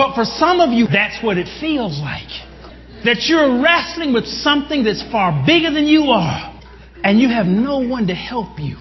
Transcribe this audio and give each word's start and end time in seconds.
But 0.00 0.14
for 0.14 0.24
some 0.24 0.60
of 0.60 0.72
you, 0.72 0.86
that's 0.86 1.22
what 1.22 1.36
it 1.36 1.46
feels 1.60 2.00
like. 2.00 2.30
That 3.04 3.28
you're 3.28 3.60
wrestling 3.62 4.14
with 4.14 4.24
something 4.24 4.82
that's 4.82 5.02
far 5.12 5.44
bigger 5.44 5.70
than 5.70 5.86
you 5.86 6.04
are, 6.04 6.58
and 7.04 7.20
you 7.20 7.28
have 7.28 7.44
no 7.44 7.86
one 7.86 8.06
to 8.06 8.14
help 8.14 8.58
you. 8.58 8.78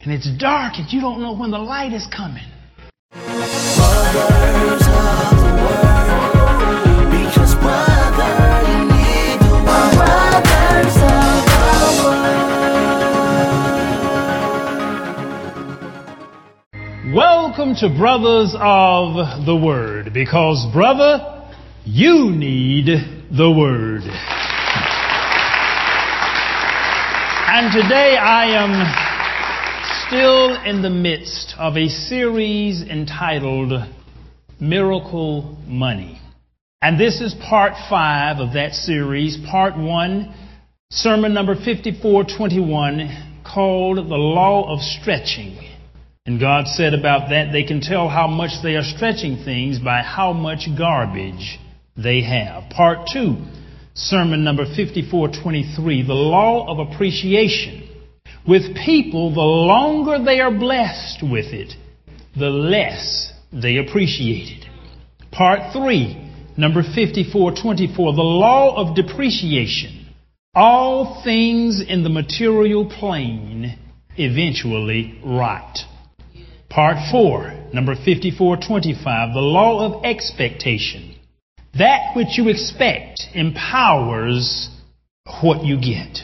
And 0.00 0.10
it's 0.10 0.30
dark, 0.38 0.78
and 0.78 0.90
you 0.90 1.02
don't 1.02 1.20
know 1.20 1.34
when 1.36 1.50
the 1.50 1.58
light 1.58 1.92
is 1.92 2.06
coming. 2.06 2.48
Welcome 17.54 17.74
to 17.80 17.94
Brothers 17.94 18.56
of 18.58 19.44
the 19.44 19.54
Word, 19.54 20.14
because, 20.14 20.66
brother, 20.72 21.44
you 21.84 22.30
need 22.30 22.86
the 23.30 23.50
Word. 23.50 24.00
And 27.50 27.70
today 27.70 28.16
I 28.16 28.46
am 28.56 28.72
still 30.08 30.64
in 30.64 30.80
the 30.80 30.88
midst 30.88 31.54
of 31.58 31.76
a 31.76 31.88
series 31.88 32.80
entitled 32.80 33.72
Miracle 34.58 35.58
Money. 35.66 36.22
And 36.80 36.98
this 36.98 37.20
is 37.20 37.34
part 37.34 37.74
five 37.90 38.38
of 38.38 38.54
that 38.54 38.72
series, 38.72 39.36
part 39.50 39.76
one, 39.76 40.34
sermon 40.90 41.34
number 41.34 41.54
5421, 41.54 43.42
called 43.44 43.98
The 43.98 44.16
Law 44.16 44.72
of 44.72 44.80
Stretching. 44.80 45.71
And 46.24 46.38
God 46.38 46.68
said 46.68 46.94
about 46.94 47.30
that, 47.30 47.50
they 47.50 47.64
can 47.64 47.80
tell 47.80 48.08
how 48.08 48.28
much 48.28 48.62
they 48.62 48.76
are 48.76 48.84
stretching 48.84 49.42
things 49.44 49.80
by 49.80 50.02
how 50.02 50.32
much 50.32 50.68
garbage 50.78 51.58
they 51.96 52.22
have. 52.22 52.70
Part 52.70 53.08
two, 53.12 53.38
sermon 53.94 54.44
number 54.44 54.64
5423, 54.64 56.06
the 56.06 56.12
law 56.12 56.70
of 56.70 56.78
appreciation. 56.78 57.88
With 58.46 58.76
people, 58.76 59.34
the 59.34 59.40
longer 59.40 60.24
they 60.24 60.38
are 60.38 60.56
blessed 60.56 61.22
with 61.22 61.46
it, 61.46 61.74
the 62.38 62.50
less 62.50 63.32
they 63.52 63.78
appreciate 63.78 64.62
it. 64.62 64.66
Part 65.32 65.72
three, 65.72 66.30
number 66.56 66.82
5424, 66.82 68.12
the 68.12 68.22
law 68.22 68.76
of 68.76 68.94
depreciation. 68.94 70.06
All 70.54 71.22
things 71.24 71.80
in 71.80 72.04
the 72.04 72.10
material 72.10 72.88
plane 72.88 73.76
eventually 74.16 75.18
rot. 75.24 75.78
Part 76.74 76.96
4, 77.10 77.74
number 77.74 77.94
5425, 77.94 79.34
the 79.34 79.40
law 79.40 79.84
of 79.84 80.06
expectation. 80.06 81.14
That 81.76 82.16
which 82.16 82.38
you 82.38 82.48
expect 82.48 83.28
empowers 83.34 84.70
what 85.42 85.66
you 85.66 85.78
get. 85.78 86.20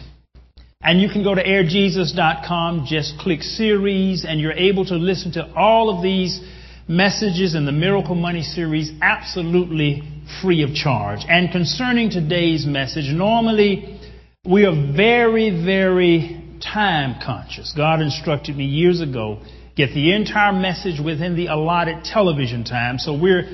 And 0.81 1.03
you 1.03 1.11
can 1.11 1.23
go 1.23 1.35
to 1.35 1.45
airjesus.com, 1.45 2.87
just 2.89 3.19
click 3.19 3.43
series, 3.43 4.25
and 4.25 4.41
you're 4.41 4.53
able 4.53 4.87
to 4.87 4.95
listen 4.95 5.33
to 5.33 5.53
all 5.55 5.95
of 5.95 6.03
these 6.03 6.41
messages 6.89 7.55
in 7.55 7.67
the 7.67 7.73
Miracle 7.73 8.15
Money 8.15 8.43
series 8.43 8.91
absolutely 9.03 10.03
free 10.41 10.63
of 10.63 10.73
charge. 10.73 11.27
And 11.29 11.53
concerning 11.53 12.09
today's 12.09 12.65
message, 12.65 13.13
normally 13.13 14.01
we 14.47 14.65
are 14.65 14.95
very, 14.97 15.51
very 15.51 16.43
time 16.63 17.21
conscious. 17.23 17.75
God 17.77 18.01
instructed 18.01 18.57
me 18.57 18.65
years 18.65 19.03
ago 19.03 19.43
get 19.79 19.95
the 19.95 20.13
entire 20.13 20.53
message 20.53 21.01
within 21.01 21.37
the 21.37 21.47
allotted 21.47 22.03
television 22.03 22.65
time. 22.65 22.99
So 22.99 23.17
we're 23.17 23.45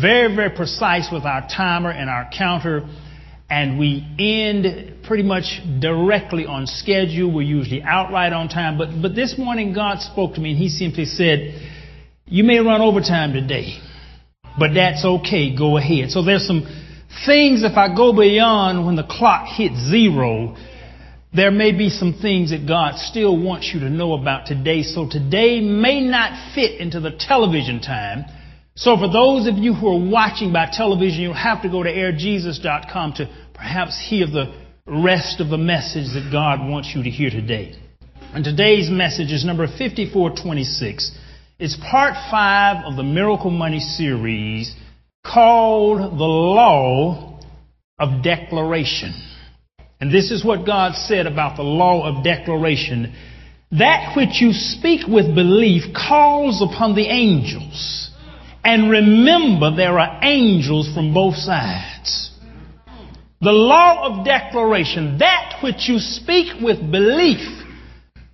very, 0.00 0.34
very 0.34 0.50
precise 0.50 1.08
with 1.12 1.24
our 1.24 1.46
timer 1.48 1.90
and 1.90 2.08
our 2.08 2.30
counter, 2.32 2.88
and 3.50 3.80
we 3.80 4.06
end 4.16 5.02
pretty 5.02 5.24
much 5.24 5.60
directly 5.80 6.46
on 6.46 6.68
schedule. 6.68 7.34
We're 7.34 7.42
usually 7.42 7.82
out 7.82 8.12
right 8.12 8.32
on 8.32 8.48
time. 8.48 8.78
But, 8.78 8.90
but 9.02 9.16
this 9.16 9.36
morning, 9.36 9.74
God 9.74 10.00
spoke 10.00 10.34
to 10.34 10.40
me, 10.40 10.50
and 10.50 10.58
He 10.58 10.68
simply 10.68 11.04
said, 11.04 11.60
You 12.26 12.44
may 12.44 12.60
run 12.60 12.80
overtime 12.80 13.32
today, 13.32 13.80
but 14.56 14.74
that's 14.74 15.04
okay. 15.04 15.54
Go 15.54 15.78
ahead. 15.78 16.10
So 16.10 16.24
there's 16.24 16.46
some 16.46 16.62
things, 17.26 17.64
if 17.64 17.76
I 17.76 17.92
go 17.92 18.12
beyond 18.16 18.86
when 18.86 18.94
the 18.94 19.02
clock 19.02 19.48
hits 19.48 19.74
zero, 19.90 20.56
there 21.34 21.50
may 21.50 21.72
be 21.72 21.88
some 21.88 22.12
things 22.20 22.50
that 22.50 22.66
God 22.68 22.96
still 22.96 23.40
wants 23.42 23.70
you 23.72 23.80
to 23.80 23.88
know 23.88 24.12
about 24.12 24.46
today. 24.46 24.82
So 24.82 25.08
today 25.08 25.60
may 25.60 26.00
not 26.00 26.54
fit 26.54 26.78
into 26.78 27.00
the 27.00 27.12
television 27.18 27.80
time. 27.80 28.24
So 28.74 28.96
for 28.96 29.10
those 29.10 29.46
of 29.46 29.56
you 29.56 29.72
who 29.72 29.88
are 29.88 30.10
watching 30.10 30.52
by 30.52 30.68
television, 30.70 31.22
you'll 31.22 31.34
have 31.34 31.62
to 31.62 31.70
go 31.70 31.82
to 31.82 31.90
airjesus.com 31.90 33.14
to 33.14 33.30
perhaps 33.54 33.98
hear 34.08 34.26
the 34.26 34.54
rest 34.86 35.40
of 35.40 35.48
the 35.48 35.58
message 35.58 36.12
that 36.12 36.28
God 36.30 36.68
wants 36.68 36.92
you 36.94 37.02
to 37.02 37.10
hear 37.10 37.30
today. 37.30 37.78
And 38.34 38.44
today's 38.44 38.90
message 38.90 39.32
is 39.32 39.44
number 39.44 39.66
5426. 39.66 41.18
It's 41.58 41.76
part 41.90 42.14
five 42.30 42.84
of 42.84 42.96
the 42.96 43.02
Miracle 43.02 43.50
Money 43.50 43.80
series 43.80 44.74
called 45.24 45.98
The 45.98 46.24
Law 46.24 47.40
of 47.98 48.22
Declaration. 48.22 49.31
And 50.02 50.12
this 50.12 50.32
is 50.32 50.44
what 50.44 50.66
God 50.66 50.96
said 50.96 51.28
about 51.28 51.56
the 51.56 51.62
law 51.62 52.08
of 52.08 52.24
declaration. 52.24 53.14
That 53.70 54.16
which 54.16 54.40
you 54.40 54.52
speak 54.52 55.06
with 55.06 55.32
belief 55.32 55.94
calls 55.94 56.60
upon 56.60 56.96
the 56.96 57.06
angels. 57.06 58.10
And 58.64 58.90
remember, 58.90 59.70
there 59.76 60.00
are 60.00 60.18
angels 60.24 60.92
from 60.92 61.14
both 61.14 61.36
sides. 61.36 62.32
The 63.40 63.52
law 63.52 64.08
of 64.08 64.24
declaration, 64.24 65.18
that 65.18 65.60
which 65.62 65.88
you 65.88 66.00
speak 66.00 66.60
with 66.60 66.78
belief, 66.90 67.62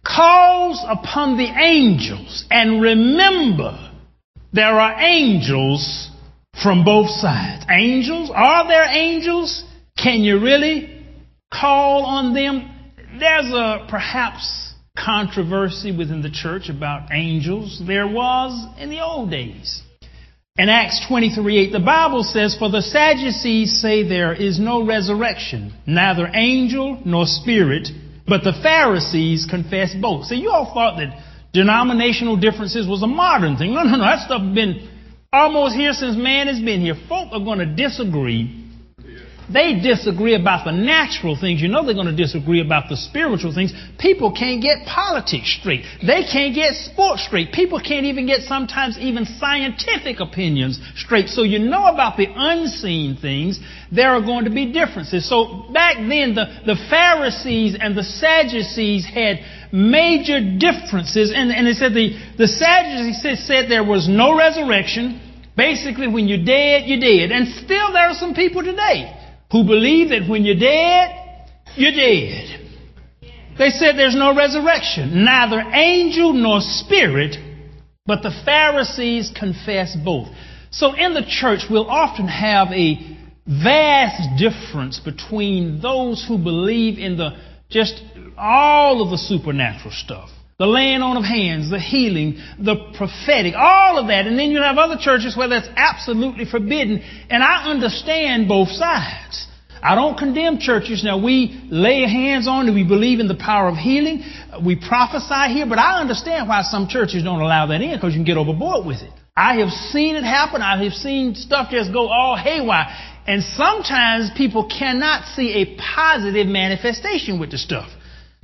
calls 0.02 0.82
upon 0.88 1.36
the 1.36 1.52
angels. 1.54 2.46
And 2.50 2.80
remember, 2.80 3.92
there 4.54 4.80
are 4.80 4.98
angels 5.02 6.08
from 6.62 6.86
both 6.86 7.10
sides. 7.10 7.66
Angels? 7.68 8.30
Are 8.34 8.66
there 8.66 8.84
angels? 8.84 9.64
Can 9.98 10.20
you 10.22 10.40
really 10.40 10.97
call 11.52 12.04
on 12.04 12.34
them. 12.34 12.70
There's 13.18 13.46
a 13.46 13.86
perhaps 13.88 14.74
controversy 14.96 15.96
within 15.96 16.22
the 16.22 16.30
church 16.30 16.68
about 16.68 17.08
angels. 17.12 17.80
There 17.86 18.06
was 18.06 18.66
in 18.78 18.90
the 18.90 19.00
old 19.00 19.30
days. 19.30 19.82
In 20.56 20.68
Acts 20.68 21.06
23 21.06 21.68
8, 21.68 21.72
the 21.72 21.78
Bible 21.78 22.24
says, 22.24 22.56
For 22.58 22.68
the 22.68 22.82
Sadducees 22.82 23.80
say 23.80 24.08
there 24.08 24.34
is 24.34 24.58
no 24.58 24.84
resurrection, 24.84 25.72
neither 25.86 26.28
angel 26.34 27.00
nor 27.04 27.26
spirit, 27.26 27.88
but 28.26 28.42
the 28.42 28.58
Pharisees 28.60 29.46
confess 29.48 29.94
both. 29.94 30.26
See, 30.26 30.34
you 30.34 30.50
all 30.50 30.74
thought 30.74 30.96
that 30.96 31.16
denominational 31.52 32.36
differences 32.36 32.88
was 32.88 33.04
a 33.04 33.06
modern 33.06 33.56
thing. 33.56 33.72
No, 33.72 33.84
no, 33.84 33.96
no. 33.96 33.98
That 33.98 34.26
stuff 34.26 34.42
has 34.42 34.54
been 34.54 34.88
almost 35.32 35.76
here 35.76 35.92
since 35.92 36.16
man 36.16 36.48
has 36.48 36.58
been 36.60 36.80
here. 36.80 36.96
Folk 37.08 37.28
are 37.32 37.38
going 37.38 37.60
to 37.60 37.66
disagree 37.66 38.57
they 39.50 39.80
disagree 39.80 40.34
about 40.34 40.64
the 40.66 40.72
natural 40.72 41.36
things. 41.38 41.62
You 41.62 41.68
know 41.68 41.84
they're 41.84 41.94
going 41.94 42.14
to 42.14 42.16
disagree 42.16 42.60
about 42.60 42.88
the 42.90 42.96
spiritual 42.96 43.54
things. 43.54 43.72
People 43.98 44.32
can't 44.32 44.60
get 44.60 44.84
politics 44.86 45.56
straight. 45.58 45.84
They 46.04 46.22
can't 46.30 46.54
get 46.54 46.74
sports 46.74 47.24
straight. 47.24 47.52
People 47.52 47.80
can't 47.80 48.04
even 48.04 48.26
get 48.26 48.42
sometimes 48.42 48.98
even 48.98 49.24
scientific 49.24 50.20
opinions 50.20 50.78
straight. 50.96 51.28
So 51.28 51.44
you 51.44 51.58
know 51.58 51.86
about 51.86 52.18
the 52.18 52.26
unseen 52.28 53.16
things. 53.16 53.58
There 53.90 54.10
are 54.10 54.20
going 54.20 54.44
to 54.44 54.50
be 54.50 54.70
differences. 54.70 55.26
So 55.26 55.70
back 55.72 55.96
then, 55.96 56.34
the, 56.34 56.44
the 56.66 56.76
Pharisees 56.90 57.76
and 57.80 57.96
the 57.96 58.04
Sadducees 58.04 59.06
had 59.06 59.40
major 59.72 60.40
differences. 60.58 61.32
And, 61.34 61.50
and 61.50 61.66
they 61.66 61.72
said 61.72 61.94
the, 61.94 62.12
the 62.36 62.48
Sadducees 62.48 63.22
said, 63.22 63.38
said 63.38 63.70
there 63.70 63.84
was 63.84 64.08
no 64.08 64.36
resurrection. 64.36 65.24
Basically, 65.56 66.06
when 66.06 66.28
you're 66.28 66.44
dead, 66.44 66.84
you're 66.84 67.00
dead. 67.00 67.32
And 67.32 67.48
still 67.48 67.92
there 67.92 68.10
are 68.10 68.14
some 68.14 68.34
people 68.34 68.62
today 68.62 69.17
who 69.50 69.64
believe 69.64 70.10
that 70.10 70.28
when 70.28 70.44
you're 70.44 70.58
dead, 70.58 71.48
you're 71.76 71.92
dead. 71.92 72.70
They 73.58 73.70
said 73.70 73.96
there's 73.96 74.14
no 74.14 74.36
resurrection, 74.36 75.24
neither 75.24 75.60
angel 75.60 76.32
nor 76.32 76.60
spirit, 76.60 77.36
but 78.06 78.22
the 78.22 78.32
Pharisees 78.44 79.32
confess 79.36 79.96
both. 80.04 80.28
So 80.70 80.94
in 80.94 81.14
the 81.14 81.24
church, 81.26 81.62
we'll 81.68 81.90
often 81.90 82.28
have 82.28 82.68
a 82.68 83.16
vast 83.46 84.38
difference 84.38 85.00
between 85.00 85.80
those 85.80 86.24
who 86.28 86.38
believe 86.38 86.98
in 86.98 87.16
the 87.16 87.30
just 87.70 88.02
all 88.36 89.02
of 89.02 89.10
the 89.10 89.18
supernatural 89.18 89.92
stuff 89.92 90.30
the 90.58 90.66
laying 90.66 91.02
on 91.02 91.16
of 91.16 91.22
hands, 91.22 91.70
the 91.70 91.78
healing, 91.78 92.42
the 92.58 92.74
prophetic, 92.98 93.54
all 93.56 93.96
of 93.96 94.08
that. 94.08 94.26
And 94.26 94.36
then 94.36 94.50
you 94.50 94.58
have 94.60 94.76
other 94.76 94.96
churches 94.98 95.36
where 95.36 95.46
that's 95.46 95.68
absolutely 95.76 96.46
forbidden. 96.46 97.00
And 97.30 97.44
I 97.44 97.70
understand 97.70 98.48
both 98.48 98.66
sides. 98.66 99.46
I 99.80 99.94
don't 99.94 100.18
condemn 100.18 100.58
churches. 100.58 101.04
Now 101.04 101.22
we 101.22 101.62
lay 101.70 102.02
hands 102.02 102.48
on 102.48 102.66
and 102.66 102.74
we 102.74 102.82
believe 102.82 103.20
in 103.20 103.28
the 103.28 103.38
power 103.38 103.68
of 103.68 103.76
healing. 103.76 104.24
We 104.66 104.74
prophesy 104.74 105.54
here, 105.54 105.64
but 105.64 105.78
I 105.78 106.00
understand 106.00 106.48
why 106.48 106.62
some 106.62 106.88
churches 106.88 107.22
don't 107.22 107.40
allow 107.40 107.66
that 107.66 107.80
in 107.80 107.94
because 107.94 108.14
you 108.14 108.18
can 108.18 108.26
get 108.26 108.36
overboard 108.36 108.84
with 108.84 108.98
it. 109.02 109.12
I 109.36 109.58
have 109.58 109.70
seen 109.70 110.16
it 110.16 110.24
happen. 110.24 110.60
I 110.60 110.82
have 110.82 110.92
seen 110.92 111.36
stuff 111.36 111.70
just 111.70 111.92
go 111.92 112.08
all 112.08 112.36
haywire. 112.36 112.88
And 113.28 113.44
sometimes 113.44 114.32
people 114.36 114.66
cannot 114.66 115.24
see 115.36 115.62
a 115.62 115.76
positive 115.78 116.48
manifestation 116.48 117.38
with 117.38 117.52
the 117.52 117.58
stuff. 117.58 117.88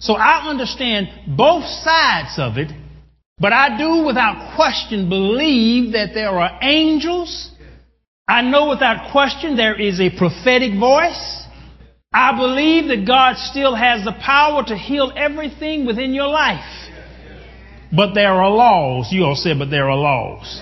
So 0.05 0.13
I 0.17 0.51
understand 0.51 1.09
both 1.35 1.65
sides 1.65 2.35
of 2.37 2.59
it, 2.59 2.71
but 3.39 3.55
I 3.55 3.79
do 3.79 4.05
without 4.05 4.55
question 4.55 5.09
believe 5.09 5.95
that 5.95 6.11
there 6.13 6.29
are 6.29 6.59
angels. 6.61 7.51
I 8.29 8.43
know 8.43 8.69
without 8.69 9.13
question 9.13 9.57
there 9.57 9.81
is 9.81 10.01
a 10.01 10.11
prophetic 10.11 10.79
voice. 10.79 11.47
I 12.13 12.37
believe 12.37 12.89
that 12.89 13.07
God 13.07 13.39
still 13.39 13.75
has 13.75 14.05
the 14.05 14.13
power 14.23 14.63
to 14.65 14.77
heal 14.77 15.11
everything 15.17 15.87
within 15.87 16.13
your 16.13 16.29
life. 16.29 16.91
But 17.91 18.13
there 18.13 18.33
are 18.33 18.51
laws. 18.51 19.09
You 19.11 19.25
all 19.25 19.37
said, 19.37 19.59
but 19.59 19.71
there 19.71 19.89
are 19.89 19.97
laws. 19.97 20.61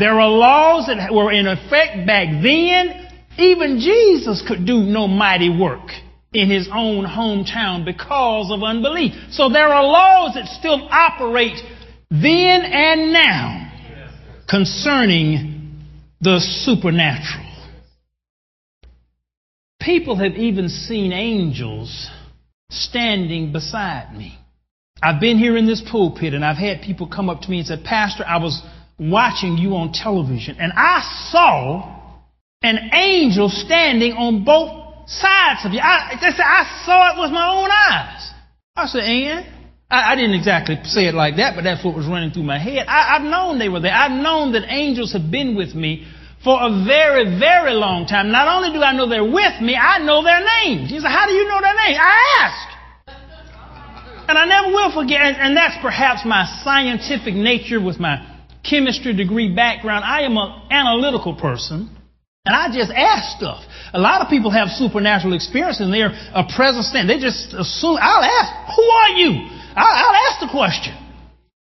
There 0.00 0.18
are 0.18 0.28
laws 0.28 0.88
that 0.88 1.14
were 1.14 1.30
in 1.30 1.46
effect 1.46 2.04
back 2.04 2.42
then. 2.42 3.10
Even 3.38 3.78
Jesus 3.78 4.42
could 4.46 4.66
do 4.66 4.80
no 4.80 5.06
mighty 5.06 5.56
work 5.56 5.88
in 6.32 6.50
his 6.50 6.68
own 6.72 7.04
hometown 7.04 7.84
because 7.84 8.50
of 8.50 8.62
unbelief. 8.62 9.12
So 9.30 9.48
there 9.48 9.68
are 9.68 9.84
laws 9.84 10.34
that 10.34 10.46
still 10.46 10.88
operate 10.90 11.58
then 12.10 12.62
and 12.62 13.12
now 13.12 13.70
concerning 14.48 15.82
the 16.20 16.40
supernatural. 16.40 17.48
People 19.80 20.16
have 20.16 20.34
even 20.34 20.68
seen 20.68 21.12
angels 21.12 22.08
standing 22.70 23.52
beside 23.52 24.16
me. 24.16 24.38
I've 25.02 25.20
been 25.20 25.36
here 25.38 25.56
in 25.56 25.66
this 25.66 25.82
pulpit 25.90 26.32
and 26.32 26.44
I've 26.44 26.56
had 26.56 26.82
people 26.82 27.08
come 27.08 27.28
up 27.28 27.40
to 27.42 27.50
me 27.50 27.58
and 27.58 27.66
say, 27.66 27.82
Pastor, 27.84 28.24
I 28.26 28.36
was 28.36 28.62
watching 28.98 29.58
you 29.58 29.74
on 29.74 29.92
television 29.92 30.56
and 30.60 30.72
I 30.76 31.00
saw 31.30 31.98
an 32.62 32.90
angel 32.92 33.48
standing 33.48 34.12
on 34.12 34.44
both 34.44 34.81
sides 35.06 35.64
of 35.64 35.72
you. 35.72 35.80
I, 35.80 36.16
said, 36.20 36.40
I 36.40 36.82
saw 36.84 37.14
it 37.14 37.20
with 37.20 37.32
my 37.32 37.46
own 37.48 37.70
eyes. 37.70 38.30
I 38.76 38.86
said, 38.86 39.04
and? 39.04 39.46
I, 39.90 40.12
I, 40.12 40.16
didn't 40.16 40.34
exactly 40.34 40.78
say 40.84 41.06
it 41.06 41.14
like 41.14 41.36
that, 41.36 41.54
but 41.54 41.62
that's 41.64 41.84
what 41.84 41.94
was 41.94 42.06
running 42.06 42.30
through 42.30 42.44
my 42.44 42.58
head. 42.58 42.86
I, 42.88 43.16
I've 43.16 43.28
known 43.28 43.58
they 43.58 43.68
were 43.68 43.80
there. 43.80 43.92
I've 43.92 44.12
known 44.12 44.52
that 44.52 44.64
angels 44.68 45.12
have 45.12 45.30
been 45.30 45.54
with 45.54 45.74
me 45.74 46.08
for 46.42 46.56
a 46.56 46.84
very, 46.84 47.38
very 47.38 47.72
long 47.72 48.06
time. 48.06 48.32
Not 48.32 48.48
only 48.48 48.72
do 48.72 48.82
I 48.82 48.96
know 48.96 49.08
they're 49.08 49.22
with 49.22 49.60
me, 49.60 49.76
I 49.76 49.98
know 49.98 50.24
their 50.24 50.40
names. 50.40 50.90
He 50.90 50.98
said, 50.98 51.10
How 51.10 51.26
do 51.26 51.34
you 51.34 51.46
know 51.46 51.60
their 51.60 51.76
names? 51.76 51.98
I 52.00 52.16
asked. 52.40 52.72
And 54.28 54.38
I 54.38 54.46
never 54.46 54.68
will 54.68 54.92
forget, 54.92 55.20
and 55.20 55.56
that's 55.56 55.76
perhaps 55.82 56.24
my 56.24 56.46
scientific 56.64 57.34
nature 57.34 57.82
with 57.82 57.98
my 57.98 58.40
chemistry 58.64 59.14
degree 59.14 59.54
background. 59.54 60.04
I 60.04 60.22
am 60.22 60.36
an 60.36 60.62
analytical 60.70 61.34
person, 61.34 61.90
and 62.46 62.54
I 62.54 62.72
just 62.72 62.90
ask 62.90 63.36
stuff. 63.36 63.62
A 63.94 64.00
lot 64.00 64.22
of 64.22 64.28
people 64.28 64.50
have 64.50 64.68
supernatural 64.68 65.34
experience 65.34 65.80
and 65.80 65.92
they're 65.92 66.12
a 66.34 66.44
present 66.56 66.84
stand. 66.84 67.08
They 67.10 67.18
just 67.18 67.52
assume, 67.52 67.98
I'll 68.00 68.24
ask, 68.24 68.76
who 68.76 68.82
are 68.82 69.10
you? 69.18 69.30
I'll, 69.76 69.94
I'll 69.94 70.18
ask 70.30 70.40
the 70.40 70.48
question. 70.50 70.96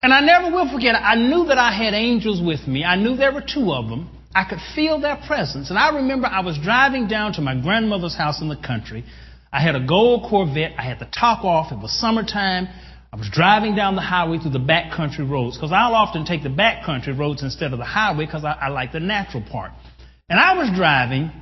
And 0.03 0.13
I 0.13 0.21
never 0.21 0.55
will 0.55 0.71
forget, 0.71 0.95
I 0.95 1.17
knew 1.17 1.47
that 1.47 1.59
I 1.59 1.73
had 1.73 1.95
angels 1.95 2.41
with 2.41 2.69
me. 2.69 2.85
I 2.85 2.97
knew 2.97 3.17
there 3.17 3.33
were 3.33 3.43
two 3.43 3.73
of 3.73 3.89
them. 3.89 4.11
I 4.35 4.45
could 4.45 4.59
feel 4.75 5.01
their 5.01 5.19
presence. 5.27 5.71
And 5.71 5.79
I 5.79 5.97
remember 5.97 6.29
I 6.29 6.41
was 6.41 6.59
driving 6.63 7.09
down 7.09 7.33
to 7.35 7.41
my 7.41 7.61
grandmother's 7.61 8.15
house 8.15 8.41
in 8.41 8.49
the 8.49 8.57
country. 8.57 9.05
I 9.53 9.63
had 9.63 9.75
a 9.75 9.85
gold 9.85 10.29
Corvette. 10.29 10.75
I 10.79 10.83
had 10.83 11.01
the 11.01 11.09
top 11.19 11.45
off. 11.45 11.73
It 11.73 11.79
was 11.79 11.99
summertime. 11.99 12.69
I 13.11 13.17
was 13.17 13.29
driving 13.33 13.75
down 13.75 13.97
the 13.97 14.03
highway 14.03 14.39
through 14.39 14.53
the 14.53 14.59
back 14.59 14.93
country 14.95 15.25
roads 15.25 15.57
because 15.57 15.73
I'll 15.73 15.95
often 15.95 16.27
take 16.27 16.43
the 16.43 16.51
back 16.51 16.85
country 16.85 17.15
roads 17.15 17.43
instead 17.43 17.73
of 17.73 17.79
the 17.79 17.85
highway 17.85 18.27
because 18.27 18.45
I, 18.45 18.53
I 18.53 18.69
like 18.69 18.93
the 18.93 19.01
natural 19.01 19.43
part. 19.51 19.73
And 20.29 20.39
I 20.39 20.59
was 20.59 20.71
driving, 20.77 21.33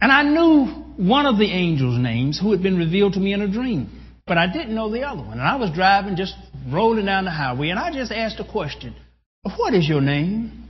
and 0.00 0.12
I 0.12 0.22
knew 0.22 0.66
one 0.96 1.26
of 1.26 1.38
the 1.38 1.50
angels' 1.50 1.98
names 1.98 2.38
who 2.38 2.50
had 2.50 2.62
been 2.62 2.76
revealed 2.76 3.14
to 3.14 3.20
me 3.20 3.32
in 3.32 3.42
a 3.42 3.48
dream, 3.48 4.00
but 4.26 4.38
I 4.38 4.46
didn't 4.46 4.74
know 4.74 4.90
the 4.90 5.02
other 5.02 5.22
one. 5.22 5.38
And 5.38 5.42
I 5.42 5.56
was 5.56 5.70
driving, 5.70 6.16
just 6.16 6.34
rolling 6.68 7.06
down 7.06 7.24
the 7.24 7.30
highway, 7.30 7.70
and 7.70 7.78
I 7.78 7.92
just 7.92 8.12
asked 8.12 8.40
a 8.40 8.44
question 8.50 8.94
What 9.56 9.74
is 9.74 9.88
your 9.88 10.00
name? 10.00 10.68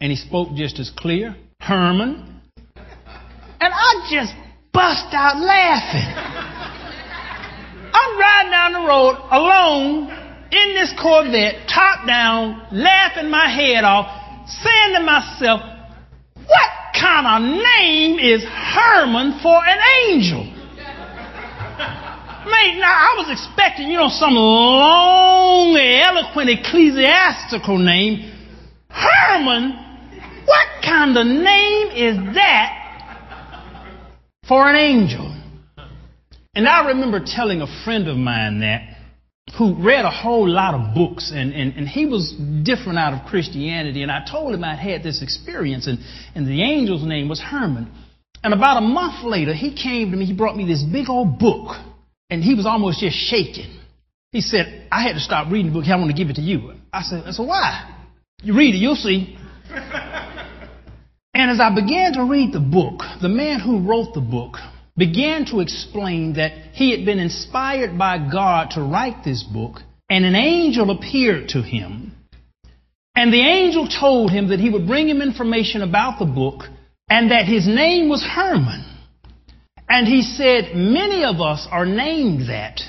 And 0.00 0.10
he 0.10 0.16
spoke 0.16 0.54
just 0.54 0.78
as 0.78 0.90
clear 0.90 1.36
Herman. 1.60 2.40
And 2.76 3.72
I 3.72 4.08
just 4.10 4.34
bust 4.72 5.06
out 5.12 5.38
laughing. 5.38 6.74
I'm 7.94 8.18
riding 8.18 8.50
down 8.50 8.72
the 8.72 8.88
road 8.88 9.16
alone 9.30 10.10
in 10.50 10.74
this 10.74 10.92
Corvette, 11.00 11.68
top 11.68 12.06
down, 12.06 12.66
laughing 12.72 13.30
my 13.30 13.48
head 13.48 13.84
off, 13.84 14.06
saying 14.46 14.94
to 14.94 15.00
myself, 15.00 15.60
what 16.34 16.70
kind 16.98 17.26
of 17.26 17.42
name 17.42 18.18
is 18.18 18.44
Herman 18.44 19.40
for 19.42 19.60
an 19.64 19.78
angel? 20.08 20.44
Mate, 22.44 22.76
now 22.78 22.92
I 22.92 23.14
was 23.16 23.30
expecting, 23.30 23.90
you 23.90 23.96
know, 23.96 24.10
some 24.10 24.34
long, 24.34 25.76
eloquent 25.76 26.50
ecclesiastical 26.50 27.78
name. 27.78 28.30
Herman? 28.90 29.72
What 30.44 30.68
kind 30.82 31.16
of 31.16 31.26
name 31.26 31.88
is 31.96 32.34
that 32.34 32.80
for 34.46 34.68
an 34.68 34.76
angel? 34.76 35.34
And 36.54 36.68
I 36.68 36.88
remember 36.88 37.20
telling 37.24 37.62
a 37.62 37.84
friend 37.84 38.08
of 38.08 38.16
mine 38.16 38.60
that 38.60 38.93
who 39.58 39.74
read 39.74 40.04
a 40.04 40.10
whole 40.10 40.48
lot 40.48 40.74
of 40.74 40.94
books 40.94 41.30
and, 41.34 41.52
and, 41.52 41.74
and 41.76 41.88
he 41.88 42.06
was 42.06 42.32
different 42.64 42.98
out 42.98 43.14
of 43.14 43.26
Christianity. 43.26 44.02
And 44.02 44.10
I 44.10 44.26
told 44.28 44.52
him 44.52 44.64
I'd 44.64 44.78
had 44.78 45.02
this 45.02 45.22
experience 45.22 45.86
and, 45.86 45.98
and 46.34 46.46
the 46.46 46.62
angel's 46.62 47.04
name 47.04 47.28
was 47.28 47.40
Herman. 47.40 47.92
And 48.42 48.52
about 48.52 48.78
a 48.78 48.86
month 48.86 49.24
later, 49.24 49.54
he 49.54 49.74
came 49.74 50.10
to 50.10 50.16
me, 50.16 50.24
he 50.26 50.32
brought 50.32 50.56
me 50.56 50.66
this 50.66 50.82
big 50.82 51.08
old 51.08 51.38
book 51.38 51.76
and 52.30 52.42
he 52.42 52.54
was 52.54 52.66
almost 52.66 53.00
just 53.00 53.16
shaking. 53.16 53.78
He 54.32 54.40
said, 54.40 54.88
I 54.90 55.02
had 55.02 55.12
to 55.12 55.20
stop 55.20 55.52
reading 55.52 55.72
the 55.72 55.78
book. 55.78 55.88
I 55.88 55.96
want 55.96 56.10
to 56.10 56.16
give 56.16 56.30
it 56.30 56.36
to 56.36 56.42
you. 56.42 56.72
I 56.92 57.02
said, 57.02 57.22
I 57.24 57.30
said, 57.30 57.46
why? 57.46 58.06
You 58.42 58.56
read 58.56 58.74
it, 58.74 58.78
you'll 58.78 58.96
see. 58.96 59.38
and 59.70 61.50
as 61.50 61.60
I 61.60 61.72
began 61.72 62.14
to 62.14 62.24
read 62.24 62.52
the 62.52 62.60
book, 62.60 63.02
the 63.22 63.28
man 63.28 63.60
who 63.60 63.88
wrote 63.88 64.14
the 64.14 64.20
book 64.20 64.56
began 64.96 65.44
to 65.46 65.60
explain 65.60 66.34
that 66.34 66.52
he 66.72 66.90
had 66.90 67.04
been 67.04 67.18
inspired 67.18 67.98
by 67.98 68.18
God 68.18 68.70
to 68.72 68.82
write 68.82 69.24
this 69.24 69.42
book, 69.42 69.78
and 70.08 70.24
an 70.24 70.36
angel 70.36 70.90
appeared 70.90 71.48
to 71.50 71.62
him. 71.62 72.12
And 73.16 73.32
the 73.32 73.40
angel 73.40 73.88
told 73.88 74.30
him 74.30 74.48
that 74.48 74.60
he 74.60 74.70
would 74.70 74.86
bring 74.86 75.08
him 75.08 75.22
information 75.22 75.82
about 75.82 76.18
the 76.18 76.26
book 76.26 76.64
and 77.08 77.30
that 77.30 77.46
his 77.46 77.66
name 77.66 78.08
was 78.08 78.22
Herman. 78.22 78.84
And 79.88 80.08
he 80.08 80.22
said, 80.22 80.74
Many 80.74 81.24
of 81.24 81.40
us 81.40 81.68
are 81.70 81.86
named 81.86 82.48
that 82.48 82.80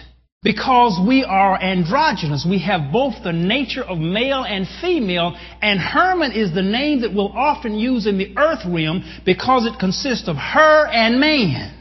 because 0.42 1.00
we 1.06 1.24
are 1.24 1.62
androgynous. 1.62 2.46
We 2.48 2.60
have 2.60 2.92
both 2.92 3.16
the 3.24 3.34
nature 3.34 3.84
of 3.84 3.98
male 3.98 4.44
and 4.44 4.68
female, 4.80 5.36
and 5.62 5.80
Herman 5.80 6.32
is 6.32 6.54
the 6.54 6.62
name 6.62 7.02
that 7.02 7.14
we'll 7.14 7.36
often 7.36 7.76
use 7.76 8.08
in 8.08 8.18
the 8.18 8.36
earth 8.38 8.66
realm 8.66 9.04
because 9.26 9.66
it 9.66 9.80
consists 9.80 10.28
of 10.28 10.38
her 10.38 10.88
and 10.88 11.20
man. 11.20 11.75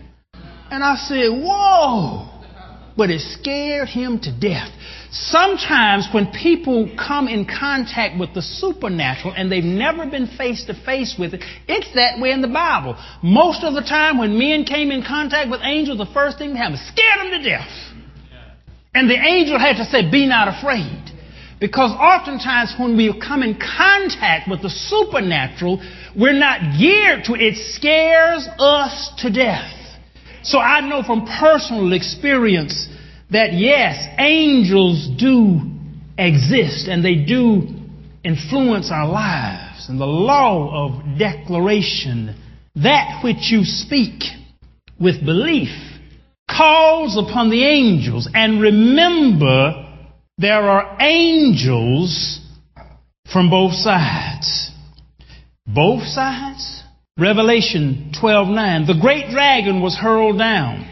And 0.74 0.82
I 0.82 0.96
said, 0.96 1.28
Whoa! 1.30 2.28
But 2.96 3.10
it 3.10 3.20
scared 3.20 3.88
him 3.88 4.18
to 4.20 4.32
death. 4.32 4.70
Sometimes 5.12 6.08
when 6.12 6.32
people 6.32 6.90
come 6.98 7.28
in 7.28 7.46
contact 7.46 8.18
with 8.18 8.34
the 8.34 8.42
supernatural 8.42 9.34
and 9.36 9.50
they've 9.50 9.62
never 9.62 10.04
been 10.04 10.26
face 10.26 10.64
to 10.64 10.74
face 10.84 11.14
with 11.16 11.34
it, 11.34 11.44
it's 11.68 11.94
that 11.94 12.18
way 12.18 12.32
in 12.32 12.40
the 12.40 12.48
Bible. 12.48 12.96
Most 13.22 13.62
of 13.62 13.74
the 13.74 13.82
time 13.82 14.18
when 14.18 14.36
men 14.36 14.64
came 14.64 14.90
in 14.90 15.04
contact 15.04 15.48
with 15.48 15.60
angels, 15.62 15.98
the 15.98 16.12
first 16.12 16.38
thing 16.38 16.54
they 16.54 16.58
happened 16.58 16.80
scared 16.80 17.20
them 17.20 17.40
to 17.40 17.48
death. 17.48 17.70
And 18.92 19.08
the 19.08 19.14
angel 19.14 19.60
had 19.60 19.76
to 19.76 19.84
say, 19.84 20.10
Be 20.10 20.26
not 20.26 20.48
afraid. 20.48 21.12
Because 21.60 21.92
oftentimes 21.92 22.74
when 22.80 22.96
we 22.96 23.14
come 23.20 23.44
in 23.44 23.60
contact 23.60 24.50
with 24.50 24.60
the 24.60 24.70
supernatural, 24.70 25.80
we're 26.18 26.32
not 26.32 26.76
geared 26.76 27.22
to 27.26 27.34
it. 27.34 27.42
It 27.42 27.74
scares 27.76 28.48
us 28.58 29.12
to 29.18 29.30
death. 29.30 29.83
So 30.44 30.58
I 30.58 30.80
know 30.86 31.02
from 31.02 31.26
personal 31.26 31.92
experience 31.94 32.88
that 33.30 33.54
yes, 33.54 34.06
angels 34.18 35.08
do 35.18 35.60
exist 36.18 36.86
and 36.86 37.04
they 37.04 37.16
do 37.16 37.66
influence 38.22 38.90
our 38.90 39.08
lives. 39.08 39.88
And 39.88 40.00
the 40.00 40.06
law 40.06 40.86
of 40.86 41.18
declaration, 41.18 42.36
that 42.76 43.22
which 43.24 43.50
you 43.50 43.64
speak 43.64 44.22
with 45.00 45.24
belief, 45.24 45.70
calls 46.48 47.16
upon 47.16 47.50
the 47.50 47.64
angels. 47.64 48.28
And 48.32 48.60
remember, 48.60 49.88
there 50.38 50.62
are 50.62 50.96
angels 51.00 52.40
from 53.32 53.50
both 53.50 53.72
sides. 53.72 54.70
Both 55.66 56.04
sides? 56.04 56.83
Revelation 57.16 58.10
12:9 58.20 58.88
The 58.88 59.00
great 59.00 59.30
dragon 59.30 59.80
was 59.80 59.94
hurled 59.94 60.36
down 60.36 60.84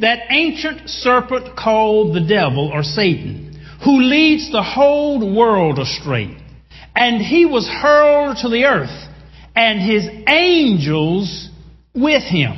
that 0.00 0.20
ancient 0.30 0.88
serpent 0.88 1.54
called 1.54 2.14
the 2.14 2.26
devil 2.26 2.70
or 2.72 2.82
Satan 2.82 3.60
who 3.84 4.00
leads 4.00 4.50
the 4.50 4.62
whole 4.62 5.34
world 5.36 5.78
astray 5.78 6.34
and 6.96 7.20
he 7.20 7.44
was 7.44 7.68
hurled 7.68 8.38
to 8.38 8.48
the 8.48 8.64
earth, 8.64 9.06
and 9.54 9.78
his 9.78 10.08
angels 10.26 11.50
with 11.94 12.22
him. 12.22 12.56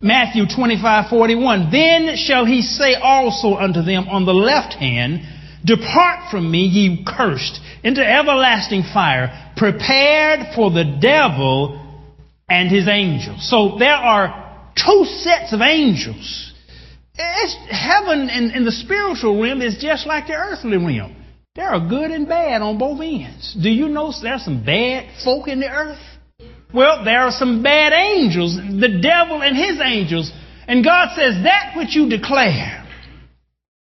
Matthew 0.00 0.44
25:41 0.44 1.72
Then 1.72 2.16
shall 2.16 2.44
he 2.44 2.62
say 2.62 2.94
also 2.94 3.56
unto 3.56 3.82
them 3.82 4.06
on 4.08 4.26
the 4.26 4.32
left 4.32 4.74
hand, 4.74 5.22
Depart 5.64 6.30
from 6.30 6.48
me, 6.48 6.66
ye 6.66 7.04
cursed, 7.04 7.58
into 7.82 8.08
everlasting 8.08 8.84
fire, 8.94 9.52
prepared 9.56 10.54
for 10.54 10.70
the 10.70 10.84
devil 10.84 11.84
and 12.48 12.70
his 12.70 12.88
angels. 12.88 13.48
So 13.48 13.76
there 13.78 13.94
are 13.94 14.72
two 14.76 15.04
sets 15.04 15.52
of 15.52 15.60
angels. 15.60 16.52
It's, 17.14 17.56
heaven 17.70 18.28
in, 18.30 18.50
in 18.52 18.64
the 18.64 18.72
spiritual 18.72 19.40
realm 19.40 19.60
is 19.60 19.78
just 19.80 20.06
like 20.06 20.28
the 20.28 20.34
earthly 20.34 20.76
realm. 20.76 21.16
There 21.56 21.68
are 21.68 21.88
good 21.88 22.12
and 22.12 22.28
bad 22.28 22.62
on 22.62 22.78
both 22.78 23.00
ends. 23.00 23.56
Do 23.60 23.68
you 23.68 23.88
know 23.88 24.12
there's 24.22 24.44
some 24.44 24.64
bad 24.64 25.10
folk 25.24 25.48
in 25.48 25.58
the 25.58 25.68
earth? 25.68 25.98
Well, 26.72 27.04
there 27.04 27.22
are 27.22 27.32
some 27.32 27.62
bad 27.62 27.92
angels, 27.92 28.56
the 28.56 29.00
devil 29.02 29.42
and 29.42 29.56
his 29.56 29.80
angels. 29.82 30.30
And 30.68 30.84
God 30.84 31.16
says 31.16 31.42
that 31.42 31.74
which 31.76 31.96
you 31.96 32.08
declare, 32.08 32.86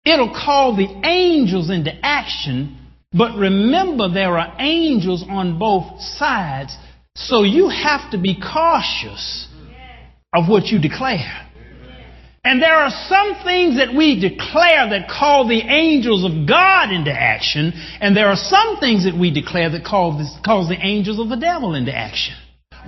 it'll 0.05 0.33
call 0.33 0.77
the 0.77 0.89
angels 1.05 1.69
into 1.69 1.93
action. 2.03 2.79
But 3.13 3.37
remember, 3.37 4.09
there 4.09 4.39
are 4.39 4.55
angels 4.59 5.25
on 5.29 5.59
both 5.59 6.01
sides. 6.01 6.75
So 7.27 7.43
you 7.43 7.69
have 7.69 8.11
to 8.13 8.19
be 8.19 8.41
cautious 8.41 9.47
of 10.33 10.49
what 10.49 10.67
you 10.67 10.79
declare. 10.81 11.47
And 12.43 12.63
there 12.63 12.75
are 12.75 12.91
some 12.91 13.45
things 13.45 13.77
that 13.77 13.95
we 13.95 14.19
declare 14.19 14.89
that 14.89 15.11
call 15.11 15.47
the 15.47 15.61
angels 15.61 16.25
of 16.25 16.49
God 16.49 16.91
into 16.91 17.13
action, 17.13 17.75
and 18.01 18.17
there 18.17 18.29
are 18.29 18.37
some 18.37 18.79
things 18.79 19.05
that 19.05 19.15
we 19.15 19.31
declare 19.31 19.69
that 19.71 19.85
call 19.85 20.17
this, 20.17 20.35
cause 20.43 20.69
the 20.69 20.79
angels 20.81 21.21
of 21.21 21.29
the 21.29 21.37
devil 21.37 21.75
into 21.75 21.95
action. 21.95 22.35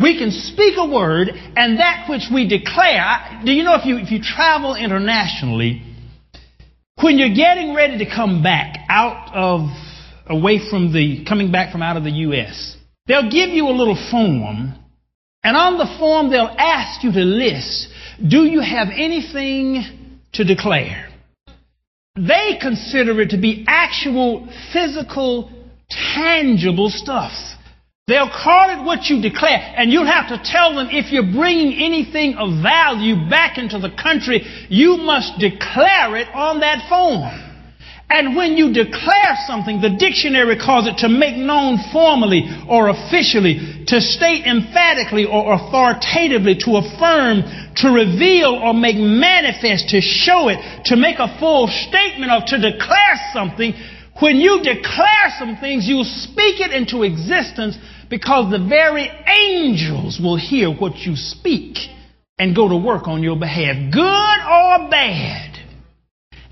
We 0.00 0.18
can 0.18 0.30
speak 0.30 0.76
a 0.78 0.88
word, 0.88 1.28
and 1.28 1.78
that 1.78 2.06
which 2.08 2.22
we 2.32 2.48
declare. 2.48 3.42
Do 3.44 3.52
you 3.52 3.62
know 3.62 3.74
if 3.74 3.84
you 3.84 3.98
if 3.98 4.10
you 4.10 4.22
travel 4.22 4.74
internationally, 4.74 5.82
when 7.02 7.18
you're 7.18 7.34
getting 7.34 7.74
ready 7.74 7.98
to 7.98 8.06
come 8.06 8.42
back 8.42 8.78
out 8.88 9.34
of 9.34 9.68
away 10.26 10.66
from 10.70 10.94
the 10.94 11.26
coming 11.26 11.52
back 11.52 11.72
from 11.72 11.82
out 11.82 11.98
of 11.98 12.04
the 12.04 12.10
U.S., 12.10 12.78
they'll 13.06 13.30
give 13.30 13.50
you 13.50 13.68
a 13.68 13.76
little 13.76 13.98
form, 14.10 14.74
and 15.44 15.56
on 15.56 15.78
the 15.78 15.96
form 15.98 16.30
they'll 16.30 16.54
ask 16.58 17.02
you 17.02 17.12
to 17.12 17.20
list 17.20 17.88
do 18.26 18.44
you 18.44 18.60
have 18.60 18.88
anything 18.92 20.20
to 20.32 20.44
declare? 20.44 21.08
They 22.14 22.58
consider 22.60 23.20
it 23.20 23.30
to 23.30 23.38
be 23.38 23.64
actual, 23.66 24.48
physical, 24.72 25.50
tangible 26.14 26.90
stuff. 26.90 27.32
They'll 28.06 28.30
call 28.30 28.70
it 28.70 28.84
what 28.84 29.06
you 29.06 29.22
declare, 29.22 29.74
and 29.76 29.90
you'll 29.90 30.06
have 30.06 30.28
to 30.28 30.40
tell 30.44 30.74
them 30.74 30.88
if 30.90 31.12
you're 31.12 31.32
bringing 31.32 31.72
anything 31.82 32.34
of 32.34 32.62
value 32.62 33.28
back 33.30 33.58
into 33.58 33.78
the 33.78 33.90
country, 33.90 34.44
you 34.68 34.98
must 34.98 35.38
declare 35.38 36.16
it 36.16 36.28
on 36.34 36.60
that 36.60 36.88
form. 36.88 37.51
And 38.10 38.36
when 38.36 38.58
you 38.58 38.72
declare 38.74 39.36
something, 39.46 39.80
the 39.80 39.96
dictionary 39.96 40.58
calls 40.58 40.86
it 40.86 40.98
to 40.98 41.08
make 41.08 41.36
known 41.36 41.78
formally 41.92 42.44
or 42.68 42.88
officially, 42.88 43.84
to 43.86 44.00
state 44.00 44.44
emphatically 44.44 45.24
or 45.24 45.54
authoritatively, 45.54 46.56
to 46.60 46.76
affirm, 46.76 47.42
to 47.76 47.88
reveal 47.88 48.52
or 48.52 48.74
make 48.74 48.96
manifest, 48.96 49.88
to 49.90 50.00
show 50.02 50.48
it, 50.48 50.60
to 50.86 50.96
make 50.96 51.18
a 51.18 51.38
full 51.40 51.68
statement 51.68 52.30
of, 52.30 52.44
to 52.46 52.60
declare 52.60 53.16
something. 53.32 53.72
When 54.20 54.36
you 54.36 54.62
declare 54.62 55.32
some 55.38 55.56
things, 55.56 55.88
you 55.88 56.04
speak 56.04 56.60
it 56.60 56.70
into 56.70 57.04
existence 57.04 57.78
because 58.10 58.52
the 58.52 58.58
very 58.58 59.10
angels 59.26 60.20
will 60.22 60.36
hear 60.36 60.70
what 60.70 60.98
you 60.98 61.16
speak 61.16 61.78
and 62.38 62.54
go 62.54 62.68
to 62.68 62.76
work 62.76 63.08
on 63.08 63.22
your 63.22 63.38
behalf, 63.38 63.90
good 63.90 64.00
or 64.02 64.90
bad. 64.90 65.51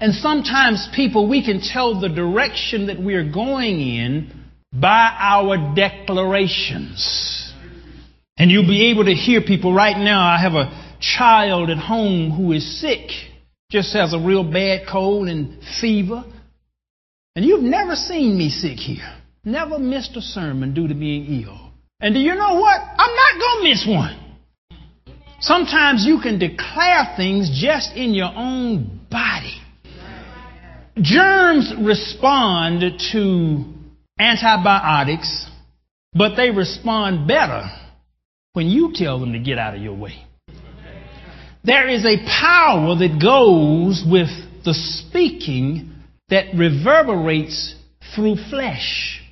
And 0.01 0.15
sometimes 0.15 0.89
people, 0.97 1.29
we 1.29 1.45
can 1.45 1.61
tell 1.61 2.01
the 2.01 2.09
direction 2.09 2.87
that 2.87 2.99
we're 2.99 3.31
going 3.31 3.81
in 3.81 4.33
by 4.73 5.15
our 5.19 5.75
declarations. 5.75 7.53
And 8.39 8.51
you'll 8.51 8.67
be 8.67 8.91
able 8.91 9.05
to 9.05 9.13
hear 9.13 9.43
people 9.43 9.75
right 9.75 9.99
now. 9.99 10.27
I 10.27 10.41
have 10.41 10.55
a 10.55 10.97
child 11.01 11.69
at 11.69 11.77
home 11.77 12.31
who 12.31 12.53
is 12.53 12.81
sick, 12.81 13.11
just 13.71 13.93
has 13.93 14.15
a 14.15 14.19
real 14.19 14.43
bad 14.43 14.87
cold 14.91 15.29
and 15.29 15.63
fever. 15.81 16.25
And 17.37 17.45
you've 17.45 17.63
never 17.63 17.95
seen 17.95 18.39
me 18.39 18.49
sick 18.49 18.79
here. 18.79 19.17
Never 19.45 19.79
missed 19.79 20.17
a 20.17 20.23
sermon 20.23 20.73
due 20.73 20.89
to 20.89 20.95
being 20.95 21.43
ill. 21.43 21.73
And 22.01 22.15
do 22.15 22.21
you 22.21 22.35
know 22.35 22.55
what? 22.55 22.81
I'm 22.81 23.15
not 23.15 23.39
going 23.39 23.59
to 23.59 23.69
miss 23.69 23.87
one. 23.87 24.17
Sometimes 25.41 26.07
you 26.07 26.21
can 26.23 26.39
declare 26.39 27.15
things 27.17 27.51
just 27.61 27.95
in 27.95 28.15
your 28.15 28.33
own 28.35 29.01
body. 29.11 29.60
Germs 30.97 31.73
respond 31.81 33.01
to 33.13 33.65
antibiotics, 34.19 35.47
but 36.13 36.35
they 36.37 36.51
respond 36.51 37.29
better 37.29 37.65
when 38.55 38.67
you 38.67 38.93
tell 38.95 39.21
them 39.21 39.33
to 39.33 39.39
get 39.39 39.59
out 39.59 39.75
of 39.75 39.83
your 39.83 39.95
way. 39.95 40.25
There 41.63 41.89
is 41.89 42.05
a 42.05 42.17
power 42.27 42.97
that 42.97 43.21
goes 43.23 44.03
with 44.05 44.29
the 44.65 44.75
speaking 44.75 45.93
that 46.29 46.55
reverberates 46.57 47.75
through 48.15 48.37
flesh. 48.49 49.23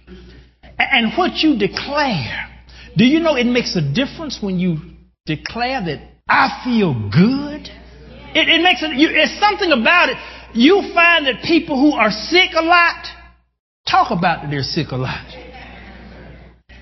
And 0.79 1.13
what 1.17 1.39
you 1.39 1.59
declare, 1.59 2.49
do 2.97 3.05
you 3.05 3.21
know 3.21 3.35
it 3.35 3.47
makes 3.47 3.75
a 3.77 3.81
difference 3.81 4.39
when 4.41 4.61
you 4.61 4.79
declare 5.27 5.85
that 5.85 6.01
I 6.29 6.63
feel 6.65 6.93
good? 7.11 7.69
It, 8.35 8.49
it 8.49 8.63
makes 8.63 8.83
it, 8.83 8.95
you, 8.97 9.09
it's 9.11 9.41
something 9.41 9.73
about 9.73 10.11
it 10.11 10.17
you 10.55 10.91
find 10.95 11.27
that 11.27 11.43
people 11.45 11.79
who 11.79 11.93
are 11.97 12.11
sick 12.11 12.51
a 12.55 12.63
lot 12.63 13.07
talk 13.87 14.11
about 14.11 14.43
that 14.43 14.51
they're 14.51 14.63
sick 14.63 14.89
a 14.91 14.97
lot. 14.97 15.27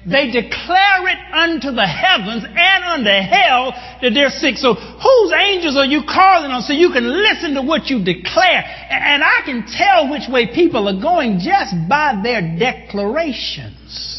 They 0.07 0.31
declare 0.31 1.03
it 1.11 1.19
unto 1.35 1.73
the 1.73 1.87
heavens 1.87 2.45
and 2.47 2.85
unto 2.85 3.11
hell 3.11 3.75
that 4.01 4.15
they're 4.15 4.31
sick. 4.31 4.57
So 4.57 4.75
whose 4.75 5.33
angels 5.33 5.77
are 5.77 5.85
you 5.85 6.03
calling 6.07 6.53
on 6.53 6.63
so 6.63 6.73
you 6.73 6.91
can 6.93 7.03
listen 7.03 7.55
to 7.55 7.63
what 7.63 7.91
you 7.91 8.05
declare? 8.05 8.63
And 8.89 9.25
I 9.25 9.43
can 9.45 9.67
tell 9.67 10.09
which 10.09 10.29
way 10.31 10.55
people 10.55 10.87
are 10.87 11.01
going 11.01 11.41
just 11.41 11.75
by 11.89 12.21
their 12.23 12.41
declarations. 12.57 14.16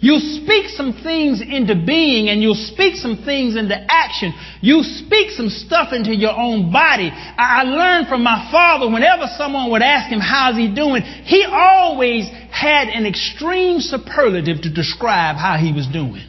You 0.00 0.18
speak 0.18 0.68
some 0.70 0.94
things 1.02 1.42
into 1.42 1.74
being 1.76 2.30
and 2.30 2.40
you'll 2.40 2.54
speak 2.54 2.96
some 2.96 3.22
things 3.22 3.54
into 3.54 3.76
action. 3.90 4.32
You 4.62 4.82
speak 4.82 5.30
some 5.30 5.50
stuff 5.50 5.92
into 5.92 6.16
your 6.16 6.32
own 6.32 6.72
body. 6.72 7.10
I 7.12 7.64
learned 7.64 8.08
from 8.08 8.22
my 8.22 8.48
father 8.50 8.90
whenever 8.90 9.26
someone 9.36 9.70
would 9.70 9.82
ask 9.82 10.10
him, 10.10 10.20
how's 10.20 10.56
he 10.56 10.74
doing? 10.74 11.02
He 11.02 11.44
always 11.44 12.26
had 12.50 12.88
an 12.88 13.04
extreme 13.04 13.80
superlative 13.80 14.62
to 14.62 14.72
describe 14.72 15.36
how 15.36 15.58
he 15.58 15.70
was 15.70 15.86
doing. 15.86 16.24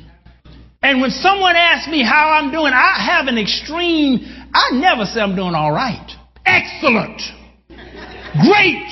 And 0.84 1.00
when 1.00 1.12
someone 1.12 1.56
asks 1.56 1.90
me 1.90 2.04
how 2.04 2.32
I'm 2.32 2.52
doing, 2.52 2.74
I 2.74 3.00
have 3.06 3.28
an 3.28 3.38
extreme, 3.38 4.20
I 4.54 4.72
never 4.74 5.06
say 5.06 5.22
I'm 5.22 5.36
doing 5.36 5.56
all 5.56 5.72
right. 5.72 6.12
Excellent. 6.46 7.22
Great. 8.44 8.90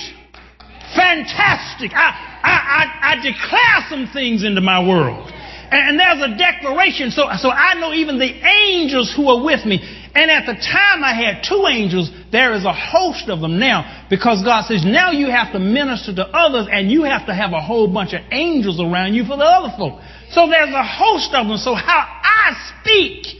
Fantastic. 0.95 1.91
I, 1.93 2.28
I, 2.43 2.55
I, 2.79 3.13
I 3.13 3.15
declare 3.21 3.85
some 3.89 4.09
things 4.13 4.43
into 4.43 4.61
my 4.61 4.79
world. 4.85 5.31
And, 5.71 5.89
and 5.89 5.99
there's 5.99 6.21
a 6.31 6.37
declaration. 6.37 7.11
So, 7.11 7.29
so 7.37 7.49
I 7.49 7.75
know 7.75 7.93
even 7.93 8.17
the 8.19 8.31
angels 8.31 9.13
who 9.15 9.29
are 9.29 9.43
with 9.43 9.65
me. 9.65 9.79
And 10.15 10.31
at 10.31 10.45
the 10.45 10.53
time 10.53 11.03
I 11.03 11.13
had 11.13 11.43
two 11.47 11.67
angels, 11.69 12.09
there 12.31 12.55
is 12.55 12.65
a 12.65 12.73
host 12.73 13.29
of 13.29 13.41
them 13.41 13.59
now 13.59 14.07
because 14.09 14.43
God 14.43 14.65
says 14.65 14.83
now 14.83 15.11
you 15.11 15.29
have 15.29 15.53
to 15.53 15.59
minister 15.59 16.15
to 16.15 16.25
others 16.25 16.67
and 16.71 16.89
you 16.89 17.03
have 17.03 17.27
to 17.27 17.33
have 17.33 17.53
a 17.53 17.61
whole 17.61 17.87
bunch 17.87 18.13
of 18.13 18.21
angels 18.31 18.79
around 18.79 19.13
you 19.13 19.23
for 19.23 19.37
the 19.37 19.45
other 19.45 19.73
folk. 19.77 20.01
So 20.31 20.49
there's 20.49 20.73
a 20.73 20.83
host 20.83 21.33
of 21.33 21.47
them. 21.47 21.57
So 21.57 21.75
how 21.75 22.07
I 22.23 22.57
speak 22.81 23.39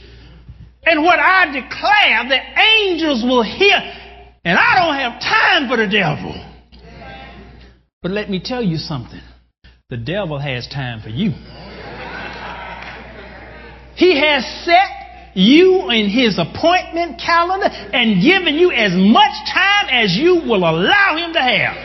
and 0.84 1.02
what 1.02 1.18
I 1.18 1.46
declare, 1.46 2.28
the 2.28 2.60
angels 2.60 3.22
will 3.24 3.42
hear. 3.42 3.76
And 4.44 4.58
I 4.58 4.78
don't 4.78 4.94
have 4.94 5.20
time 5.20 5.68
for 5.68 5.76
the 5.76 5.86
devil. 5.86 6.49
But 8.02 8.12
let 8.12 8.30
me 8.30 8.40
tell 8.42 8.62
you 8.62 8.78
something 8.78 9.20
the 9.90 9.98
devil 9.98 10.38
has 10.38 10.66
time 10.68 11.02
for 11.02 11.10
you. 11.10 11.32
He 13.94 14.18
has 14.18 14.42
set 14.64 15.34
you 15.34 15.90
in 15.90 16.08
his 16.08 16.38
appointment 16.38 17.20
calendar 17.20 17.66
and 17.66 18.22
given 18.22 18.54
you 18.54 18.72
as 18.72 18.92
much 18.94 19.34
time 19.52 19.88
as 19.90 20.16
you 20.16 20.36
will 20.36 20.64
allow 20.64 21.16
him 21.18 21.34
to 21.34 21.42
have. 21.42 21.76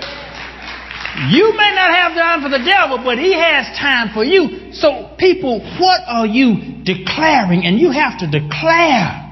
You 1.31 1.51
may 1.57 1.75
not 1.75 1.91
have 1.93 2.13
time 2.13 2.41
for 2.41 2.49
the 2.49 2.63
devil, 2.63 2.99
but 3.03 3.17
he 3.17 3.33
has 3.33 3.77
time 3.77 4.13
for 4.13 4.23
you. 4.23 4.71
So, 4.71 5.15
people, 5.17 5.59
what 5.79 6.01
are 6.07 6.27
you 6.27 6.83
declaring? 6.83 7.65
And 7.65 7.77
you 7.77 7.91
have 7.91 8.19
to 8.19 8.27
declare 8.27 9.24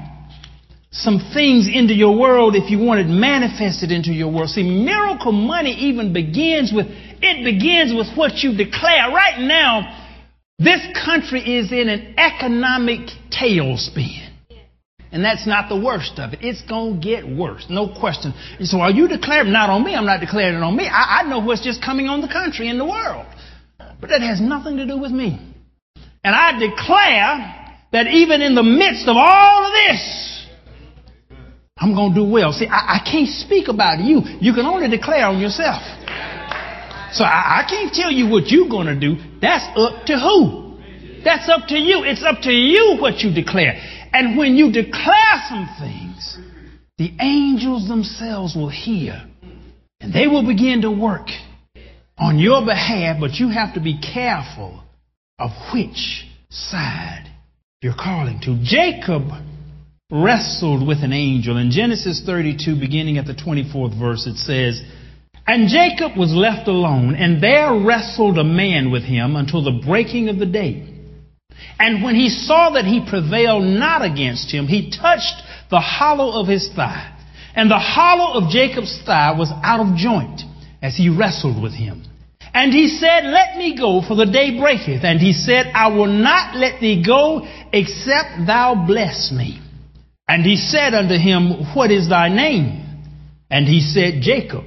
some 0.94 1.18
things 1.34 1.68
into 1.70 1.92
your 1.92 2.16
world 2.16 2.54
if 2.54 2.70
you 2.70 2.78
want 2.78 3.00
it 3.00 3.08
manifested 3.08 3.90
into 3.90 4.12
your 4.12 4.32
world. 4.32 4.48
See, 4.50 4.62
miracle 4.62 5.32
money 5.32 5.72
even 5.90 6.12
begins 6.12 6.72
with, 6.72 6.86
it 6.88 7.44
begins 7.44 7.92
with 7.92 8.16
what 8.16 8.38
you 8.44 8.56
declare. 8.56 9.10
Right 9.10 9.40
now, 9.40 10.06
this 10.58 10.80
country 11.04 11.58
is 11.58 11.72
in 11.72 11.88
an 11.88 12.14
economic 12.16 13.10
tailspin. 13.30 14.30
And 15.10 15.24
that's 15.24 15.46
not 15.46 15.68
the 15.68 15.78
worst 15.78 16.18
of 16.18 16.32
it. 16.32 16.40
It's 16.42 16.62
going 16.62 17.00
to 17.00 17.04
get 17.04 17.26
worse. 17.26 17.66
No 17.68 17.88
question. 17.98 18.32
And 18.58 18.66
so 18.66 18.78
are 18.78 18.90
you 18.90 19.08
declaring, 19.08 19.52
not 19.52 19.70
on 19.70 19.84
me, 19.84 19.96
I'm 19.96 20.06
not 20.06 20.20
declaring 20.20 20.54
it 20.54 20.62
on 20.62 20.76
me. 20.76 20.86
I, 20.86 21.20
I 21.20 21.28
know 21.28 21.40
what's 21.40 21.62
just 21.62 21.82
coming 21.84 22.06
on 22.06 22.20
the 22.20 22.28
country 22.28 22.68
and 22.68 22.78
the 22.78 22.84
world. 22.84 23.26
But 24.00 24.10
that 24.10 24.22
has 24.22 24.40
nothing 24.40 24.76
to 24.76 24.86
do 24.86 24.98
with 24.98 25.10
me. 25.12 25.40
And 26.22 26.34
I 26.34 26.58
declare 26.58 27.78
that 27.92 28.06
even 28.08 28.42
in 28.42 28.54
the 28.54 28.62
midst 28.62 29.08
of 29.08 29.16
all 29.16 29.66
of 29.66 29.72
this, 29.72 30.33
I'm 31.76 31.94
going 31.94 32.14
to 32.14 32.20
do 32.20 32.30
well. 32.30 32.52
See, 32.52 32.66
I, 32.66 33.00
I, 33.00 33.10
can't 33.10 33.28
speak 33.28 33.68
about 33.68 33.98
you. 33.98 34.22
You 34.40 34.54
can 34.54 34.64
only 34.64 34.88
declare 34.88 35.26
on 35.26 35.40
yourself. 35.40 35.82
So 37.12 37.24
I, 37.24 37.62
I 37.62 37.66
can't 37.68 37.92
tell 37.92 38.12
you 38.12 38.28
what 38.28 38.46
you're 38.46 38.68
going 38.68 38.86
to 38.86 38.98
do. 38.98 39.16
That's 39.40 39.66
up 39.76 40.06
to 40.06 40.18
who? 40.18 40.78
That's 41.24 41.48
up 41.48 41.68
to 41.68 41.76
you. 41.76 42.04
It's 42.04 42.22
up 42.22 42.42
to 42.42 42.52
you 42.52 42.98
what 43.00 43.20
you 43.20 43.34
declare. 43.34 43.74
And 44.12 44.38
when 44.38 44.54
you 44.54 44.70
declare 44.70 45.42
some 45.48 45.68
things, 45.80 46.38
the 46.98 47.12
angels 47.20 47.88
themselves 47.88 48.54
will 48.54 48.68
hear 48.68 49.28
and 50.00 50.12
they 50.12 50.28
will 50.28 50.46
begin 50.46 50.82
to 50.82 50.90
work 50.90 51.28
on 52.16 52.38
your 52.38 52.64
behalf, 52.64 53.16
but 53.18 53.32
you 53.34 53.48
have 53.48 53.74
to 53.74 53.80
be 53.80 53.98
careful 54.00 54.84
of 55.38 55.50
which 55.72 56.26
side 56.50 57.28
you're 57.82 57.94
calling 57.98 58.40
to. 58.42 58.60
Jacob 58.62 59.22
wrestled 60.14 60.86
with 60.86 61.02
an 61.02 61.12
angel. 61.12 61.56
In 61.56 61.72
Genesis 61.72 62.22
32, 62.24 62.78
beginning 62.78 63.18
at 63.18 63.26
the 63.26 63.34
24th 63.34 63.98
verse, 63.98 64.28
it 64.28 64.36
says, 64.36 64.80
And 65.44 65.68
Jacob 65.68 66.16
was 66.16 66.32
left 66.32 66.68
alone, 66.68 67.16
and 67.16 67.42
there 67.42 67.74
wrestled 67.74 68.38
a 68.38 68.44
man 68.44 68.92
with 68.92 69.02
him 69.02 69.34
until 69.34 69.64
the 69.64 69.82
breaking 69.84 70.28
of 70.28 70.38
the 70.38 70.46
day. 70.46 70.88
And 71.80 72.04
when 72.04 72.14
he 72.14 72.28
saw 72.28 72.70
that 72.70 72.84
he 72.84 73.04
prevailed 73.08 73.64
not 73.64 74.04
against 74.04 74.52
him, 74.52 74.68
he 74.68 74.90
touched 74.90 75.42
the 75.70 75.80
hollow 75.80 76.40
of 76.40 76.46
his 76.46 76.70
thigh. 76.76 77.10
And 77.56 77.68
the 77.68 77.78
hollow 77.78 78.40
of 78.40 78.50
Jacob's 78.50 79.02
thigh 79.04 79.36
was 79.36 79.50
out 79.62 79.80
of 79.80 79.96
joint 79.96 80.42
as 80.80 80.96
he 80.96 81.08
wrestled 81.08 81.60
with 81.60 81.72
him. 81.72 82.04
And 82.52 82.72
he 82.72 82.86
said, 82.88 83.24
Let 83.24 83.56
me 83.56 83.76
go, 83.76 84.00
for 84.06 84.14
the 84.14 84.26
day 84.26 84.56
breaketh. 84.58 85.02
And 85.02 85.18
he 85.18 85.32
said, 85.32 85.72
I 85.74 85.88
will 85.88 86.06
not 86.06 86.56
let 86.56 86.80
thee 86.80 87.02
go, 87.04 87.46
except 87.72 88.46
thou 88.46 88.84
bless 88.86 89.32
me. 89.32 89.60
And 90.26 90.44
he 90.44 90.56
said 90.56 90.94
unto 90.94 91.14
him, 91.16 91.74
What 91.74 91.90
is 91.90 92.08
thy 92.08 92.28
name? 92.28 92.80
And 93.50 93.66
he 93.66 93.80
said, 93.80 94.22
Jacob. 94.22 94.64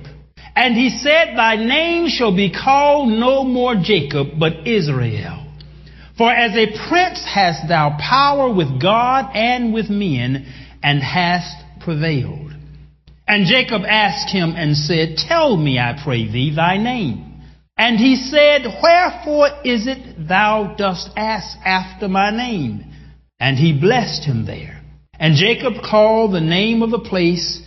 And 0.56 0.76
he 0.76 0.90
said, 0.90 1.36
Thy 1.36 1.56
name 1.56 2.10
shall 2.10 2.36
be 2.36 2.52
called 2.52 3.10
no 3.10 3.44
more 3.44 3.76
Jacob, 3.76 4.40
but 4.40 4.68
Israel. 4.68 5.46
For 6.18 6.32
as 6.32 6.56
a 6.56 6.90
prince 6.90 7.24
hast 7.24 7.68
thou 7.68 7.98
power 8.00 8.52
with 8.52 8.82
God 8.82 9.36
and 9.36 9.74
with 9.74 9.90
men, 9.90 10.52
and 10.82 11.02
hast 11.02 11.56
prevailed. 11.82 12.54
And 13.28 13.46
Jacob 13.46 13.82
asked 13.88 14.32
him 14.32 14.54
and 14.56 14.76
said, 14.76 15.18
Tell 15.18 15.58
me, 15.58 15.78
I 15.78 16.00
pray 16.04 16.32
thee, 16.32 16.54
thy 16.56 16.78
name. 16.78 17.44
And 17.78 17.98
he 17.98 18.16
said, 18.16 18.64
Wherefore 18.82 19.50
is 19.64 19.86
it 19.86 20.28
thou 20.28 20.76
dost 20.78 21.10
ask 21.16 21.58
after 21.64 22.08
my 22.08 22.32
name? 22.32 22.86
And 23.40 23.58
he 23.58 23.80
blessed 23.80 24.24
him 24.24 24.46
there. 24.46 24.77
And 25.20 25.36
Jacob 25.36 25.74
called 25.84 26.34
the 26.34 26.42
name 26.42 26.82
of 26.82 26.92
the 26.92 27.00
place 27.00 27.62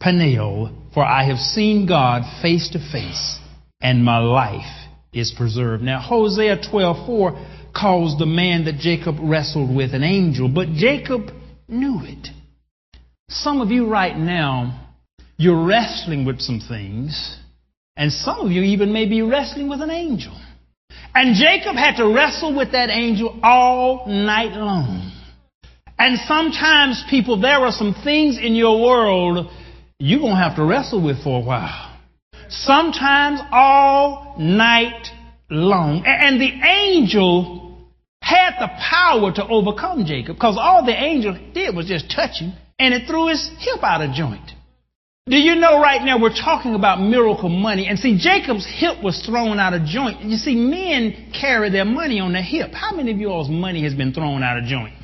Peniel, 0.00 0.70
for 0.94 1.04
I 1.04 1.24
have 1.24 1.38
seen 1.38 1.86
God 1.86 2.22
face 2.42 2.70
to 2.70 2.78
face, 2.78 3.38
and 3.80 4.04
my 4.04 4.18
life 4.18 4.88
is 5.12 5.32
preserved. 5.36 5.82
Now 5.82 6.00
Hosea 6.00 6.58
12:4 6.58 7.72
calls 7.74 8.18
the 8.18 8.26
man 8.26 8.64
that 8.64 8.78
Jacob 8.78 9.16
wrestled 9.20 9.74
with 9.74 9.94
an 9.94 10.02
angel, 10.02 10.48
but 10.48 10.72
Jacob 10.74 11.30
knew 11.68 12.00
it. 12.04 12.28
Some 13.30 13.60
of 13.60 13.70
you 13.70 13.86
right 13.86 14.16
now, 14.16 14.80
you're 15.38 15.64
wrestling 15.64 16.24
with 16.24 16.40
some 16.40 16.60
things, 16.60 17.38
and 17.96 18.12
some 18.12 18.40
of 18.40 18.52
you 18.52 18.62
even 18.62 18.92
may 18.92 19.06
be 19.06 19.22
wrestling 19.22 19.68
with 19.68 19.80
an 19.80 19.90
angel. 19.90 20.36
And 21.14 21.34
Jacob 21.34 21.76
had 21.76 21.96
to 21.96 22.08
wrestle 22.08 22.54
with 22.54 22.72
that 22.72 22.90
angel 22.90 23.38
all 23.42 24.06
night 24.06 24.52
long. 24.52 25.11
And 26.02 26.18
sometimes, 26.26 27.04
people, 27.08 27.40
there 27.40 27.60
are 27.60 27.70
some 27.70 27.94
things 28.02 28.36
in 28.36 28.56
your 28.56 28.82
world 28.82 29.48
you're 30.00 30.18
going 30.18 30.34
to 30.34 30.42
have 30.42 30.56
to 30.56 30.64
wrestle 30.64 31.00
with 31.00 31.22
for 31.22 31.40
a 31.40 31.44
while. 31.44 31.96
Sometimes 32.48 33.38
all 33.52 34.34
night 34.36 35.06
long. 35.48 36.02
And 36.04 36.40
the 36.40 36.50
angel 36.60 37.86
had 38.20 38.54
the 38.58 38.66
power 38.80 39.30
to 39.30 39.46
overcome 39.46 40.04
Jacob 40.04 40.34
because 40.34 40.56
all 40.58 40.84
the 40.84 40.90
angel 40.90 41.38
did 41.54 41.76
was 41.76 41.86
just 41.86 42.10
touch 42.10 42.40
him 42.40 42.52
and 42.80 42.92
it 42.92 43.06
threw 43.06 43.28
his 43.28 43.48
hip 43.60 43.84
out 43.84 44.00
of 44.00 44.12
joint. 44.12 44.50
Do 45.26 45.36
you 45.36 45.54
know 45.54 45.80
right 45.80 46.04
now 46.04 46.20
we're 46.20 46.34
talking 46.34 46.74
about 46.74 47.00
miracle 47.00 47.48
money? 47.48 47.86
And 47.86 47.96
see, 47.96 48.18
Jacob's 48.18 48.66
hip 48.66 49.04
was 49.04 49.24
thrown 49.24 49.60
out 49.60 49.72
of 49.72 49.84
joint. 49.84 50.20
You 50.22 50.36
see, 50.36 50.56
men 50.56 51.30
carry 51.32 51.70
their 51.70 51.84
money 51.84 52.18
on 52.18 52.32
their 52.32 52.42
hip. 52.42 52.72
How 52.72 52.90
many 52.90 53.12
of 53.12 53.18
you 53.18 53.28
all's 53.28 53.48
money 53.48 53.84
has 53.84 53.94
been 53.94 54.12
thrown 54.12 54.42
out 54.42 54.58
of 54.58 54.64
joint? 54.64 54.94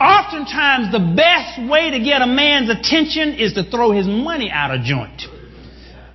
Oftentimes, 0.00 0.92
the 0.92 1.14
best 1.16 1.58
way 1.68 1.90
to 1.90 1.98
get 1.98 2.22
a 2.22 2.26
man's 2.26 2.70
attention 2.70 3.34
is 3.34 3.54
to 3.54 3.64
throw 3.64 3.90
his 3.90 4.06
money 4.06 4.50
out 4.50 4.72
of 4.72 4.82
joint. 4.82 5.22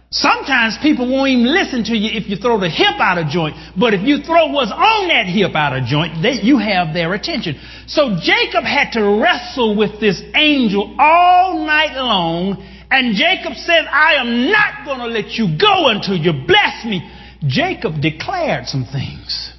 Sometimes 0.09 0.77
people 0.79 1.11
won't 1.11 1.29
even 1.29 1.51
listen 1.51 1.83
to 1.85 1.97
you 1.97 2.15
if 2.15 2.29
you 2.29 2.37
throw 2.37 2.59
the 2.59 2.69
hip 2.69 3.01
out 3.01 3.17
of 3.17 3.27
joint. 3.27 3.55
But 3.75 3.95
if 3.95 4.05
you 4.05 4.21
throw 4.21 4.53
what's 4.53 4.71
on 4.71 5.07
that 5.07 5.25
hip 5.25 5.55
out 5.55 5.75
of 5.75 5.85
joint, 5.85 6.21
they, 6.21 6.33
you 6.33 6.59
have 6.59 6.93
their 6.93 7.13
attention. 7.15 7.59
So 7.87 8.19
Jacob 8.21 8.63
had 8.63 8.91
to 8.93 9.19
wrestle 9.19 9.75
with 9.75 9.99
this 9.99 10.21
angel 10.35 10.95
all 10.99 11.65
night 11.65 11.95
long. 11.95 12.61
And 12.91 13.15
Jacob 13.15 13.55
said, 13.55 13.85
I 13.89 14.13
am 14.21 14.51
not 14.51 14.85
going 14.85 14.99
to 14.99 15.07
let 15.07 15.31
you 15.31 15.57
go 15.57 15.89
until 15.89 16.15
you 16.15 16.45
bless 16.45 16.85
me. 16.85 17.01
Jacob 17.47 17.99
declared 17.99 18.67
some 18.67 18.85
things. 18.85 19.51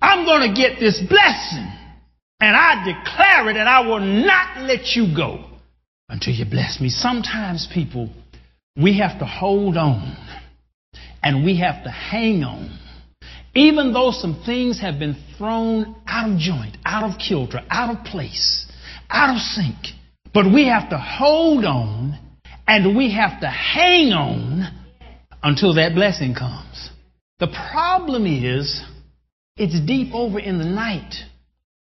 I'm 0.00 0.24
going 0.24 0.48
to 0.48 0.54
get 0.54 0.78
this 0.78 1.00
blessing. 1.00 1.66
And 2.44 2.54
I 2.54 2.84
declare 2.84 3.48
it 3.48 3.56
and 3.56 3.66
I 3.66 3.80
will 3.80 4.00
not 4.00 4.64
let 4.64 4.94
you 4.94 5.16
go 5.16 5.46
until 6.10 6.34
you 6.34 6.44
bless 6.44 6.78
me. 6.78 6.90
Sometimes, 6.90 7.66
people, 7.72 8.10
we 8.76 8.98
have 8.98 9.18
to 9.20 9.24
hold 9.24 9.78
on 9.78 10.14
and 11.22 11.42
we 11.42 11.60
have 11.60 11.84
to 11.84 11.90
hang 11.90 12.44
on. 12.44 12.78
Even 13.54 13.94
though 13.94 14.10
some 14.10 14.42
things 14.44 14.78
have 14.82 14.98
been 14.98 15.16
thrown 15.38 15.96
out 16.06 16.32
of 16.32 16.38
joint, 16.38 16.76
out 16.84 17.10
of 17.10 17.18
kilter, 17.18 17.62
out 17.70 17.96
of 17.96 18.04
place, 18.04 18.70
out 19.08 19.34
of 19.34 19.40
sync. 19.40 19.96
But 20.34 20.44
we 20.44 20.66
have 20.68 20.90
to 20.90 20.98
hold 20.98 21.64
on 21.64 22.18
and 22.68 22.94
we 22.94 23.10
have 23.14 23.40
to 23.40 23.48
hang 23.48 24.12
on 24.12 24.70
until 25.42 25.72
that 25.76 25.94
blessing 25.94 26.34
comes. 26.34 26.90
The 27.40 27.46
problem 27.72 28.26
is, 28.26 28.84
it's 29.56 29.80
deep 29.80 30.12
over 30.12 30.38
in 30.38 30.58
the 30.58 30.66
night. 30.66 31.14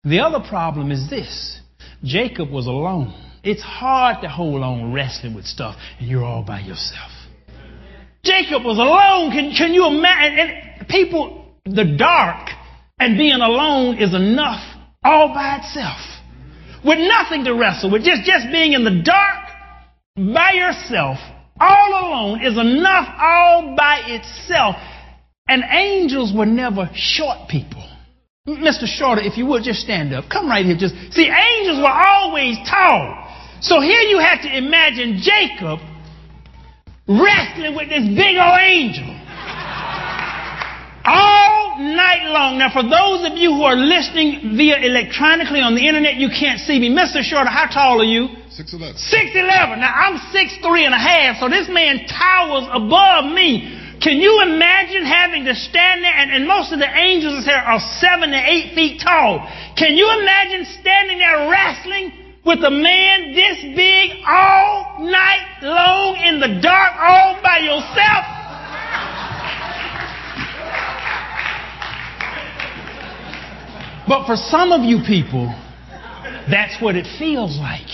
The 0.08 0.22
other 0.22 0.40
problem 0.48 0.92
is 0.92 1.10
this 1.10 1.60
Jacob 2.04 2.50
was 2.50 2.68
alone. 2.68 3.14
It's 3.44 3.62
hard 3.62 4.22
to 4.22 4.30
hold 4.30 4.64
on 4.64 4.94
wrestling 4.94 5.34
with 5.34 5.46
stuff 5.46 5.76
and 6.00 6.08
you're 6.08 6.24
all 6.24 6.44
by 6.44 6.62
yourself. 6.62 7.12
Jacob 8.24 8.64
was 8.64 8.78
alone. 8.78 9.32
Can, 9.32 9.54
can 9.56 9.74
you 9.74 9.88
imagine? 9.88 10.40
And 10.80 10.88
people, 10.88 11.46
the 11.66 11.96
dark 11.98 12.50
and 13.00 13.18
being 13.18 13.40
alone 13.42 13.98
is 13.98 14.14
enough 14.14 14.64
all 15.04 15.30
by 15.30 15.58
itself. 15.58 16.00
With 16.86 17.00
nothing 17.00 17.44
to 17.46 17.54
wrestle 17.54 17.92
with. 17.92 18.04
Just, 18.04 18.24
just 18.24 18.48
being 18.52 18.74
in 18.74 18.84
the 18.84 19.02
dark 19.04 19.46
by 20.16 20.52
yourself, 20.54 21.18
all 21.60 21.90
alone, 21.90 22.42
is 22.44 22.58
enough 22.58 23.08
all 23.20 23.76
by 23.78 24.02
itself. 24.06 24.76
And 25.48 25.64
angels 25.70 26.34
were 26.36 26.46
never 26.46 26.90
short 26.94 27.50
people. 27.50 27.87
Mr. 28.48 28.88
Shorter, 28.88 29.22
if 29.22 29.38
you 29.38 29.46
would 29.46 29.64
just 29.64 29.82
stand 29.82 30.14
up. 30.14 30.30
Come 30.32 30.48
right 30.48 30.66
here. 30.66 30.78
Just 30.78 30.96
see, 31.12 31.28
angels 31.28 31.80
were 31.80 31.92
always 31.92 32.56
tall. 32.64 33.28
So 33.60 33.82
here 33.82 34.00
you 34.08 34.20
have 34.20 34.42
to 34.44 34.58
imagine 34.58 35.20
Jacob 35.20 35.80
wrestling 37.08 37.76
with 37.76 37.90
this 37.90 38.08
big 38.16 38.40
old 38.40 38.60
angel. 38.64 39.04
All 41.04 41.76
night 41.80 42.24
long. 42.32 42.58
Now, 42.60 42.72
for 42.72 42.84
those 42.84 43.28
of 43.28 43.38
you 43.38 43.52
who 43.52 43.64
are 43.64 43.76
listening 43.76 44.56
via 44.56 44.80
electronically 44.80 45.60
on 45.60 45.76
the 45.76 45.86
internet, 45.86 46.16
you 46.16 46.30
can't 46.30 46.60
see 46.60 46.80
me. 46.80 46.90
Mr. 46.90 47.24
Shorter, 47.24 47.50
how 47.50 47.68
tall 47.68 48.00
are 48.00 48.08
you? 48.08 48.28
6'11. 48.56 48.96
6'11. 48.96 49.80
Now, 49.80 49.92
I'm 49.92 50.20
6'3 50.32 50.86
and 50.86 50.94
a 50.94 51.00
half, 51.00 51.40
so 51.40 51.50
this 51.50 51.68
man 51.68 52.08
towers 52.08 52.68
above 52.72 53.32
me. 53.32 53.77
Can 54.02 54.18
you 54.18 54.42
imagine 54.44 55.06
having 55.06 55.46
to 55.46 55.56
stand 55.56 56.04
there? 56.04 56.14
And, 56.14 56.32
and 56.32 56.48
most 56.48 56.72
of 56.72 56.80
the 56.80 56.88
angels 56.88 57.46
here 57.46 57.56
are 57.56 57.80
seven 58.00 58.30
to 58.30 58.38
eight 58.38 58.76
feet 58.76 59.02
tall. 59.02 59.40
Can 59.76 59.96
you 59.96 60.06
imagine 60.22 60.66
standing 60.80 61.18
there 61.18 61.50
wrestling 61.50 62.14
with 62.46 62.60
a 62.64 62.72
man 62.72 63.34
this 63.34 63.62
big 63.76 64.24
all 64.26 64.98
night 65.00 65.60
long 65.64 66.16
in 66.16 66.40
the 66.40 66.62
dark 66.62 66.94
all 67.00 67.42
by 67.42 67.58
yourself? 67.58 68.38
But 74.08 74.26
for 74.26 74.38
some 74.38 74.72
of 74.72 74.84
you 74.84 75.00
people, 75.06 75.54
that's 76.50 76.82
what 76.82 76.96
it 76.96 77.08
feels 77.20 77.58
like. 77.58 77.88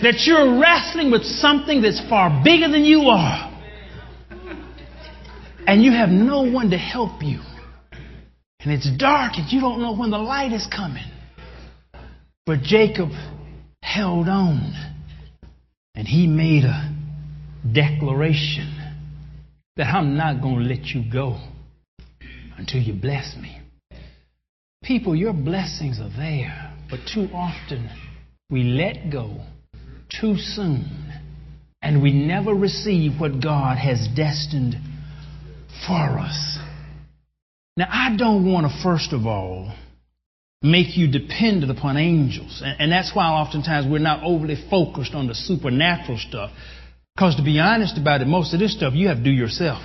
That 0.00 0.24
you're 0.26 0.58
wrestling 0.58 1.10
with 1.10 1.24
something 1.24 1.82
that's 1.82 2.00
far 2.08 2.42
bigger 2.42 2.68
than 2.68 2.84
you 2.84 3.02
are. 3.02 3.51
And 5.66 5.82
you 5.82 5.92
have 5.92 6.08
no 6.08 6.42
one 6.42 6.70
to 6.70 6.78
help 6.78 7.22
you. 7.22 7.40
And 8.60 8.72
it's 8.72 8.88
dark 8.96 9.32
and 9.36 9.50
you 9.50 9.60
don't 9.60 9.80
know 9.80 9.96
when 9.96 10.10
the 10.10 10.18
light 10.18 10.52
is 10.52 10.66
coming. 10.74 11.04
But 12.46 12.62
Jacob 12.62 13.10
held 13.82 14.28
on. 14.28 14.72
And 15.94 16.06
he 16.06 16.26
made 16.26 16.64
a 16.64 16.90
declaration 17.72 18.78
that 19.76 19.86
I'm 19.86 20.16
not 20.16 20.40
going 20.42 20.58
to 20.58 20.64
let 20.64 20.86
you 20.86 21.04
go 21.10 21.38
until 22.56 22.80
you 22.80 22.94
bless 22.94 23.36
me. 23.36 23.60
People, 24.82 25.14
your 25.14 25.32
blessings 25.32 26.00
are 26.00 26.10
there, 26.16 26.74
but 26.90 27.00
too 27.12 27.28
often 27.32 27.88
we 28.50 28.64
let 28.64 29.10
go 29.10 29.40
too 30.20 30.36
soon 30.36 31.12
and 31.80 32.02
we 32.02 32.12
never 32.12 32.52
receive 32.52 33.20
what 33.20 33.42
God 33.42 33.78
has 33.78 34.08
destined 34.14 34.76
for 35.86 36.18
us. 36.18 36.58
Now, 37.76 37.88
I 37.90 38.16
don't 38.16 38.50
want 38.50 38.66
to, 38.66 38.82
first 38.82 39.12
of 39.12 39.26
all, 39.26 39.74
make 40.62 40.96
you 40.96 41.10
dependent 41.10 41.76
upon 41.76 41.96
angels. 41.96 42.62
And, 42.64 42.80
and 42.80 42.92
that's 42.92 43.12
why 43.14 43.26
oftentimes 43.26 43.86
we're 43.90 43.98
not 43.98 44.22
overly 44.22 44.56
focused 44.70 45.14
on 45.14 45.26
the 45.26 45.34
supernatural 45.34 46.18
stuff. 46.18 46.50
Because 47.14 47.36
to 47.36 47.42
be 47.42 47.58
honest 47.58 47.98
about 47.98 48.20
it, 48.20 48.26
most 48.26 48.54
of 48.54 48.60
this 48.60 48.74
stuff 48.74 48.94
you 48.94 49.08
have 49.08 49.18
to 49.18 49.24
do 49.24 49.30
yourself. 49.30 49.82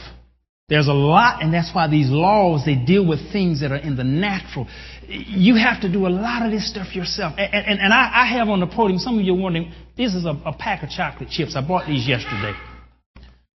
There's 0.70 0.88
a 0.88 0.94
lot, 0.94 1.42
and 1.42 1.54
that's 1.54 1.74
why 1.74 1.88
these 1.88 2.10
laws, 2.10 2.66
they 2.66 2.76
deal 2.76 3.08
with 3.08 3.32
things 3.32 3.62
that 3.62 3.72
are 3.72 3.78
in 3.78 3.96
the 3.96 4.04
natural. 4.04 4.68
You 5.08 5.56
have 5.56 5.82
to 5.82 5.92
do 5.92 6.08
a 6.08 6.10
lot 6.10 6.46
of 6.46 6.52
this 6.52 6.70
stuff 6.70 6.94
yourself. 6.94 7.36
And, 7.38 7.54
and, 7.54 7.80
and 7.80 7.94
I, 7.94 8.12
I, 8.14 8.38
have 8.38 8.50
on 8.50 8.60
the 8.60 8.68
podium, 8.68 9.00
some 9.00 9.18
of 9.18 9.24
you 9.24 9.34
are 9.34 9.40
wondering, 9.40 9.72
this 9.96 10.14
is 10.14 10.26
a, 10.26 10.38
a 10.46 10.52
pack 10.52 10.84
of 10.84 10.90
chocolate 10.90 11.30
chips. 11.30 11.56
I 11.56 11.66
bought 11.66 11.88
these 11.88 12.06
yesterday. 12.06 12.54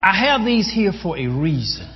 I 0.01 0.17
have 0.17 0.45
these 0.47 0.71
here 0.73 0.93
for 1.03 1.19
a 1.19 1.27
reason. 1.27 1.89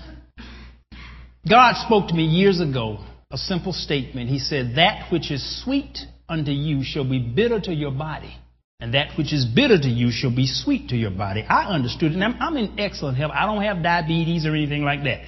God 1.49 1.75
spoke 1.77 2.09
to 2.09 2.15
me 2.15 2.25
years 2.25 2.61
ago, 2.61 3.05
a 3.31 3.37
simple 3.37 3.73
statement. 3.73 4.31
He 4.31 4.39
said, 4.39 4.77
That 4.77 5.13
which 5.13 5.31
is 5.31 5.63
sweet 5.63 5.99
unto 6.29 6.51
you 6.51 6.83
shall 6.83 7.09
be 7.09 7.19
bitter 7.19 7.61
to 7.61 7.73
your 7.73 7.91
body 7.91 8.37
and 8.81 8.93
that 8.95 9.17
which 9.17 9.33
is 9.33 9.47
bitter 9.47 9.79
to 9.79 9.89
you 9.89 10.11
shall 10.11 10.35
be 10.35 10.47
sweet 10.47 10.89
to 10.89 10.97
your 10.97 11.11
body. 11.11 11.43
I 11.43 11.73
understood 11.73 12.13
it, 12.13 12.21
I'm, 12.21 12.37
I'm 12.41 12.57
in 12.57 12.79
excellent 12.79 13.17
health. 13.17 13.33
I 13.35 13.47
don't 13.47 13.63
have 13.63 13.83
diabetes 13.83 14.45
or 14.47 14.55
anything 14.55 14.85
like 14.85 15.05
that. 15.05 15.23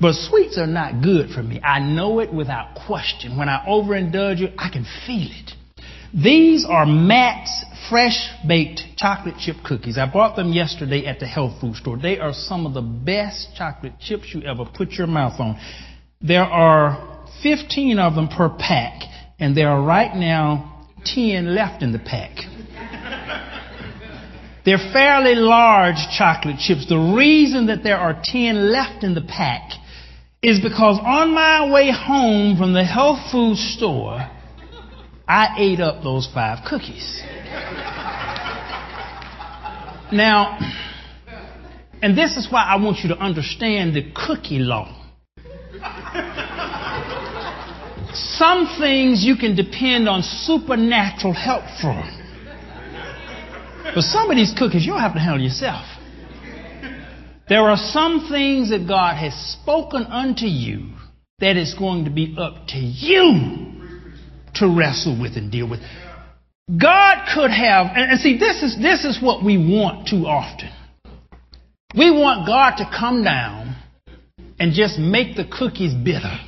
But 0.00 0.14
sweets 0.14 0.56
are 0.56 0.66
not 0.66 1.02
good 1.02 1.30
for 1.30 1.42
me. 1.42 1.60
I 1.62 1.80
know 1.80 2.20
it 2.20 2.32
without 2.32 2.78
question. 2.86 3.36
When 3.36 3.48
I 3.48 3.66
overindulge 3.68 4.40
it, 4.40 4.54
I 4.56 4.70
can 4.70 4.86
feel 5.06 5.28
it. 5.30 5.50
These 6.12 6.66
are 6.68 6.86
Matt's 6.86 7.64
fresh 7.88 8.30
baked 8.46 8.82
chocolate 8.96 9.36
chip 9.38 9.56
cookies. 9.64 9.96
I 9.96 10.10
bought 10.10 10.34
them 10.34 10.52
yesterday 10.52 11.06
at 11.06 11.20
the 11.20 11.26
health 11.26 11.60
food 11.60 11.76
store. 11.76 11.98
They 11.98 12.18
are 12.18 12.32
some 12.32 12.66
of 12.66 12.74
the 12.74 12.82
best 12.82 13.54
chocolate 13.56 13.92
chips 14.00 14.34
you 14.34 14.42
ever 14.42 14.64
put 14.64 14.92
your 14.92 15.06
mouth 15.06 15.38
on. 15.38 15.60
There 16.20 16.44
are 16.44 17.26
15 17.42 17.98
of 17.98 18.16
them 18.16 18.28
per 18.28 18.48
pack, 18.48 19.02
and 19.38 19.56
there 19.56 19.70
are 19.70 19.82
right 19.82 20.14
now 20.14 20.88
10 21.04 21.54
left 21.54 21.82
in 21.82 21.92
the 21.92 21.98
pack. 21.98 22.36
They're 24.64 24.90
fairly 24.92 25.36
large 25.36 25.96
chocolate 26.18 26.58
chips. 26.58 26.86
The 26.88 27.14
reason 27.16 27.66
that 27.66 27.82
there 27.82 27.96
are 27.96 28.20
10 28.22 28.72
left 28.72 29.04
in 29.04 29.14
the 29.14 29.22
pack 29.22 29.70
is 30.42 30.60
because 30.60 30.98
on 31.02 31.34
my 31.34 31.70
way 31.70 31.90
home 31.90 32.58
from 32.58 32.72
the 32.72 32.84
health 32.84 33.30
food 33.30 33.56
store, 33.56 34.28
I 35.30 35.54
ate 35.58 35.78
up 35.78 36.02
those 36.02 36.28
five 36.34 36.64
cookies. 36.68 37.22
Now, 40.12 40.58
and 42.02 42.18
this 42.18 42.36
is 42.36 42.48
why 42.50 42.64
I 42.64 42.82
want 42.82 42.98
you 43.04 43.10
to 43.10 43.16
understand 43.16 43.94
the 43.94 44.10
cookie 44.12 44.58
law. 44.58 44.88
Some 48.12 48.74
things 48.80 49.24
you 49.24 49.36
can 49.36 49.54
depend 49.54 50.08
on 50.08 50.24
supernatural 50.24 51.32
help 51.32 51.62
for. 51.80 52.02
But 53.94 54.02
some 54.02 54.32
of 54.32 54.36
these 54.36 54.52
cookies 54.58 54.84
you'll 54.84 54.98
have 54.98 55.12
to 55.12 55.20
handle 55.20 55.40
yourself. 55.40 55.86
There 57.48 57.70
are 57.70 57.76
some 57.76 58.26
things 58.28 58.70
that 58.70 58.88
God 58.88 59.14
has 59.14 59.32
spoken 59.34 60.06
unto 60.06 60.46
you 60.46 60.88
that 61.38 61.56
is 61.56 61.74
going 61.74 62.06
to 62.06 62.10
be 62.10 62.34
up 62.36 62.66
to 62.68 62.78
you 62.78 63.79
to 64.54 64.68
wrestle 64.68 65.20
with 65.20 65.36
and 65.36 65.50
deal 65.50 65.68
with. 65.68 65.80
God 66.70 67.26
could 67.34 67.50
have, 67.50 67.88
and, 67.94 68.20
see, 68.20 68.38
this 68.38 68.62
is, 68.62 68.78
this 68.80 69.04
is 69.04 69.20
what 69.20 69.44
we 69.44 69.58
want 69.58 70.06
too 70.08 70.26
often. 70.26 70.70
We 71.96 72.10
want 72.10 72.46
God 72.46 72.76
to 72.76 72.88
come 72.96 73.24
down 73.24 73.76
and 74.60 74.72
just 74.72 74.98
make 74.98 75.36
the 75.36 75.44
cookies 75.44 75.92
bitter. 75.94 76.38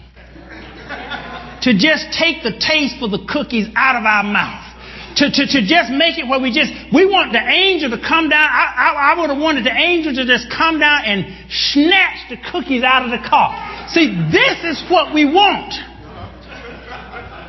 to 1.62 1.74
just 1.76 2.12
take 2.16 2.42
the 2.44 2.52
taste 2.58 2.98
for 3.00 3.08
the 3.08 3.24
cookies 3.28 3.66
out 3.74 3.96
of 3.96 4.04
our 4.04 4.22
mouth 4.22 4.72
to, 5.16 5.30
to, 5.30 5.42
to 5.46 5.60
just 5.66 5.92
make 5.92 6.16
it 6.16 6.26
where 6.26 6.40
we 6.40 6.52
just, 6.52 6.72
we 6.92 7.04
want 7.04 7.32
the 7.32 7.42
angel 7.42 7.90
to 7.90 8.00
come 8.00 8.28
down. 8.28 8.46
I, 8.46 8.64
I, 8.76 9.12
I 9.12 9.20
would 9.20 9.30
have 9.30 9.40
wanted 9.40 9.64
the 9.64 9.74
angel 9.74 10.14
to 10.14 10.24
just 10.24 10.48
come 10.48 10.78
down 10.78 11.04
and 11.04 11.26
snatch 11.50 12.30
the 12.30 12.38
cookies 12.50 12.82
out 12.82 13.04
of 13.04 13.10
the 13.10 13.20
car. 13.28 13.52
See, 13.92 14.08
this 14.32 14.64
is 14.64 14.82
what 14.90 15.12
we 15.12 15.24
want. 15.24 15.74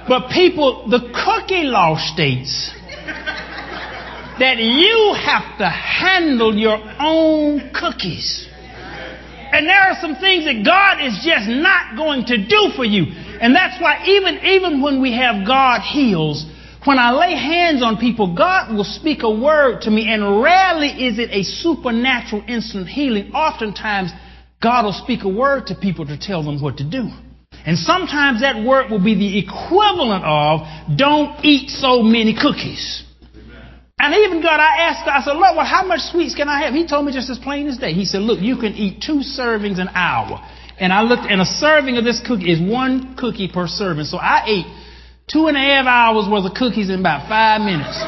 But 0.07 0.29
people, 0.31 0.87
the 0.89 0.99
cookie 0.99 1.63
law 1.63 1.97
states 1.97 2.71
that 4.39 4.57
you 4.57 5.15
have 5.15 5.57
to 5.59 5.69
handle 5.69 6.55
your 6.55 6.77
own 6.99 7.71
cookies. 7.73 8.47
And 9.53 9.67
there 9.67 9.79
are 9.79 9.95
some 10.01 10.15
things 10.15 10.45
that 10.45 10.65
God 10.65 11.05
is 11.05 11.21
just 11.23 11.47
not 11.47 11.95
going 11.95 12.25
to 12.25 12.37
do 12.37 12.71
for 12.75 12.83
you. 12.83 13.05
And 13.39 13.55
that's 13.55 13.79
why 13.81 14.03
even, 14.07 14.39
even 14.39 14.81
when 14.81 14.99
we 15.01 15.13
have 15.13 15.45
God 15.45 15.81
heals, 15.81 16.45
when 16.85 16.97
I 16.97 17.11
lay 17.11 17.35
hands 17.35 17.83
on 17.83 17.97
people, 17.97 18.35
God 18.35 18.75
will 18.75 18.83
speak 18.83 19.23
a 19.23 19.31
word 19.31 19.81
to 19.81 19.91
me, 19.91 20.11
and 20.11 20.41
rarely 20.41 20.87
is 20.87 21.19
it 21.19 21.29
a 21.31 21.43
supernatural 21.43 22.43
instant 22.47 22.87
healing. 22.87 23.31
Oftentimes, 23.31 24.11
God 24.61 24.85
will 24.85 24.93
speak 24.93 25.23
a 25.23 25.29
word 25.29 25.67
to 25.67 25.75
people 25.75 26.05
to 26.07 26.17
tell 26.17 26.43
them 26.43 26.61
what 26.61 26.77
to 26.77 26.89
do. 26.89 27.09
And 27.65 27.77
sometimes 27.77 28.41
that 28.41 28.63
word 28.63 28.91
will 28.91 29.03
be 29.03 29.15
the 29.15 29.39
equivalent 29.39 30.23
of, 30.25 30.67
don't 30.97 31.43
eat 31.45 31.69
so 31.69 32.01
many 32.01 32.35
cookies. 32.35 33.03
And 33.99 34.13
even 34.25 34.41
God, 34.41 34.59
I 34.59 34.89
asked 34.89 35.05
God, 35.05 35.15
I 35.15 35.23
said, 35.23 35.33
Lord, 35.33 35.55
well, 35.55 35.65
how 35.65 35.85
much 35.85 36.01
sweets 36.11 36.35
can 36.35 36.49
I 36.49 36.63
have? 36.65 36.73
He 36.73 36.85
told 36.85 37.05
me 37.05 37.13
just 37.13 37.29
as 37.29 37.39
plain 37.39 37.67
as 37.67 37.77
day. 37.77 37.93
He 37.93 38.03
said, 38.03 38.21
look, 38.21 38.41
you 38.41 38.57
can 38.57 38.73
eat 38.73 39.01
two 39.01 39.21
servings 39.23 39.79
an 39.79 39.87
hour. 39.93 40.43
And 40.77 40.91
I 40.91 41.03
looked, 41.03 41.23
and 41.23 41.39
a 41.39 41.45
serving 41.45 41.97
of 41.97 42.03
this 42.03 42.21
cookie 42.25 42.51
is 42.51 42.59
one 42.59 43.15
cookie 43.15 43.47
per 43.47 43.67
serving. 43.67 44.05
So 44.05 44.17
I 44.17 44.43
ate 44.45 44.65
Two 45.27 45.47
and 45.47 45.55
a 45.55 45.59
half 45.59 45.85
hours 45.85 46.27
worth 46.29 46.45
of 46.45 46.53
cookies 46.53 46.89
in 46.89 46.99
about 46.99 47.29
five 47.29 47.61
minutes. 47.61 47.97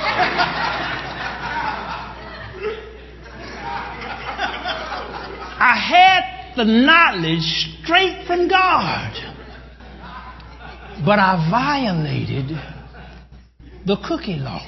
I 5.58 5.80
had 5.80 6.56
the 6.58 6.66
knowledge 6.66 7.80
straight 7.84 8.28
from 8.28 8.50
God. 8.50 9.14
But 11.04 11.20
I 11.20 11.50
violated 11.50 12.50
the 13.86 13.98
cookie 14.08 14.38
law. 14.38 14.62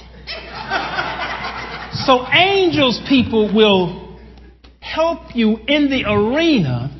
So 2.05 2.27
angels 2.31 3.01
people 3.07 3.53
will 3.53 4.19
help 4.81 5.35
you 5.35 5.57
in 5.67 5.89
the 5.89 6.03
arena 6.05 6.91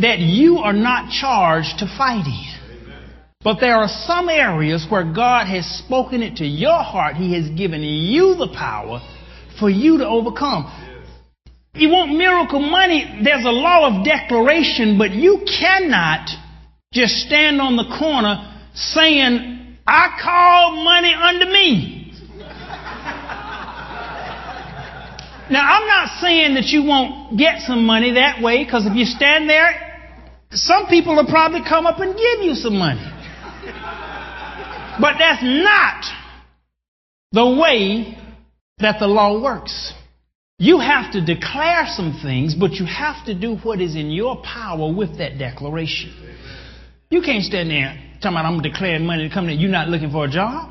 that 0.00 0.18
you 0.18 0.58
are 0.58 0.72
not 0.72 1.10
charged 1.10 1.78
to 1.78 1.86
fight 1.86 2.26
in. 2.26 2.54
But 3.42 3.60
there 3.60 3.76
are 3.76 3.88
some 3.88 4.28
areas 4.30 4.86
where 4.88 5.04
God 5.04 5.46
has 5.46 5.66
spoken 5.66 6.22
it 6.22 6.36
to 6.36 6.46
your 6.46 6.82
heart. 6.82 7.16
He 7.16 7.34
has 7.34 7.48
given 7.56 7.82
you 7.82 8.36
the 8.36 8.48
power 8.48 9.00
for 9.60 9.68
you 9.68 9.98
to 9.98 10.08
overcome. 10.08 10.64
You 11.74 11.90
want 11.90 12.16
miracle 12.16 12.60
money, 12.60 13.20
there's 13.22 13.44
a 13.44 13.50
law 13.50 13.88
of 13.88 14.04
declaration, 14.04 14.96
but 14.96 15.10
you 15.10 15.44
cannot 15.60 16.30
just 16.94 17.14
stand 17.26 17.60
on 17.60 17.76
the 17.76 17.84
corner 17.98 18.52
saying, 18.72 19.76
I 19.86 20.16
call 20.22 20.82
money 20.82 21.12
unto 21.12 21.46
me. 21.52 22.00
Now, 25.50 25.60
I'm 25.60 25.86
not 25.86 26.20
saying 26.20 26.54
that 26.54 26.66
you 26.68 26.84
won't 26.84 27.36
get 27.36 27.60
some 27.60 27.84
money 27.84 28.12
that 28.12 28.42
way, 28.42 28.64
because 28.64 28.86
if 28.86 28.96
you 28.96 29.04
stand 29.04 29.50
there, 29.50 29.74
some 30.50 30.86
people 30.86 31.16
will 31.16 31.26
probably 31.26 31.60
come 31.68 31.84
up 31.84 31.98
and 31.98 32.16
give 32.16 32.46
you 32.46 32.54
some 32.54 32.78
money. 32.78 33.04
But 35.00 35.16
that's 35.18 35.42
not 35.42 36.04
the 37.32 37.60
way 37.60 38.16
that 38.78 39.00
the 39.00 39.06
law 39.06 39.42
works. 39.42 39.92
You 40.58 40.78
have 40.78 41.12
to 41.12 41.20
declare 41.24 41.84
some 41.88 42.18
things, 42.22 42.54
but 42.54 42.72
you 42.74 42.86
have 42.86 43.26
to 43.26 43.34
do 43.38 43.56
what 43.56 43.80
is 43.80 43.96
in 43.96 44.10
your 44.10 44.40
power 44.42 44.90
with 44.94 45.18
that 45.18 45.36
declaration. 45.36 46.14
You 47.14 47.22
can't 47.22 47.44
stand 47.44 47.70
there 47.70 47.94
talking 48.20 48.34
about 48.34 48.44
I'm 48.44 48.60
declaring 48.60 49.06
money 49.06 49.28
to 49.28 49.32
come 49.32 49.48
in. 49.48 49.60
You're 49.60 49.70
not 49.70 49.86
looking 49.86 50.10
for 50.10 50.24
a 50.24 50.28
job. 50.28 50.66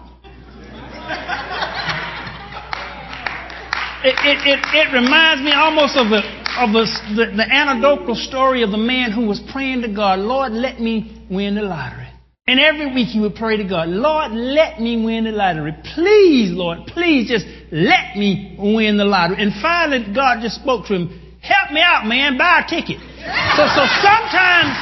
It, 4.03 4.11
it, 4.27 4.37
it, 4.43 4.59
it 4.75 4.91
reminds 4.91 5.41
me 5.41 5.53
almost 5.55 5.95
of, 5.95 6.09
the, 6.11 6.19
of 6.59 6.75
the, 6.75 6.83
the, 7.15 7.37
the 7.37 7.47
anecdotal 7.47 8.15
story 8.15 8.61
of 8.61 8.71
the 8.71 8.77
man 8.77 9.13
who 9.13 9.25
was 9.25 9.39
praying 9.53 9.83
to 9.83 9.87
God, 9.87 10.19
Lord, 10.19 10.51
let 10.51 10.81
me 10.81 11.25
win 11.31 11.55
the 11.55 11.61
lottery. 11.61 12.11
And 12.45 12.59
every 12.59 12.93
week 12.93 13.07
he 13.07 13.21
would 13.21 13.35
pray 13.35 13.55
to 13.55 13.63
God, 13.63 13.87
Lord, 13.87 14.33
let 14.33 14.81
me 14.81 15.01
win 15.01 15.23
the 15.23 15.31
lottery. 15.31 15.71
Please, 15.95 16.51
Lord, 16.51 16.79
please 16.87 17.29
just 17.29 17.45
let 17.71 18.17
me 18.17 18.57
win 18.59 18.97
the 18.97 19.05
lottery. 19.05 19.37
And 19.39 19.53
finally, 19.61 20.13
God 20.13 20.41
just 20.41 20.59
spoke 20.59 20.87
to 20.87 20.93
him, 20.93 21.39
help 21.39 21.71
me 21.71 21.79
out, 21.79 22.05
man, 22.05 22.37
buy 22.37 22.67
a 22.67 22.69
ticket. 22.69 22.99
So, 23.55 23.63
so 23.71 23.87
sometimes, 24.03 24.75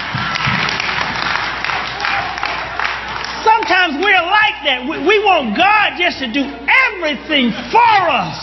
sometimes 3.62 4.02
we're 4.02 4.26
like 4.26 4.58
that. 4.66 4.80
We, 4.90 4.98
we 5.06 5.18
want 5.22 5.54
God 5.54 6.02
just 6.02 6.18
to 6.26 6.28
do 6.34 6.42
everything 6.42 7.54
for 7.70 7.98
us. 8.10 8.42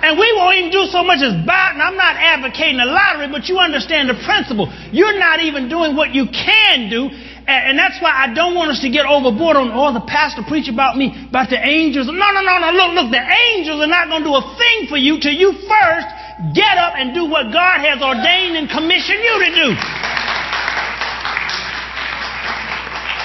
And 0.00 0.16
we 0.16 0.28
won't 0.32 0.56
even 0.56 0.72
do 0.72 0.88
so 0.88 1.04
much 1.04 1.20
as 1.20 1.36
buy, 1.44 1.76
and 1.76 1.82
I'm 1.84 1.96
not 1.96 2.16
advocating 2.16 2.80
a 2.80 2.88
lottery, 2.88 3.28
but 3.28 3.52
you 3.52 3.60
understand 3.60 4.08
the 4.08 4.16
principle. 4.24 4.72
You're 4.92 5.20
not 5.20 5.44
even 5.44 5.68
doing 5.68 5.92
what 5.92 6.16
you 6.16 6.24
can 6.32 6.88
do, 6.88 7.12
and 7.12 7.76
that's 7.76 8.00
why 8.00 8.08
I 8.08 8.32
don't 8.32 8.56
want 8.56 8.72
us 8.72 8.80
to 8.80 8.88
get 8.88 9.04
overboard 9.04 9.60
on, 9.60 9.68
oh, 9.76 9.92
the 9.92 10.00
pastor 10.08 10.40
preach 10.48 10.72
about 10.72 10.96
me, 10.96 11.12
about 11.28 11.52
the 11.52 11.60
angels. 11.60 12.08
No, 12.08 12.16
no, 12.16 12.40
no, 12.40 12.54
no. 12.64 12.72
Look, 12.72 12.90
look, 12.96 13.08
the 13.12 13.20
angels 13.20 13.76
are 13.84 13.92
not 13.92 14.08
going 14.08 14.24
to 14.24 14.28
do 14.32 14.36
a 14.40 14.44
thing 14.56 14.88
for 14.88 14.96
you 14.96 15.20
till 15.20 15.36
you 15.36 15.52
first 15.68 16.08
get 16.56 16.80
up 16.80 16.96
and 16.96 17.12
do 17.12 17.28
what 17.28 17.52
God 17.52 17.84
has 17.84 18.00
ordained 18.00 18.56
and 18.56 18.72
commissioned 18.72 19.20
you 19.20 19.34
to 19.36 19.50
do. 19.52 19.68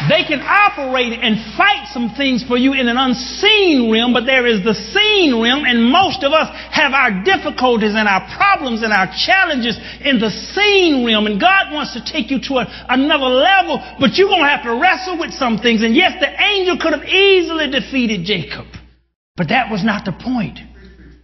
They 0.09 0.27
can 0.27 0.43
operate 0.43 1.15
and 1.15 1.39
fight 1.55 1.87
some 1.87 2.11
things 2.11 2.43
for 2.43 2.57
you 2.57 2.73
in 2.73 2.87
an 2.87 2.97
unseen 2.97 3.89
realm, 3.89 4.11
but 4.11 4.25
there 4.27 4.45
is 4.45 4.61
the 4.63 4.75
seen 4.75 5.39
realm, 5.39 5.63
and 5.63 5.87
most 5.87 6.21
of 6.23 6.33
us 6.33 6.51
have 6.71 6.91
our 6.91 7.23
difficulties 7.23 7.95
and 7.95 8.07
our 8.07 8.27
problems 8.35 8.83
and 8.83 8.91
our 8.91 9.07
challenges 9.07 9.79
in 10.03 10.19
the 10.19 10.29
seen 10.29 11.05
realm. 11.05 11.27
And 11.27 11.39
God 11.39 11.71
wants 11.71 11.93
to 11.95 12.03
take 12.03 12.29
you 12.29 12.43
to 12.51 12.59
a, 12.59 12.85
another 12.91 13.31
level, 13.31 13.79
but 13.99 14.19
you're 14.19 14.27
going 14.27 14.43
to 14.43 14.51
have 14.51 14.67
to 14.67 14.75
wrestle 14.75 15.17
with 15.17 15.31
some 15.31 15.57
things. 15.63 15.81
And 15.81 15.95
yes, 15.95 16.19
the 16.19 16.27
angel 16.27 16.77
could 16.77 16.93
have 16.93 17.07
easily 17.07 17.71
defeated 17.71 18.27
Jacob, 18.27 18.67
but 19.37 19.47
that 19.47 19.71
was 19.71 19.83
not 19.83 20.03
the 20.03 20.11
point. 20.11 20.59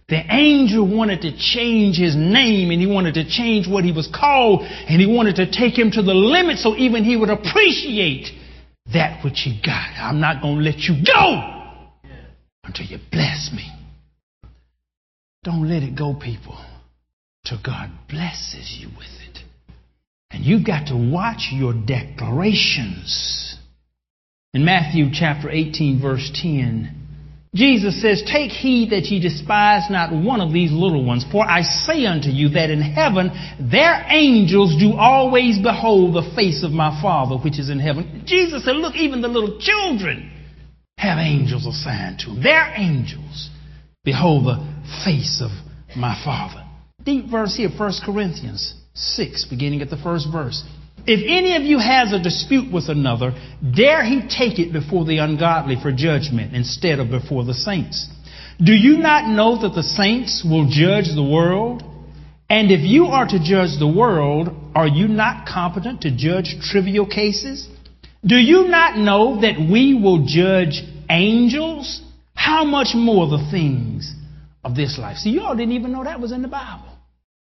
The 0.08 0.20
angel 0.28 0.88
wanted 0.88 1.22
to 1.22 1.36
change 1.36 1.96
his 1.96 2.16
name 2.16 2.70
and 2.70 2.80
he 2.80 2.86
wanted 2.86 3.14
to 3.14 3.28
change 3.28 3.68
what 3.68 3.84
he 3.84 3.92
was 3.92 4.08
called 4.08 4.60
and 4.62 5.00
he 5.00 5.06
wanted 5.06 5.36
to 5.36 5.50
take 5.50 5.78
him 5.78 5.90
to 5.92 6.02
the 6.02 6.12
limit 6.12 6.58
so 6.58 6.76
even 6.76 7.04
he 7.04 7.16
would 7.16 7.30
appreciate 7.30 8.28
that 8.94 9.24
which 9.24 9.46
you 9.46 9.54
got. 9.64 9.90
I'm 9.98 10.20
not 10.20 10.42
going 10.42 10.58
to 10.58 10.62
let 10.62 10.78
you 10.80 11.02
go 11.04 11.62
until 12.64 12.86
you 12.86 12.98
bless 13.10 13.50
me. 13.54 13.70
Don't 15.44 15.68
let 15.68 15.82
it 15.82 15.96
go, 15.96 16.14
people, 16.14 16.58
till 17.44 17.58
God 17.64 17.90
blesses 18.08 18.78
you 18.80 18.88
with 18.96 19.08
it. 19.28 19.38
And 20.30 20.44
you've 20.44 20.64
got 20.64 20.86
to 20.86 20.96
watch 20.96 21.50
your 21.52 21.74
declarations. 21.74 23.56
In 24.54 24.64
Matthew 24.64 25.06
chapter 25.12 25.50
18, 25.50 26.00
verse 26.00 26.30
10, 26.34 27.01
Jesus 27.54 28.00
says, 28.00 28.22
Take 28.22 28.50
heed 28.50 28.90
that 28.90 29.04
ye 29.04 29.20
despise 29.20 29.90
not 29.90 30.10
one 30.10 30.40
of 30.40 30.54
these 30.54 30.72
little 30.72 31.04
ones, 31.04 31.24
for 31.30 31.44
I 31.44 31.60
say 31.60 32.06
unto 32.06 32.30
you 32.30 32.48
that 32.50 32.70
in 32.70 32.80
heaven 32.80 33.30
their 33.60 34.06
angels 34.08 34.74
do 34.78 34.94
always 34.96 35.58
behold 35.58 36.14
the 36.14 36.32
face 36.34 36.64
of 36.64 36.70
my 36.70 36.98
Father 37.02 37.36
which 37.36 37.58
is 37.58 37.68
in 37.68 37.78
heaven. 37.78 38.22
Jesus 38.26 38.64
said, 38.64 38.76
Look, 38.76 38.94
even 38.96 39.20
the 39.20 39.28
little 39.28 39.58
children 39.60 40.30
have 40.96 41.18
angels 41.18 41.66
assigned 41.66 42.20
to 42.20 42.30
them. 42.30 42.42
Their 42.42 42.72
angels 42.74 43.50
behold 44.02 44.46
the 44.46 44.82
face 45.04 45.42
of 45.44 45.50
my 45.94 46.18
Father. 46.24 46.64
Deep 47.04 47.30
verse 47.30 47.56
here, 47.56 47.68
1 47.68 47.92
Corinthians 48.04 48.74
6, 48.94 49.46
beginning 49.50 49.82
at 49.82 49.90
the 49.90 49.96
first 49.98 50.26
verse. 50.32 50.64
If 51.06 51.20
any 51.26 51.56
of 51.56 51.62
you 51.62 51.78
has 51.78 52.12
a 52.12 52.22
dispute 52.22 52.72
with 52.72 52.88
another, 52.88 53.34
dare 53.74 54.04
he 54.04 54.28
take 54.28 54.58
it 54.58 54.72
before 54.72 55.04
the 55.04 55.18
ungodly 55.18 55.76
for 55.80 55.90
judgment 55.90 56.54
instead 56.54 57.00
of 57.00 57.10
before 57.10 57.44
the 57.44 57.54
saints. 57.54 58.08
Do 58.62 58.72
you 58.72 58.98
not 58.98 59.28
know 59.28 59.62
that 59.62 59.74
the 59.74 59.82
saints 59.82 60.44
will 60.48 60.68
judge 60.70 61.12
the 61.14 61.22
world? 61.24 61.82
And 62.48 62.70
if 62.70 62.80
you 62.82 63.06
are 63.06 63.26
to 63.26 63.42
judge 63.42 63.78
the 63.78 63.88
world, 63.88 64.50
are 64.74 64.86
you 64.86 65.08
not 65.08 65.46
competent 65.46 66.02
to 66.02 66.16
judge 66.16 66.56
trivial 66.60 67.06
cases? 67.06 67.66
Do 68.24 68.36
you 68.36 68.68
not 68.68 68.96
know 68.96 69.40
that 69.40 69.58
we 69.58 69.94
will 69.94 70.24
judge 70.26 70.82
angels? 71.10 72.00
How 72.34 72.64
much 72.64 72.94
more 72.94 73.26
the 73.26 73.48
things 73.50 74.14
of 74.62 74.76
this 74.76 74.98
life? 74.98 75.16
See, 75.16 75.30
you 75.30 75.42
all 75.42 75.56
didn't 75.56 75.72
even 75.72 75.90
know 75.90 76.04
that 76.04 76.20
was 76.20 76.30
in 76.30 76.42
the 76.42 76.48
Bible. 76.48 76.86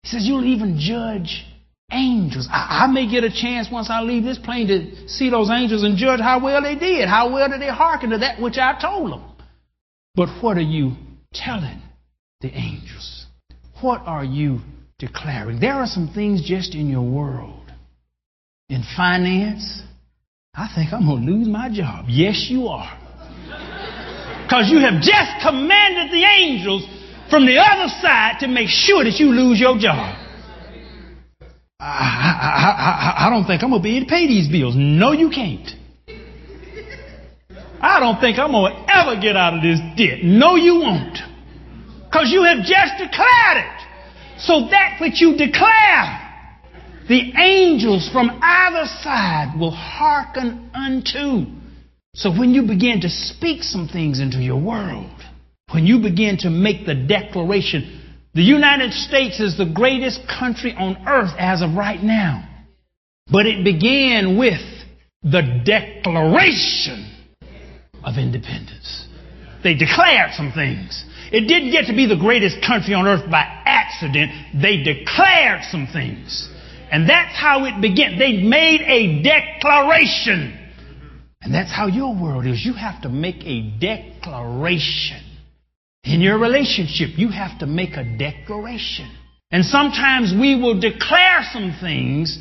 He 0.05 0.11
says 0.11 0.25
you'll 0.25 0.45
even 0.45 0.79
judge 0.79 1.45
angels. 1.91 2.49
I, 2.51 2.85
I, 2.85 2.87
may 2.93 3.11
get 3.11 3.25
a 3.25 3.31
chance 3.31 3.69
once 3.71 3.89
I 3.91 4.03
leave 4.03 4.23
this 4.23 4.39
plane 4.39 4.69
to 4.69 5.09
see 5.09 5.31
those 5.31 5.51
angels 5.51 5.83
and 5.83 5.97
judge 5.97 6.21
how 6.21 6.43
well 6.43 6.63
they 6.63 6.75
did. 6.75 7.09
How 7.09 7.33
well 7.33 7.49
did 7.49 7.61
they 7.61 7.69
hearken 7.69 8.11
to 8.11 8.19
that 8.19 8.41
which 8.41 8.59
I 8.59 8.79
told 8.81 9.13
them? 9.13 9.25
But 10.15 10.43
what 10.43 10.57
are 10.57 10.61
you 10.61 10.93
telling 11.33 11.81
the 12.41 12.49
angels? 12.49 13.27
What 13.81 14.03
are 14.07 14.25
you 14.25 14.61
declaring? 14.99 15.61
There 15.61 15.75
are 15.75 15.87
some 15.87 16.11
things 16.13 16.47
just 16.47 16.75
in 16.75 16.89
your 16.89 17.09
world. 17.09 17.55
In 18.69 18.83
finance, 18.97 19.83
I 20.55 20.69
think 20.75 20.93
I'm 20.93 21.07
going 21.07 21.25
to 21.25 21.33
lose 21.33 21.49
my 21.49 21.71
job. 21.73 22.07
Yes, 22.09 22.49
you 22.51 22.67
are. 22.67 22.99
Because 24.43 24.69
you 24.71 24.81
have 24.81 25.01
just 25.01 25.31
commanded 25.41 26.11
the 26.11 26.25
angels 26.25 26.87
from 27.31 27.47
the 27.47 27.59
other 27.59 27.89
side 28.01 28.37
to 28.41 28.49
make 28.49 28.69
sure 28.69 29.05
that 29.05 29.19
you 29.19 29.27
lose 29.27 29.61
your 29.61 29.79
job. 29.79 30.18
I, 31.81 31.85
I, 31.85 33.25
I, 33.25 33.27
I 33.27 33.31
don't 33.31 33.47
think 33.47 33.63
I'm 33.63 33.71
going 33.71 33.81
to 33.81 33.85
be 33.85 33.97
able 33.97 34.07
to 34.07 34.11
pay 34.11 34.27
these 34.27 34.49
bills. 34.49 34.75
No, 34.77 35.13
you 35.13 35.31
can't. 35.31 35.69
I 37.81 38.01
don't 38.01 38.21
think 38.21 38.39
I'm 38.39 38.51
going 38.51 38.75
to 38.75 38.97
ever 38.97 39.21
get 39.21 39.37
out 39.37 39.55
of 39.55 39.63
this 39.63 39.79
debt. 39.97 40.25
No, 40.25 40.57
you 40.57 40.81
won't. 40.81 41.19
Because 42.05 42.31
you 42.33 42.43
have 42.43 42.65
just 42.65 42.99
declared 42.99 43.59
it. 43.59 43.79
So 44.39 44.69
that 44.71 44.99
which 45.01 45.21
you 45.21 45.37
declare, 45.37 46.19
the 47.09 47.33
angels 47.39 48.09
from 48.13 48.41
either 48.43 48.87
side 49.01 49.55
will 49.59 49.71
hearken 49.71 50.71
unto. 50.75 51.47
So 52.15 52.31
when 52.37 52.51
you 52.51 52.63
begin 52.63 53.03
to 53.03 53.09
speak 53.09 53.63
some 53.63 53.87
things 53.87 54.19
into 54.19 54.39
your 54.39 54.61
world, 54.61 55.11
when 55.71 55.87
you 55.87 56.01
begin 56.01 56.39
to 56.39 56.51
make 56.51 56.87
the 56.87 56.95
declaration, 56.95 57.98
the 58.35 58.43
United 58.43 58.93
States 58.93 59.41
is 59.41 59.57
the 59.57 59.71
greatest 59.75 60.21
country 60.29 60.75
on 60.77 60.97
earth 61.07 61.33
as 61.39 61.63
of 61.63 61.75
right 61.75 62.03
now. 62.03 62.49
But 63.31 63.47
it 63.47 63.65
began 63.65 64.39
with 64.39 64.61
the 65.23 65.63
Declaration 65.65 67.15
of 68.05 68.17
Independence. 68.17 69.07
They 69.63 69.75
declared 69.75 70.33
some 70.35 70.53
things. 70.53 71.05
It 71.33 71.47
didn't 71.49 71.73
get 71.73 71.87
to 71.87 71.95
be 71.95 72.07
the 72.07 72.17
greatest 72.17 72.59
country 72.67 72.95
on 72.95 73.07
earth 73.07 73.29
by 73.31 73.43
accident. 73.67 74.31
They 74.63 74.79
declared 74.79 75.65
some 75.71 75.89
things. 75.93 76.49
And 76.91 77.09
that's 77.09 77.37
how 77.37 77.65
it 77.67 77.81
began. 77.83 78.19
They 78.19 78.39
made 78.39 78.81
a 78.81 79.23
declaration. 79.23 80.55
And 81.43 81.53
that's 81.53 81.71
how 81.71 81.87
your 81.87 82.15
world 82.15 82.47
is. 82.47 82.65
You 82.65 82.73
have 82.75 83.03
to 83.03 83.09
make 83.09 83.45
a 83.45 83.71
declaration. 83.79 85.28
In 86.05 86.21
your 86.21 86.39
relationship, 86.39 87.19
you 87.19 87.29
have 87.29 87.59
to 87.59 87.67
make 87.67 87.97
a 87.97 88.05
declaration. 88.05 89.11
And 89.51 89.65
sometimes 89.65 90.33
we 90.39 90.61
will 90.61 90.81
declare 90.81 91.43
some 91.53 91.77
things 91.81 92.39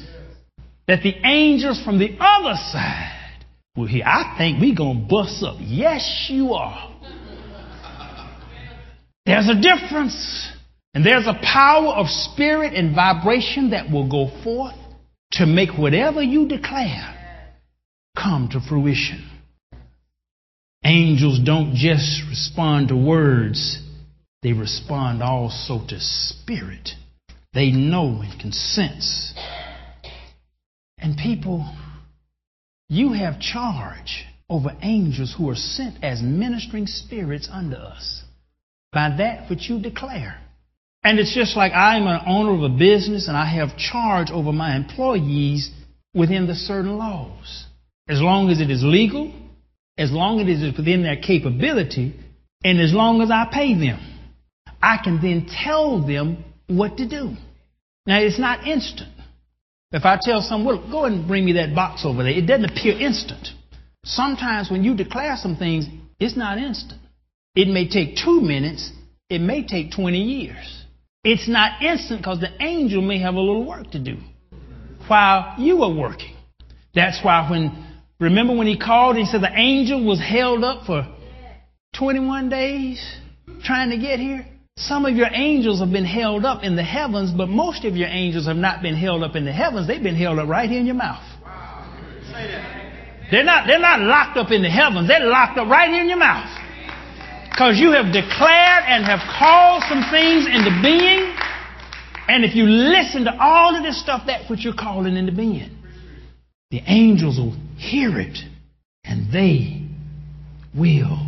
that 0.88 1.04
the 1.04 1.16
angels 1.26 1.82
from 1.84 2.00
the 2.00 2.18
other 2.20 2.56
side 2.72 3.46
will 3.76 3.88
hear. 3.88 4.04
I 4.06 4.36
think 4.38 4.60
we're 4.62 4.76
going 4.76 5.02
to 5.02 5.08
bust 5.08 5.44
up. 5.44 5.58
Yes, 5.60 6.28
you 6.30 6.54
are. 6.54 6.94
There's 9.26 9.50
a 9.50 9.60
difference. 9.60 10.50
And 10.94 11.06
there's 11.06 11.28
a 11.28 11.40
power 11.44 11.94
of 11.94 12.08
spirit 12.08 12.74
and 12.74 12.96
vibration 12.96 13.70
that 13.72 13.92
will 13.92 14.10
go 14.10 14.32
forth 14.44 14.74
to 15.34 15.46
make 15.46 15.78
whatever 15.78 16.24
you 16.24 16.48
declare 16.48 17.14
come 18.16 18.50
to 18.52 18.60
fruition. 18.60 19.24
Angels 20.88 21.40
don't 21.44 21.76
just 21.76 22.22
respond 22.30 22.88
to 22.88 22.96
words, 22.96 23.78
they 24.42 24.54
respond 24.54 25.22
also 25.22 25.86
to 25.90 26.00
spirit. 26.00 26.92
They 27.54 27.72
know 27.72 28.22
and 28.22 28.40
can 28.40 28.54
sense. 28.54 29.34
And 30.98 31.18
people, 31.18 31.70
you 32.88 33.12
have 33.12 33.42
charge 33.42 34.24
over 34.50 34.70
angels 34.82 35.36
who 35.38 35.50
are 35.50 35.56
sent 35.56 36.02
as 36.06 36.22
ministering 36.22 36.88
spirits 36.88 37.50
unto 37.52 37.76
us 37.76 38.24
by 38.94 39.14
that 39.18 39.50
which 39.50 39.70
you 39.70 39.82
declare. 39.82 40.40
And 41.04 41.20
it's 41.20 41.36
just 41.36 41.58
like 41.58 41.74
I'm 41.74 42.08
an 42.08 42.22
owner 42.26 42.54
of 42.54 42.72
a 42.72 42.78
business 42.78 43.28
and 43.28 43.36
I 43.36 43.46
have 43.46 43.78
charge 43.78 44.32
over 44.32 44.54
my 44.54 44.78
employees 44.78 45.70
within 46.14 46.48
the 46.48 46.56
certain 46.56 46.98
laws. 46.98 47.66
As 48.08 48.22
long 48.22 48.50
as 48.50 48.62
it 48.62 48.72
is 48.72 48.84
legal, 48.86 49.34
as 49.98 50.12
long 50.12 50.40
as 50.40 50.48
it 50.48 50.64
is 50.64 50.78
within 50.78 51.04
their 51.04 51.18
capability, 51.18 52.14
and 52.64 52.80
as 52.80 52.94
long 52.94 53.22
as 53.22 53.32
I 53.32 53.48
pay 53.52 53.74
them, 53.74 54.00
I 54.82 54.98
can 55.04 55.22
then 55.22 55.48
tell 55.64 56.06
them 56.06 56.44
what 56.68 56.98
to 56.98 57.08
do. 57.08 57.36
Now, 58.06 58.20
it's 58.20 58.40
not 58.40 58.68
instant. 58.68 59.12
If 59.92 60.06
I 60.06 60.18
tell 60.22 60.42
someone, 60.42 60.78
well, 60.78 60.92
go 60.92 61.06
and 61.06 61.28
bring 61.28 61.46
me 61.46 61.54
that 61.54 61.74
box 61.74 62.04
over 62.06 62.24
there, 62.24 62.34
it 62.34 62.46
doesn't 62.46 62.66
appear 62.66 63.00
instant. 63.00 63.50
Sometimes 64.04 64.70
when 64.70 64.84
you 64.84 64.96
declare 64.96 65.36
some 65.38 65.56
things, 65.56 65.86
it's 66.20 66.38
not 66.38 66.58
instant. 66.58 67.02
It 67.56 67.68
may 67.68 67.88
take 67.88 68.18
two 68.18 68.42
minutes, 68.42 68.92
it 69.30 69.40
may 69.40 69.66
take 69.66 69.92
20 69.92 70.18
years. 70.18 70.86
It's 71.24 71.48
not 71.48 71.82
instant 71.82 72.22
because 72.22 72.40
the 72.40 72.52
angel 72.62 73.02
may 73.02 73.20
have 73.20 73.36
a 73.36 73.40
little 73.40 73.66
work 73.66 73.92
to 73.92 74.00
do 74.00 74.18
while 75.08 75.56
you 75.58 75.84
are 75.84 75.94
working. 75.94 76.36
That's 76.94 77.24
why 77.24 77.50
when, 77.50 77.87
remember 78.20 78.56
when 78.56 78.68
he 78.68 78.78
called, 78.78 79.16
he 79.16 79.26
said 79.26 79.42
the 79.42 79.52
angel 79.54 80.06
was 80.06 80.20
held 80.20 80.64
up 80.64 80.86
for 80.86 81.08
21 81.98 82.50
days 82.50 83.18
trying 83.64 83.90
to 83.90 83.98
get 83.98 84.20
here? 84.20 84.46
Some 84.78 85.06
of 85.06 85.16
your 85.16 85.30
angels 85.34 85.80
have 85.80 85.92
been 85.92 86.06
held 86.06 86.46
up 86.46 86.64
in 86.64 86.76
the 86.76 86.84
heavens, 86.84 87.32
but 87.32 87.50
most 87.50 87.84
of 87.84 87.96
your 87.96 88.10
angels 88.10 88.46
have 88.46 88.58
not 88.58 88.84
been 88.84 88.96
held 88.96 89.24
up 89.24 89.36
in 89.36 89.44
the 89.44 89.52
heavens. 89.52 89.88
They've 89.88 90.02
been 90.02 90.16
held 90.16 90.38
up 90.38 90.48
right 90.48 90.70
here 90.70 90.80
in 90.80 90.86
your 90.86 90.96
mouth. 90.96 91.24
They're 93.32 93.44
not, 93.44 93.68
they're 93.68 93.80
not 93.80 94.00
locked 94.02 94.38
up 94.38 94.52
in 94.52 94.62
the 94.62 94.70
heavens. 94.70 95.08
They're 95.08 95.26
locked 95.26 95.58
up 95.58 95.68
right 95.68 95.90
here 95.90 96.02
in 96.02 96.10
your 96.10 96.20
mouth. 96.20 96.48
Because 97.50 97.80
you 97.80 97.92
have 97.92 98.14
declared 98.14 98.84
and 98.86 99.04
have 99.04 99.20
called 99.40 99.84
some 99.90 100.06
things 100.12 100.46
into 100.46 100.70
being. 100.84 101.34
And 102.30 102.46
if 102.46 102.56
you 102.56 102.66
listen 102.66 103.26
to 103.26 103.36
all 103.40 103.76
of 103.76 103.84
this 103.84 104.00
stuff, 104.00 104.24
that's 104.28 104.48
what 104.48 104.60
you're 104.60 104.78
calling 104.78 105.18
into 105.18 105.32
being. 105.32 105.72
The 106.70 106.84
angels 106.86 107.40
will 107.40 107.56
hear 107.78 108.20
it 108.20 108.38
and 109.04 109.32
they 109.32 109.88
will 110.76 111.20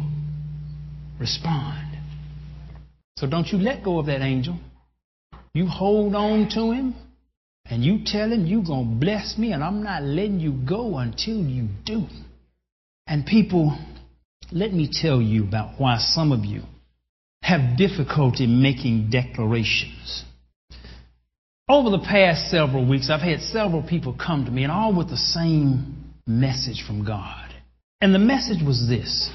respond. 1.20 1.98
So 3.18 3.28
don't 3.28 3.48
you 3.48 3.58
let 3.58 3.84
go 3.84 4.00
of 4.00 4.06
that 4.08 4.22
angel. 4.22 4.58
You 5.54 5.68
hold 5.68 6.16
on 6.16 6.50
to 6.50 6.72
him 6.72 6.96
and 7.66 7.84
you 7.84 8.00
tell 8.06 8.32
him 8.32 8.46
you're 8.46 8.64
going 8.64 8.90
to 8.90 9.00
bless 9.00 9.38
me 9.38 9.52
and 9.52 9.64
I'm 9.64 9.84
not 9.84 10.04
letting 10.04 10.40
you 10.40 10.54
go 10.68 10.98
until 10.98 11.38
you 11.38 11.68
do. 11.86 12.06
And 13.08 13.26
people, 13.26 13.78
let 14.52 14.74
me 14.74 14.90
tell 14.92 15.22
you 15.22 15.44
about 15.44 15.80
why 15.80 15.98
some 15.98 16.32
of 16.32 16.46
you 16.46 16.62
have 17.42 17.78
difficulty 17.78 18.48
making 18.48 19.10
declarations. 19.10 20.24
Over 21.68 21.90
the 21.92 22.00
past 22.00 22.50
several 22.50 22.88
weeks, 22.88 23.10
I've 23.10 23.22
had 23.22 23.42
several 23.42 23.84
people 23.84 24.14
come 24.14 24.46
to 24.46 24.52
me 24.52 24.64
and 24.64 24.72
all 24.72 24.96
with 24.96 25.10
the 25.10 25.18
same 25.18 25.99
message 26.30 26.84
from 26.86 27.04
God. 27.04 27.54
And 28.00 28.14
the 28.14 28.20
message 28.20 28.64
was 28.66 28.88
this 28.88 29.30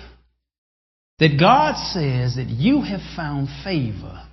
that 1.18 1.38
God 1.38 1.76
says 1.92 2.36
that 2.36 2.48
you 2.48 2.82
have 2.82 3.00
found 3.14 3.48
favor 3.62 4.26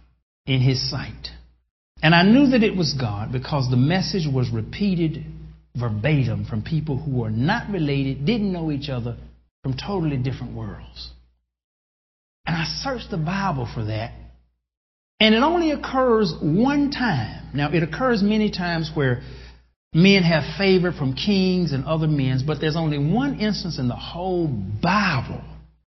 in 0.46 0.62
His 0.62 0.90
sight. 0.90 1.28
And 2.02 2.16
I 2.16 2.24
knew 2.24 2.48
that 2.52 2.64
it 2.64 2.76
was 2.76 2.96
God 3.00 3.32
because 3.32 3.70
the 3.70 3.78
message 3.78 4.28
was 4.32 4.50
repeated 4.52 5.24
verbatim 5.76 6.46
from 6.46 6.64
people 6.64 6.98
who 6.98 7.20
were 7.22 7.30
not 7.30 7.70
related, 7.70 8.26
didn't 8.26 8.52
know 8.52 8.72
each 8.72 8.90
other, 8.90 9.18
from 9.62 9.76
totally 9.78 10.18
different 10.18 10.56
worlds. 10.56 11.12
And 12.46 12.56
I 12.56 12.66
searched 12.66 13.12
the 13.12 13.18
Bible 13.18 13.70
for 13.72 13.86
that, 13.86 14.14
and 15.20 15.36
it 15.36 15.44
only 15.44 15.72
occurs 15.72 16.34
one 16.42 16.90
time. 16.90 17.52
Now, 17.54 17.72
it 17.72 17.84
occurs 17.84 18.24
many 18.24 18.50
times 18.50 18.90
where 18.96 19.22
men 19.94 20.24
have 20.24 20.58
favor 20.58 20.92
from 20.92 21.14
kings 21.14 21.74
and 21.74 21.86
other 21.86 22.08
men, 22.08 22.42
but 22.46 22.62
there's 22.62 22.78
only 22.78 22.98
one 22.98 23.40
instance 23.40 23.78
in 23.78 23.88
the 23.88 23.96
whole 23.96 24.48
Bible 24.48 25.44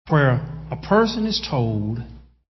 where 0.10 0.46
a 0.72 0.76
person 0.76 1.26
is 1.26 1.46
told 1.50 2.00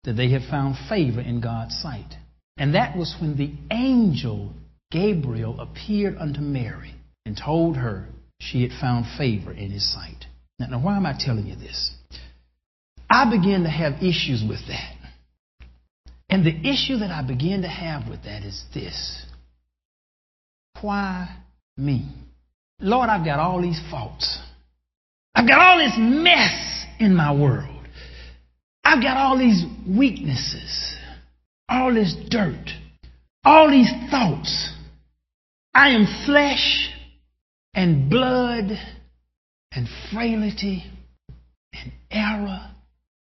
that 0.04 0.14
they 0.14 0.30
have 0.30 0.42
found 0.50 0.76
favor 0.88 1.20
in 1.20 1.40
God's 1.40 1.76
sight. 1.80 2.14
And 2.56 2.74
that 2.74 2.96
was 2.96 3.14
when 3.20 3.36
the 3.36 3.52
angel 3.70 4.52
Gabriel 4.90 5.60
appeared 5.60 6.16
unto 6.16 6.40
Mary 6.40 6.94
and 7.26 7.36
told 7.36 7.76
her 7.76 8.06
she 8.40 8.62
had 8.62 8.72
found 8.80 9.06
favor 9.18 9.52
in 9.52 9.70
his 9.70 9.92
sight. 9.92 10.24
Now, 10.58 10.66
now 10.68 10.80
why 10.80 10.96
am 10.96 11.06
I 11.06 11.14
telling 11.18 11.46
you 11.46 11.56
this? 11.56 11.92
I 13.10 13.28
began 13.30 13.64
to 13.64 13.70
have 13.70 14.02
issues 14.02 14.42
with 14.48 14.60
that. 14.68 14.94
And 16.28 16.44
the 16.44 16.68
issue 16.68 16.98
that 16.98 17.10
I 17.10 17.22
began 17.22 17.62
to 17.62 17.68
have 17.68 18.08
with 18.08 18.24
that 18.24 18.42
is 18.42 18.64
this 18.74 19.25
Why 20.80 21.28
me? 21.76 22.06
Lord, 22.80 23.08
I've 23.08 23.24
got 23.24 23.38
all 23.38 23.60
these 23.62 23.80
faults. 23.90 24.38
I've 25.34 25.48
got 25.48 25.60
all 25.60 25.78
this 25.78 25.96
mess 25.98 26.86
in 26.98 27.14
my 27.14 27.32
world. 27.32 27.86
I've 28.84 29.02
got 29.02 29.16
all 29.16 29.38
these 29.38 29.64
weaknesses, 29.86 30.96
all 31.68 31.92
this 31.92 32.14
dirt, 32.28 32.70
all 33.44 33.70
these 33.70 33.90
thoughts. 34.10 34.72
I 35.74 35.90
am 35.90 36.06
flesh 36.24 36.90
and 37.74 38.08
blood 38.08 38.70
and 39.72 39.88
frailty 40.12 40.84
and 41.74 41.92
error 42.10 42.70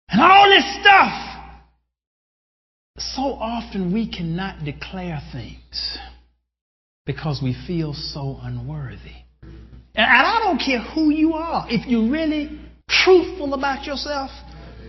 and 0.09 0.21
all 0.21 0.49
this 0.49 0.79
stuff. 0.79 1.23
So 2.99 3.21
often 3.21 3.93
we 3.93 4.09
cannot 4.09 4.63
declare 4.63 5.21
things 5.31 5.97
because 7.07 7.39
we 7.41 7.55
feel 7.65 7.93
so 7.93 8.37
unworthy. 8.43 9.15
And 9.95 10.05
I 10.05 10.39
don't 10.43 10.59
care 10.59 10.79
who 10.79 11.09
you 11.09 11.33
are. 11.33 11.65
If 11.69 11.87
you're 11.87 12.11
really 12.11 12.59
truthful 12.87 13.55
about 13.55 13.85
yourself, 13.85 14.29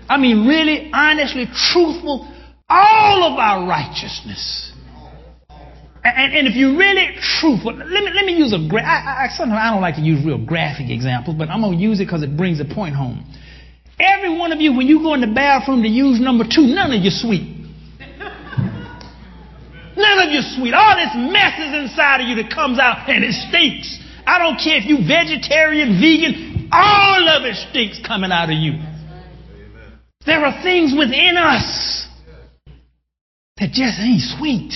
I 0.09 0.19
mean, 0.19 0.47
really, 0.47 0.91
honestly, 0.93 1.47
truthful, 1.73 2.29
all 2.69 3.33
of 3.33 3.39
our 3.39 3.67
righteousness. 3.67 4.73
And, 6.05 6.35
and 6.35 6.47
if 6.47 6.57
you're 6.57 6.77
really 6.77 7.17
truthful, 7.41 7.73
let 7.73 8.05
me, 8.05 8.11
let 8.13 8.27
me 8.27 8.35
use 8.35 8.53
a, 8.53 8.69
gra- 8.69 8.85
I, 8.85 9.25
I, 9.25 9.29
sometimes 9.37 9.61
I 9.63 9.71
don't 9.71 9.81
like 9.81 9.97
to 9.97 10.03
use 10.03 10.25
real 10.25 10.45
graphic 10.45 10.91
examples, 10.91 11.37
but 11.39 11.49
I'm 11.49 11.61
going 11.61 11.79
to 11.79 11.83
use 11.83 12.01
it 12.01 12.05
because 12.05 12.23
it 12.23 12.37
brings 12.37 12.59
the 12.59 12.75
point 12.75 12.95
home. 12.95 13.25
Every 14.01 14.37
one 14.37 14.53
of 14.53 14.61
you, 14.61 14.77
when 14.77 14.87
you 14.87 15.01
go 15.03 15.15
in 15.15 15.21
the 15.21 15.33
bathroom 15.33 15.83
to 15.83 15.89
use 15.89 16.21
number 16.21 16.45
two, 16.45 16.63
none 16.63 16.93
of 16.93 17.03
you 17.03 17.11
sweet. 17.11 17.58
None 20.09 20.29
of 20.29 20.33
you 20.33 20.41
sweet. 20.57 20.73
All 20.73 20.97
this 20.97 21.13
mess 21.15 21.59
is 21.61 21.91
inside 21.91 22.23
of 22.23 22.29
you 22.29 22.37
that 22.37 22.51
comes 22.51 22.79
out 22.79 23.09
and 23.11 23.23
it 23.23 23.33
stinks. 23.49 23.99
I 24.27 24.39
don't 24.39 24.57
care 24.57 24.79
if 24.79 24.87
you 24.87 25.05
vegetarian, 25.07 26.01
vegan, 26.01 26.69
all 26.73 27.29
of 27.29 27.45
it 27.45 27.57
stinks 27.69 28.01
coming 28.07 28.33
out 28.33 28.49
of 28.49 28.57
you. 28.57 28.81
There 30.25 30.45
are 30.45 30.63
things 30.63 30.95
within 30.97 31.37
us 31.37 32.07
that 33.59 33.71
just 33.73 34.01
ain't 34.01 34.23
sweet. 34.39 34.73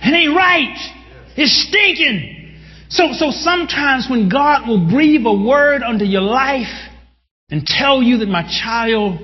It 0.00 0.14
ain't 0.14 0.34
right. 0.34 0.76
It's 1.36 1.68
stinking. 1.68 2.56
So, 2.88 3.12
so 3.12 3.30
sometimes 3.30 4.06
when 4.08 4.30
God 4.30 4.66
will 4.66 4.88
breathe 4.88 5.26
a 5.26 5.32
word 5.32 5.82
unto 5.82 6.04
your 6.04 6.22
life 6.22 6.72
and 7.50 7.64
tell 7.66 8.02
you 8.02 8.18
that 8.18 8.28
my 8.28 8.42
child, 8.62 9.18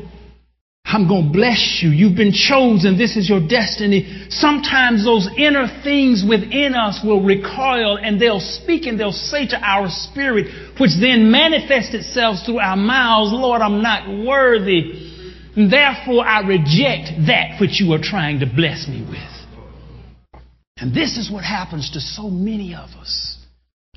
I'm 0.94 1.08
going 1.08 1.26
to 1.26 1.32
bless 1.32 1.80
you. 1.82 1.90
You've 1.90 2.16
been 2.16 2.30
chosen. 2.30 2.96
This 2.96 3.16
is 3.16 3.28
your 3.28 3.40
destiny. 3.40 4.28
Sometimes 4.30 5.04
those 5.04 5.28
inner 5.36 5.66
things 5.82 6.22
within 6.22 6.74
us 6.74 7.00
will 7.04 7.20
recoil 7.20 7.98
and 7.98 8.20
they'll 8.20 8.38
speak 8.38 8.86
and 8.86 8.98
they'll 8.98 9.10
say 9.10 9.48
to 9.48 9.58
our 9.58 9.88
spirit, 9.90 10.46
which 10.78 10.92
then 11.00 11.32
manifests 11.32 11.94
itself 11.94 12.46
through 12.46 12.60
our 12.60 12.76
mouths, 12.76 13.32
Lord, 13.32 13.60
I'm 13.60 13.82
not 13.82 14.06
worthy. 14.24 15.10
And 15.56 15.72
therefore, 15.72 16.24
I 16.24 16.46
reject 16.46 17.26
that 17.26 17.60
which 17.60 17.80
you 17.80 17.92
are 17.92 18.00
trying 18.00 18.38
to 18.38 18.46
bless 18.46 18.86
me 18.86 19.02
with. 19.02 20.42
And 20.76 20.94
this 20.94 21.16
is 21.16 21.28
what 21.28 21.42
happens 21.42 21.90
to 21.92 22.00
so 22.00 22.30
many 22.30 22.72
of 22.72 22.90
us. 22.90 23.36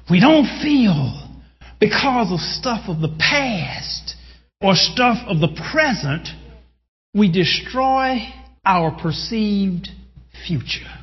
We 0.09 0.19
don't 0.19 0.47
feel 0.63 1.29
because 1.79 2.31
of 2.31 2.39
stuff 2.39 2.89
of 2.89 3.01
the 3.01 3.15
past 3.19 4.15
or 4.61 4.73
stuff 4.73 5.17
of 5.27 5.39
the 5.39 5.49
present, 5.71 6.29
we 7.17 7.31
destroy 7.31 8.19
our 8.65 8.91
perceived 9.01 9.89
future. 10.45 10.93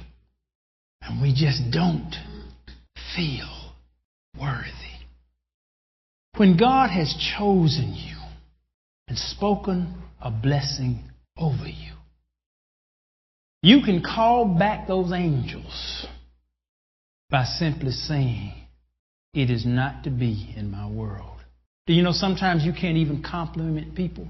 And 1.02 1.20
we 1.20 1.34
just 1.34 1.70
don't 1.72 2.14
feel 3.16 3.72
worthy. 4.40 4.70
When 6.36 6.56
God 6.56 6.90
has 6.90 7.14
chosen 7.36 7.94
you 7.94 8.16
and 9.08 9.18
spoken 9.18 9.94
a 10.20 10.30
blessing 10.30 11.00
over 11.36 11.66
you. 11.66 11.92
You 13.62 13.82
can 13.82 14.02
call 14.02 14.46
back 14.58 14.86
those 14.86 15.12
angels 15.12 16.06
by 17.30 17.44
simply 17.44 17.90
saying, 17.90 18.54
It 19.32 19.50
is 19.50 19.64
not 19.66 20.04
to 20.04 20.10
be 20.10 20.54
in 20.56 20.70
my 20.70 20.88
world. 20.88 21.38
Do 21.86 21.92
you 21.92 22.02
know 22.02 22.12
sometimes 22.12 22.64
you 22.64 22.72
can't 22.72 22.96
even 22.96 23.22
compliment 23.22 23.94
people? 23.94 24.28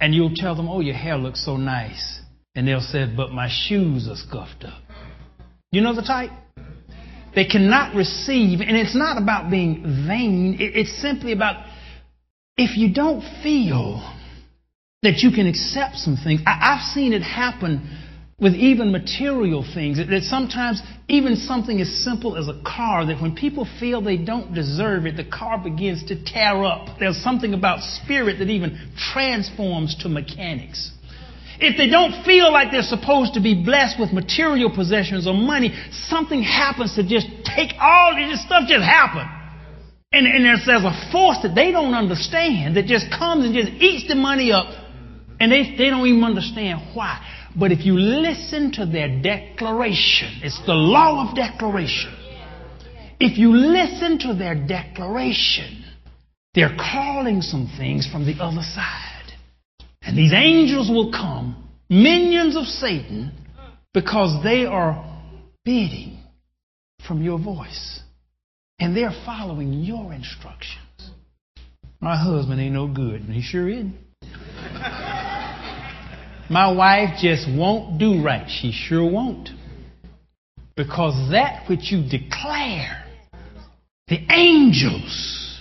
And 0.00 0.14
you'll 0.14 0.34
tell 0.34 0.54
them, 0.54 0.68
Oh, 0.68 0.80
your 0.80 0.94
hair 0.94 1.16
looks 1.16 1.44
so 1.44 1.56
nice. 1.56 2.20
And 2.54 2.66
they'll 2.66 2.80
say, 2.80 3.06
But 3.14 3.32
my 3.32 3.48
shoes 3.50 4.08
are 4.08 4.16
scuffed 4.16 4.64
up. 4.64 4.82
You 5.72 5.82
know 5.82 5.94
the 5.94 6.02
type? 6.02 6.30
They 7.34 7.44
cannot 7.44 7.94
receive, 7.94 8.60
and 8.60 8.76
it's 8.76 8.96
not 8.96 9.20
about 9.20 9.50
being 9.50 9.82
vain, 10.08 10.56
it's 10.58 11.00
simply 11.00 11.32
about 11.32 11.64
if 12.56 12.76
you 12.76 12.92
don't 12.92 13.22
feel 13.42 14.02
that 15.02 15.18
you 15.18 15.30
can 15.30 15.46
accept 15.46 15.96
some 15.96 16.16
things. 16.16 16.40
I've 16.44 16.82
seen 16.92 17.12
it 17.12 17.22
happen 17.22 17.88
with 18.40 18.54
even 18.54 18.90
material 18.90 19.64
things. 19.74 19.98
That 19.98 20.22
sometimes 20.22 20.80
even 21.08 21.36
something 21.36 21.80
as 21.80 21.88
simple 22.02 22.36
as 22.36 22.48
a 22.48 22.60
car, 22.64 23.06
that 23.06 23.20
when 23.20 23.34
people 23.36 23.68
feel 23.78 24.00
they 24.00 24.16
don't 24.16 24.54
deserve 24.54 25.06
it, 25.06 25.16
the 25.16 25.24
car 25.24 25.62
begins 25.62 26.04
to 26.06 26.24
tear 26.24 26.64
up. 26.64 26.98
There's 26.98 27.22
something 27.22 27.52
about 27.52 27.80
spirit 27.82 28.38
that 28.38 28.48
even 28.48 28.78
transforms 29.12 29.96
to 30.02 30.08
mechanics. 30.08 30.92
If 31.62 31.76
they 31.76 31.88
don't 31.88 32.24
feel 32.24 32.50
like 32.50 32.72
they're 32.72 32.82
supposed 32.82 33.34
to 33.34 33.40
be 33.40 33.62
blessed 33.62 34.00
with 34.00 34.12
material 34.12 34.74
possessions 34.74 35.26
or 35.26 35.34
money, 35.34 35.76
something 36.08 36.42
happens 36.42 36.94
to 36.94 37.06
just 37.06 37.26
take 37.44 37.72
all 37.78 38.16
this 38.16 38.42
stuff 38.46 38.66
just 38.66 38.82
happen. 38.82 39.28
And, 40.12 40.26
and 40.26 40.44
there's, 40.44 40.64
there's 40.64 40.82
a 40.82 41.10
force 41.12 41.36
that 41.42 41.54
they 41.54 41.70
don't 41.70 41.94
understand 41.94 42.76
that 42.76 42.86
just 42.86 43.10
comes 43.12 43.44
and 43.44 43.54
just 43.54 43.70
eats 43.80 44.08
the 44.08 44.16
money 44.16 44.50
up 44.50 44.66
and 45.38 45.52
they, 45.52 45.74
they 45.76 45.88
don't 45.90 46.06
even 46.06 46.24
understand 46.24 46.94
why. 46.94 47.18
But 47.58 47.72
if 47.72 47.84
you 47.84 47.94
listen 47.98 48.72
to 48.72 48.86
their 48.86 49.20
declaration, 49.20 50.40
it's 50.42 50.60
the 50.66 50.74
law 50.74 51.28
of 51.28 51.34
declaration. 51.34 52.14
If 53.18 53.38
you 53.38 53.54
listen 53.54 54.18
to 54.20 54.34
their 54.34 54.54
declaration, 54.54 55.84
they're 56.54 56.76
calling 56.76 57.42
some 57.42 57.70
things 57.76 58.08
from 58.10 58.24
the 58.24 58.42
other 58.42 58.62
side. 58.62 59.32
And 60.02 60.16
these 60.16 60.32
angels 60.32 60.88
will 60.88 61.12
come, 61.12 61.68
minions 61.88 62.56
of 62.56 62.64
Satan, 62.64 63.32
because 63.92 64.42
they 64.42 64.64
are 64.64 65.22
bidding 65.64 66.18
from 67.06 67.22
your 67.22 67.38
voice. 67.38 68.00
And 68.78 68.96
they're 68.96 69.14
following 69.26 69.72
your 69.72 70.12
instructions. 70.14 71.10
My 72.00 72.16
husband 72.16 72.60
ain't 72.60 72.72
no 72.72 72.86
good, 72.86 73.20
and 73.20 73.34
he 73.34 73.42
sure 73.42 73.68
isn't. 73.68 73.94
My 76.50 76.72
wife 76.72 77.10
just 77.22 77.46
won't 77.48 78.00
do 78.00 78.24
right. 78.24 78.50
She 78.50 78.72
sure 78.72 79.08
won't. 79.08 79.50
Because 80.76 81.30
that 81.30 81.68
which 81.68 81.92
you 81.92 82.02
declare, 82.02 83.04
the 84.08 84.18
angels 84.28 85.60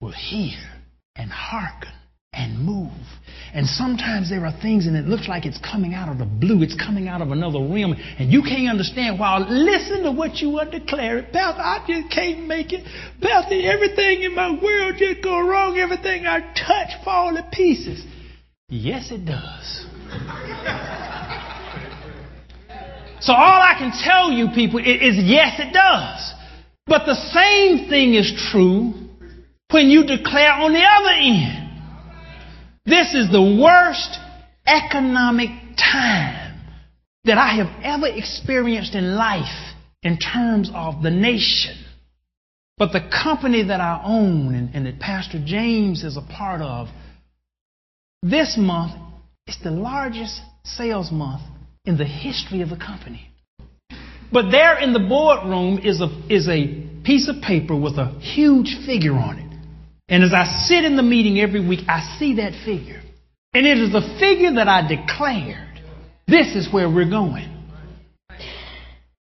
will 0.00 0.10
hear 0.10 0.58
and 1.14 1.30
hearken 1.30 1.92
and 2.32 2.58
move. 2.58 2.90
And 3.54 3.68
sometimes 3.68 4.30
there 4.30 4.44
are 4.44 4.60
things 4.60 4.88
and 4.88 4.96
it 4.96 5.04
looks 5.04 5.28
like 5.28 5.46
it's 5.46 5.60
coming 5.60 5.94
out 5.94 6.08
of 6.08 6.18
the 6.18 6.24
blue, 6.24 6.64
it's 6.64 6.74
coming 6.74 7.06
out 7.06 7.22
of 7.22 7.30
another 7.30 7.60
realm, 7.60 7.94
and 8.18 8.32
you 8.32 8.42
can't 8.42 8.68
understand 8.68 9.20
why. 9.20 9.38
Listen 9.38 10.02
to 10.02 10.10
what 10.10 10.38
you 10.38 10.58
are 10.58 10.68
declaring. 10.68 11.26
Pastor, 11.32 11.62
I 11.62 11.84
just 11.86 12.12
can't 12.12 12.48
make 12.48 12.72
it. 12.72 12.84
Pastor, 13.22 13.60
everything 13.62 14.24
in 14.24 14.34
my 14.34 14.50
world 14.60 14.96
just 14.98 15.22
go 15.22 15.38
wrong. 15.38 15.78
Everything 15.78 16.26
I 16.26 16.40
touch 16.40 17.04
fall 17.04 17.32
to 17.32 17.48
pieces. 17.52 18.04
Yes, 18.68 19.10
it 19.10 19.24
does. 19.26 19.86
so 23.20 23.32
all 23.32 23.60
I 23.60 23.74
can 23.78 23.92
tell 23.92 24.32
you 24.32 24.48
people 24.54 24.80
is 24.80 25.16
yes, 25.18 25.58
it 25.58 25.72
does. 25.72 26.32
But 26.86 27.06
the 27.06 27.14
same 27.14 27.88
thing 27.88 28.14
is 28.14 28.32
true 28.50 28.94
when 29.70 29.88
you 29.88 30.06
declare 30.06 30.52
on 30.52 30.72
the 30.72 30.82
other 30.82 31.10
end. 31.10 31.60
This 32.86 33.14
is 33.14 33.30
the 33.30 33.58
worst 33.60 34.18
economic 34.66 35.50
time 35.76 36.60
that 37.24 37.38
I 37.38 37.56
have 37.56 37.68
ever 37.82 38.06
experienced 38.06 38.94
in 38.94 39.14
life 39.14 39.74
in 40.02 40.18
terms 40.18 40.70
of 40.74 41.02
the 41.02 41.10
nation. 41.10 41.76
But 42.76 42.92
the 42.92 43.08
company 43.22 43.62
that 43.64 43.80
I 43.80 44.02
own 44.04 44.54
and, 44.54 44.74
and 44.74 44.86
that 44.86 44.98
Pastor 45.00 45.42
James 45.44 46.02
is 46.04 46.16
a 46.16 46.22
part 46.22 46.60
of, 46.60 46.88
this 48.24 48.56
month 48.58 48.94
is 49.46 49.58
the 49.62 49.70
largest 49.70 50.40
sales 50.64 51.12
month 51.12 51.42
in 51.84 51.98
the 51.98 52.06
history 52.06 52.62
of 52.62 52.70
the 52.70 52.76
company. 52.76 53.28
But 54.32 54.50
there 54.50 54.78
in 54.78 54.94
the 54.94 54.98
boardroom 54.98 55.78
is 55.84 56.00
a, 56.00 56.08
is 56.30 56.48
a 56.48 57.02
piece 57.04 57.28
of 57.28 57.42
paper 57.42 57.78
with 57.78 57.98
a 57.98 58.18
huge 58.20 58.74
figure 58.86 59.12
on 59.12 59.38
it. 59.38 59.58
And 60.08 60.24
as 60.24 60.32
I 60.32 60.44
sit 60.66 60.84
in 60.84 60.96
the 60.96 61.02
meeting 61.02 61.38
every 61.38 61.66
week, 61.66 61.80
I 61.86 62.16
see 62.18 62.36
that 62.36 62.52
figure. 62.64 63.02
And 63.52 63.66
it 63.66 63.78
is 63.78 63.92
the 63.92 64.16
figure 64.18 64.54
that 64.54 64.68
I 64.68 64.88
declared. 64.88 65.82
This 66.26 66.56
is 66.56 66.72
where 66.72 66.88
we're 66.88 67.10
going. 67.10 67.50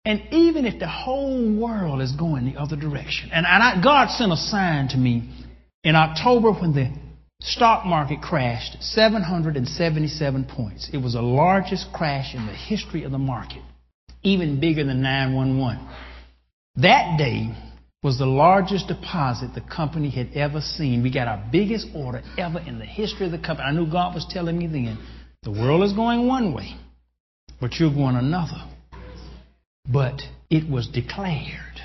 And 0.05 0.23
even 0.33 0.67
if 0.67 0.81
the 0.81 0.89
whole 0.89 1.57
world 1.57 2.03
is 2.03 2.13
going 2.13 2.53
the 2.53 2.61
other 2.61 2.77
direction, 2.77 3.31
and, 3.33 3.47
I, 3.47 3.81
God 3.83 4.11
sent 4.11 4.33
a 4.33 4.37
sign 4.37 4.89
to 4.89 4.97
me 4.97 5.31
in 5.85 5.95
October 5.95 6.53
when 6.53 6.73
the 6.73 6.93
stock 7.41 7.85
market 7.87 8.21
crashed 8.21 8.83
777 8.83 10.45
points. 10.45 10.91
It 10.93 10.99
was 10.99 11.15
the 11.15 11.23
largest 11.23 11.93
crash 11.93 12.35
in 12.35 12.47
the 12.47 12.53
history 12.53 13.05
of 13.05 13.13
the 13.13 13.19
market, 13.19 13.63
even 14.23 14.61
bigger 14.61 14.85
than 14.85 15.03
911. 15.03 15.87
That 16.77 17.19
day, 17.19 17.55
was 18.03 18.19
the 18.19 18.27
largest 18.27 18.87
deposit 18.87 19.55
the 19.55 19.61
company 19.61 20.09
had 20.11 20.31
ever 20.35 20.61
seen. 20.61 21.03
We 21.03 21.13
got 21.13 21.27
our 21.27 21.45
biggest 21.51 21.89
order 21.95 22.23
ever 22.37 22.61
in 22.61 22.79
the 22.79 22.85
history 22.85 23.27
of 23.27 23.33
the 23.33 23.39
company. 23.39 23.69
I 23.69 23.73
knew 23.73 23.91
God 23.91 24.15
was 24.15 24.27
telling 24.31 24.57
me 24.57 24.67
then 24.69 24.99
the 25.43 25.51
world 25.51 25.83
is 25.83 25.93
going 25.93 26.27
one 26.27 26.55
way, 26.55 26.77
but 27.61 27.75
you're 27.75 27.93
going 27.93 28.17
another. 28.17 28.65
But 29.91 30.21
it 30.49 30.71
was 30.71 30.87
declared. 30.87 31.81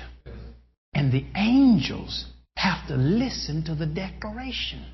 And 0.94 1.10
the 1.10 1.26
angels 1.34 2.26
have 2.56 2.86
to 2.86 2.94
listen 2.94 3.64
to 3.64 3.74
the 3.74 3.86
declaration. 3.86 4.84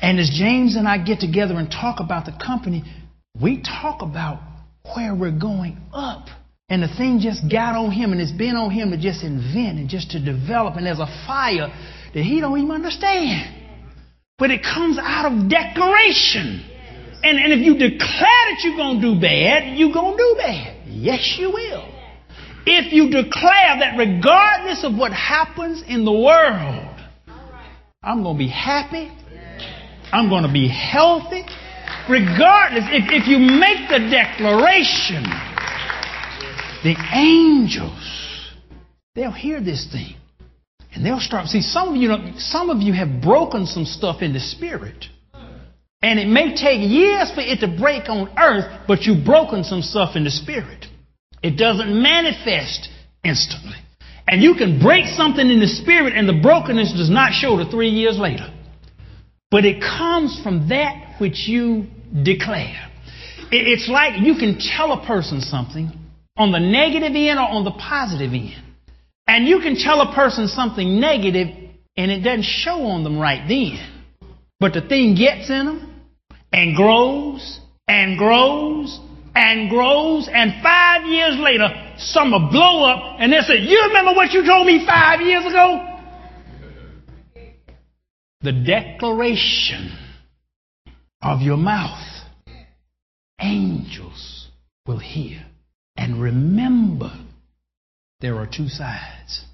And 0.00 0.20
as 0.20 0.30
James 0.30 0.76
and 0.76 0.86
I 0.86 0.98
get 1.02 1.20
together 1.20 1.54
and 1.56 1.70
talk 1.70 2.00
about 2.00 2.26
the 2.26 2.32
company, 2.44 2.84
we 3.40 3.62
talk 3.62 4.02
about 4.02 4.40
where 4.94 5.14
we're 5.14 5.38
going 5.38 5.78
up. 5.92 6.28
And 6.68 6.82
the 6.82 6.88
thing 6.88 7.20
just 7.20 7.42
got 7.50 7.76
on 7.76 7.92
him, 7.92 8.12
and 8.12 8.20
it's 8.20 8.32
been 8.32 8.56
on 8.56 8.70
him 8.70 8.90
to 8.90 8.98
just 8.98 9.22
invent 9.22 9.78
and 9.78 9.88
just 9.88 10.10
to 10.10 10.24
develop. 10.24 10.76
And 10.76 10.84
there's 10.84 10.98
a 10.98 11.24
fire 11.26 11.68
that 12.12 12.22
he 12.22 12.40
don't 12.40 12.58
even 12.58 12.70
understand. 12.70 13.64
But 14.38 14.50
it 14.50 14.62
comes 14.62 14.98
out 15.00 15.32
of 15.32 15.48
declaration. 15.48 16.64
And, 17.22 17.38
and 17.38 17.52
if 17.52 17.60
you 17.60 17.74
declare 17.74 18.42
that 18.50 18.60
you're 18.62 18.76
going 18.76 19.00
to 19.00 19.14
do 19.14 19.20
bad, 19.20 19.78
you're 19.78 19.92
going 19.92 20.16
to 20.16 20.22
do 20.22 20.34
bad. 20.38 20.76
Yes, 20.86 21.36
you 21.38 21.50
will. 21.50 21.92
If 22.66 22.92
you 22.92 23.10
declare 23.10 23.78
that 23.78 23.94
regardless 23.96 24.84
of 24.84 24.96
what 24.96 25.12
happens 25.12 25.82
in 25.86 26.04
the 26.04 26.12
world, 26.12 27.00
I'm 28.02 28.22
going 28.22 28.36
to 28.36 28.38
be 28.38 28.48
happy, 28.48 29.10
I'm 30.16 30.30
going 30.30 30.44
to 30.44 30.52
be 30.52 30.66
healthy, 30.66 31.44
regardless, 32.08 32.84
if, 32.88 33.04
if 33.12 33.28
you 33.28 33.36
make 33.36 33.90
the 33.90 34.08
declaration, 34.08 35.22
the 36.82 36.96
angels, 37.12 38.54
they'll 39.14 39.30
hear 39.30 39.60
this 39.60 39.86
thing. 39.92 40.16
And 40.94 41.04
they'll 41.04 41.20
start. 41.20 41.48
See, 41.48 41.60
some 41.60 41.90
of 41.90 41.96
you, 41.96 42.16
some 42.38 42.70
of 42.70 42.80
you 42.80 42.94
have 42.94 43.20
broken 43.20 43.66
some 43.66 43.84
stuff 43.84 44.22
in 44.22 44.32
the 44.32 44.40
spirit. 44.40 45.04
And 46.00 46.18
it 46.18 46.28
may 46.28 46.56
take 46.56 46.80
years 46.80 47.30
for 47.34 47.42
it 47.42 47.60
to 47.60 47.68
break 47.68 48.08
on 48.08 48.30
earth, 48.38 48.86
but 48.88 49.02
you've 49.02 49.22
broken 49.22 49.64
some 49.64 49.82
stuff 49.82 50.16
in 50.16 50.24
the 50.24 50.30
spirit. 50.30 50.86
It 51.42 51.58
doesn't 51.58 51.92
manifest 51.92 52.88
instantly. 53.22 53.76
And 54.26 54.42
you 54.42 54.54
can 54.54 54.80
break 54.80 55.08
something 55.08 55.50
in 55.50 55.60
the 55.60 55.68
spirit, 55.68 56.14
and 56.16 56.26
the 56.26 56.40
brokenness 56.40 56.94
does 56.94 57.10
not 57.10 57.32
show 57.34 57.58
to 57.58 57.70
three 57.70 57.90
years 57.90 58.18
later. 58.18 58.50
But 59.50 59.64
it 59.64 59.80
comes 59.80 60.40
from 60.42 60.68
that 60.68 61.16
which 61.20 61.46
you 61.48 61.86
declare. 62.22 62.90
It's 63.52 63.88
like 63.88 64.20
you 64.20 64.34
can 64.34 64.58
tell 64.58 64.92
a 64.92 65.06
person 65.06 65.40
something, 65.40 65.92
on 66.36 66.52
the 66.52 66.58
negative 66.58 67.12
end 67.14 67.38
or 67.38 67.48
on 67.48 67.64
the 67.64 67.70
positive 67.70 68.32
end. 68.32 68.62
And 69.26 69.46
you 69.46 69.60
can 69.60 69.76
tell 69.76 70.00
a 70.00 70.14
person 70.14 70.48
something 70.48 71.00
negative 71.00 71.48
and 71.96 72.10
it 72.10 72.20
doesn't 72.20 72.44
show 72.44 72.82
on 72.82 73.04
them 73.04 73.18
right 73.18 73.46
then. 73.48 73.78
But 74.60 74.74
the 74.74 74.82
thing 74.82 75.14
gets 75.14 75.48
in 75.48 75.66
them 75.66 76.04
and 76.52 76.76
grows 76.76 77.60
and 77.88 78.18
grows 78.18 79.00
and 79.36 79.68
grows, 79.68 80.30
and 80.32 80.62
five 80.62 81.04
years 81.04 81.36
later, 81.38 81.68
some 81.98 82.32
will 82.32 82.48
blow 82.50 82.84
up 82.84 83.16
and 83.20 83.30
they'll 83.30 83.42
say, 83.42 83.58
You 83.58 83.84
remember 83.88 84.14
what 84.14 84.32
you 84.32 84.44
told 84.46 84.66
me 84.66 84.84
five 84.86 85.20
years 85.20 85.44
ago? 85.44 85.95
The 88.46 88.52
declaration 88.52 89.90
of 91.20 91.40
your 91.40 91.56
mouth. 91.56 91.98
Angels 93.40 94.46
will 94.86 95.00
hear. 95.00 95.44
And 95.96 96.22
remember, 96.22 97.10
there 98.20 98.36
are 98.36 98.46
two 98.46 98.68
sides. 98.68 99.46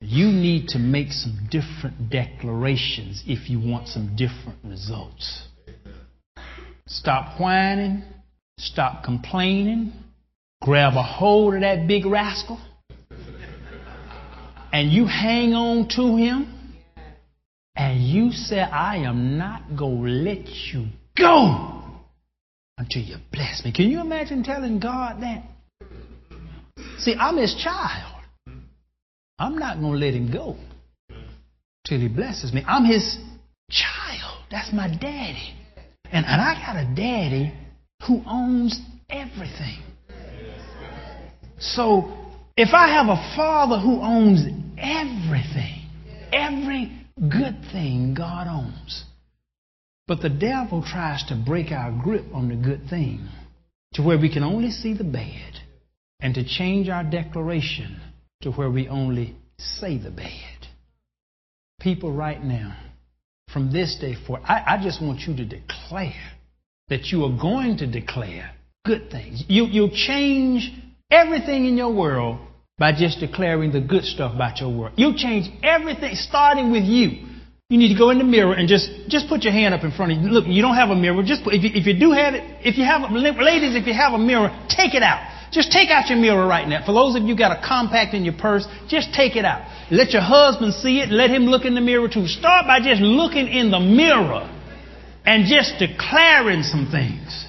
You 0.00 0.26
need 0.26 0.66
to 0.70 0.80
make 0.80 1.12
some 1.12 1.46
different 1.48 2.10
declarations 2.10 3.22
if 3.24 3.48
you 3.48 3.60
want 3.60 3.86
some 3.86 4.16
different 4.16 4.58
results. 4.64 5.46
Stop 6.88 7.40
whining. 7.40 8.02
Stop 8.58 9.04
complaining. 9.04 9.92
Grab 10.60 10.94
a 10.94 11.04
hold 11.04 11.54
of 11.54 11.60
that 11.60 11.86
big 11.86 12.04
rascal. 12.04 12.58
And 14.72 14.90
you 14.90 15.06
hang 15.06 15.54
on 15.54 15.86
to 15.90 16.16
him. 16.16 16.61
And 17.74 18.02
you 18.02 18.32
say, 18.32 18.60
I 18.60 18.96
am 18.98 19.38
not 19.38 19.76
going 19.76 20.02
to 20.02 20.10
let 20.10 20.46
you 20.46 20.86
go 21.16 21.82
until 22.78 23.02
you 23.02 23.16
bless 23.32 23.64
me. 23.64 23.72
Can 23.72 23.88
you 23.88 24.00
imagine 24.00 24.42
telling 24.42 24.78
God 24.78 25.22
that? 25.22 25.44
See, 26.98 27.14
I'm 27.14 27.36
his 27.36 27.54
child. 27.62 28.22
I'm 29.38 29.58
not 29.58 29.80
going 29.80 29.92
to 29.92 29.98
let 29.98 30.14
him 30.14 30.30
go 30.30 30.56
till 31.86 31.98
he 31.98 32.08
blesses 32.08 32.52
me. 32.52 32.62
I'm 32.66 32.84
his 32.84 33.16
child. 33.70 34.44
That's 34.50 34.72
my 34.72 34.88
daddy. 34.88 35.54
And, 36.12 36.26
and 36.26 36.40
I 36.40 36.54
got 36.54 36.76
a 36.76 36.94
daddy 36.94 37.52
who 38.06 38.22
owns 38.26 38.78
everything. 39.08 39.82
So 41.58 42.12
if 42.56 42.74
I 42.74 42.88
have 42.88 43.06
a 43.06 43.34
father 43.36 43.78
who 43.78 44.00
owns 44.00 44.44
everything, 44.78 45.88
every 46.32 47.01
good 47.28 47.62
thing 47.72 48.14
God 48.16 48.46
owns, 48.48 49.04
but 50.06 50.20
the 50.20 50.28
devil 50.28 50.82
tries 50.82 51.24
to 51.28 51.42
break 51.46 51.70
our 51.70 51.92
grip 51.92 52.24
on 52.34 52.48
the 52.48 52.56
good 52.56 52.88
thing 52.88 53.28
to 53.94 54.02
where 54.02 54.18
we 54.18 54.32
can 54.32 54.42
only 54.42 54.70
see 54.70 54.94
the 54.94 55.04
bad 55.04 55.54
and 56.20 56.34
to 56.34 56.44
change 56.44 56.88
our 56.88 57.04
declaration 57.04 58.00
to 58.42 58.50
where 58.50 58.70
we 58.70 58.88
only 58.88 59.36
say 59.58 59.98
the 59.98 60.10
bad. 60.10 60.66
People, 61.80 62.12
right 62.12 62.42
now, 62.42 62.76
from 63.52 63.72
this 63.72 63.96
day 64.00 64.14
forward, 64.26 64.44
I, 64.46 64.76
I 64.78 64.82
just 64.82 65.02
want 65.02 65.20
you 65.20 65.36
to 65.36 65.44
declare 65.44 66.32
that 66.88 67.06
you 67.06 67.24
are 67.24 67.40
going 67.40 67.78
to 67.78 67.86
declare 67.86 68.52
good 68.84 69.10
things. 69.10 69.44
You, 69.48 69.66
you'll 69.66 69.90
change 69.90 70.72
everything 71.10 71.66
in 71.66 71.76
your 71.76 71.92
world 71.92 72.38
by 72.82 72.90
just 72.90 73.20
declaring 73.20 73.70
the 73.70 73.80
good 73.80 74.02
stuff 74.02 74.34
about 74.34 74.58
your 74.58 74.68
world. 74.68 74.92
You'll 74.96 75.14
change 75.14 75.46
everything 75.62 76.16
starting 76.16 76.72
with 76.72 76.82
you. 76.82 77.30
You 77.70 77.78
need 77.78 77.94
to 77.94 77.96
go 77.96 78.10
in 78.10 78.18
the 78.18 78.24
mirror 78.24 78.54
and 78.54 78.66
just, 78.66 78.90
just 79.06 79.28
put 79.28 79.44
your 79.44 79.52
hand 79.52 79.72
up 79.72 79.84
in 79.84 79.92
front 79.92 80.10
of 80.10 80.18
you. 80.18 80.28
Look, 80.28 80.46
you 80.48 80.62
don't 80.62 80.74
have 80.74 80.90
a 80.90 80.96
mirror. 80.96 81.22
Just 81.22 81.44
put, 81.44 81.54
if, 81.54 81.62
you, 81.62 81.70
if 81.74 81.86
you 81.86 81.94
do 81.96 82.10
have 82.10 82.34
it, 82.34 82.42
if 82.66 82.76
you 82.76 82.82
have, 82.82 83.08
ladies, 83.12 83.76
if 83.78 83.86
you 83.86 83.94
have 83.94 84.14
a 84.14 84.18
mirror, 84.18 84.50
take 84.68 84.98
it 84.98 85.02
out. 85.04 85.22
Just 85.52 85.70
take 85.70 85.90
out 85.90 86.10
your 86.10 86.18
mirror 86.18 86.44
right 86.44 86.66
now. 86.66 86.84
For 86.84 86.92
those 86.92 87.14
of 87.14 87.22
you 87.22 87.38
got 87.38 87.56
a 87.56 87.62
compact 87.62 88.14
in 88.14 88.24
your 88.24 88.34
purse, 88.34 88.66
just 88.88 89.14
take 89.14 89.36
it 89.36 89.44
out. 89.44 89.62
Let 89.92 90.10
your 90.10 90.22
husband 90.22 90.74
see 90.74 90.98
it. 90.98 91.08
Let 91.08 91.30
him 91.30 91.44
look 91.44 91.64
in 91.64 91.76
the 91.76 91.80
mirror 91.80 92.08
too. 92.08 92.26
Start 92.26 92.66
by 92.66 92.80
just 92.82 93.00
looking 93.00 93.46
in 93.46 93.70
the 93.70 93.78
mirror 93.78 94.50
and 95.24 95.46
just 95.46 95.78
declaring 95.78 96.64
some 96.64 96.90
things. 96.90 97.46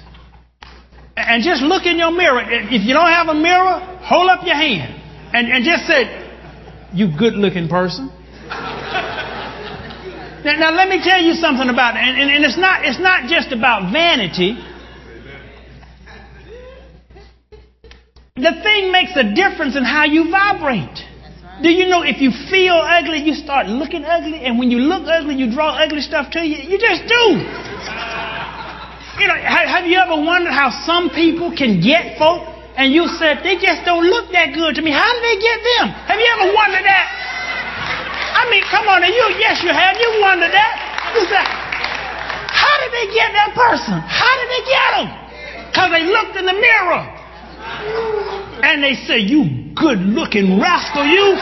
And 1.16 1.42
just 1.42 1.60
look 1.60 1.86
in 1.86 1.98
your 1.98 2.12
mirror. 2.12 2.38
If 2.46 2.86
you 2.86 2.94
don't 2.94 3.10
have 3.10 3.26
a 3.26 3.34
mirror, 3.34 3.82
hold 3.98 4.30
up 4.30 4.46
your 4.46 4.54
hand 4.54 4.93
and, 5.34 5.50
and 5.50 5.64
just 5.64 5.86
said, 5.86 6.06
You 6.94 7.10
good 7.18 7.34
looking 7.34 7.68
person. 7.68 8.06
now, 10.46 10.54
now, 10.62 10.70
let 10.70 10.88
me 10.88 11.02
tell 11.02 11.20
you 11.20 11.34
something 11.34 11.68
about 11.68 11.96
it. 11.96 12.06
And, 12.06 12.22
and, 12.22 12.30
and 12.30 12.44
it's, 12.44 12.56
not, 12.56 12.84
it's 12.86 13.00
not 13.00 13.28
just 13.28 13.50
about 13.50 13.92
vanity. 13.92 14.56
The 18.36 18.54
thing 18.62 18.92
makes 18.92 19.16
a 19.16 19.34
difference 19.34 19.76
in 19.76 19.84
how 19.84 20.04
you 20.04 20.30
vibrate. 20.30 21.02
Do 21.62 21.70
you 21.70 21.86
know 21.88 22.02
if 22.02 22.20
you 22.20 22.30
feel 22.50 22.74
ugly, 22.74 23.22
you 23.22 23.34
start 23.34 23.66
looking 23.66 24.04
ugly, 24.04 24.42
and 24.42 24.58
when 24.58 24.70
you 24.70 24.78
look 24.78 25.06
ugly, 25.06 25.36
you 25.36 25.50
draw 25.52 25.78
ugly 25.78 26.00
stuff 26.00 26.30
to 26.32 26.40
you? 26.40 26.56
You 26.56 26.78
just 26.78 27.06
do. 27.06 27.38
You 29.22 29.28
know, 29.30 29.38
have 29.38 29.86
you 29.86 29.98
ever 29.98 30.20
wondered 30.20 30.50
how 30.50 30.70
some 30.84 31.10
people 31.10 31.54
can 31.56 31.80
get 31.80 32.18
folk, 32.18 32.53
and 32.76 32.90
you 32.92 33.06
said 33.18 33.42
they 33.46 33.54
just 33.56 33.86
don't 33.86 34.02
look 34.02 34.30
that 34.34 34.50
good 34.54 34.74
to 34.74 34.82
me? 34.82 34.90
How 34.90 35.06
did 35.06 35.22
they 35.22 35.38
get 35.38 35.58
them? 35.78 35.86
Have 36.10 36.18
you 36.18 36.28
ever 36.38 36.50
wondered 36.50 36.82
that? 36.82 37.06
I 38.34 38.50
mean, 38.50 38.66
come 38.66 38.90
on, 38.90 39.02
you 39.06 39.26
yes, 39.38 39.62
you 39.62 39.70
have. 39.70 39.94
You 39.94 40.10
wondered 40.18 40.50
that. 40.50 40.72
You 41.14 41.22
said, 41.30 41.46
how 42.50 42.74
did 42.82 42.90
they 42.90 43.06
get 43.14 43.30
that 43.30 43.50
person? 43.54 43.94
How 44.02 44.32
did 44.42 44.48
they 44.50 44.64
get 44.66 44.88
them? 44.98 45.08
Because 45.70 45.90
they 45.94 46.04
looked 46.06 46.34
in 46.34 46.46
the 46.46 46.58
mirror. 46.58 47.02
And 48.62 48.82
they 48.82 48.94
say, 49.06 49.18
You 49.18 49.70
good 49.74 49.98
looking 50.00 50.58
rascal, 50.60 51.04
you. 51.04 51.34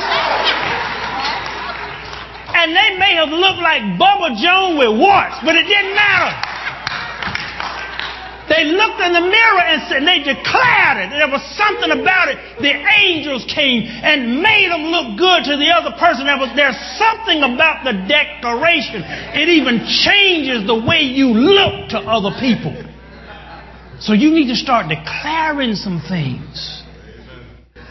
And 2.52 2.76
they 2.76 2.98
may 2.98 3.14
have 3.16 3.30
looked 3.30 3.60
like 3.60 3.82
Bubba 3.96 4.36
Jones 4.36 4.78
with 4.78 4.92
warts, 5.00 5.36
but 5.44 5.56
it 5.56 5.64
didn't 5.64 5.94
matter. 5.94 6.51
They 8.53 8.68
looked 8.68 9.00
in 9.00 9.16
the 9.16 9.24
mirror 9.24 9.64
and 9.64 9.80
said, 9.88 10.05
they 10.05 10.20
declared 10.20 11.00
it. 11.00 11.09
There 11.09 11.32
was 11.32 11.40
something 11.57 11.88
about 11.88 12.28
it. 12.28 12.36
The 12.61 12.76
angels 12.76 13.48
came 13.48 13.88
and 13.88 14.44
made 14.44 14.68
them 14.68 14.92
look 14.92 15.16
good 15.16 15.48
to 15.48 15.57
the 15.57 15.72
other 15.72 15.96
person. 15.96 16.28
There 16.28 16.36
was, 16.36 16.53
there's 16.53 16.76
something 17.00 17.40
about 17.40 17.88
the 17.88 18.05
declaration. 18.05 19.00
It 19.32 19.48
even 19.48 19.88
changes 19.88 20.68
the 20.68 20.76
way 20.76 21.00
you 21.00 21.32
look 21.32 21.96
to 21.96 22.05
other 22.05 22.36
people. 22.36 22.76
So 24.05 24.12
you 24.12 24.28
need 24.36 24.53
to 24.53 24.57
start 24.57 24.92
declaring 24.92 25.72
some 25.72 26.05
things. 26.05 26.82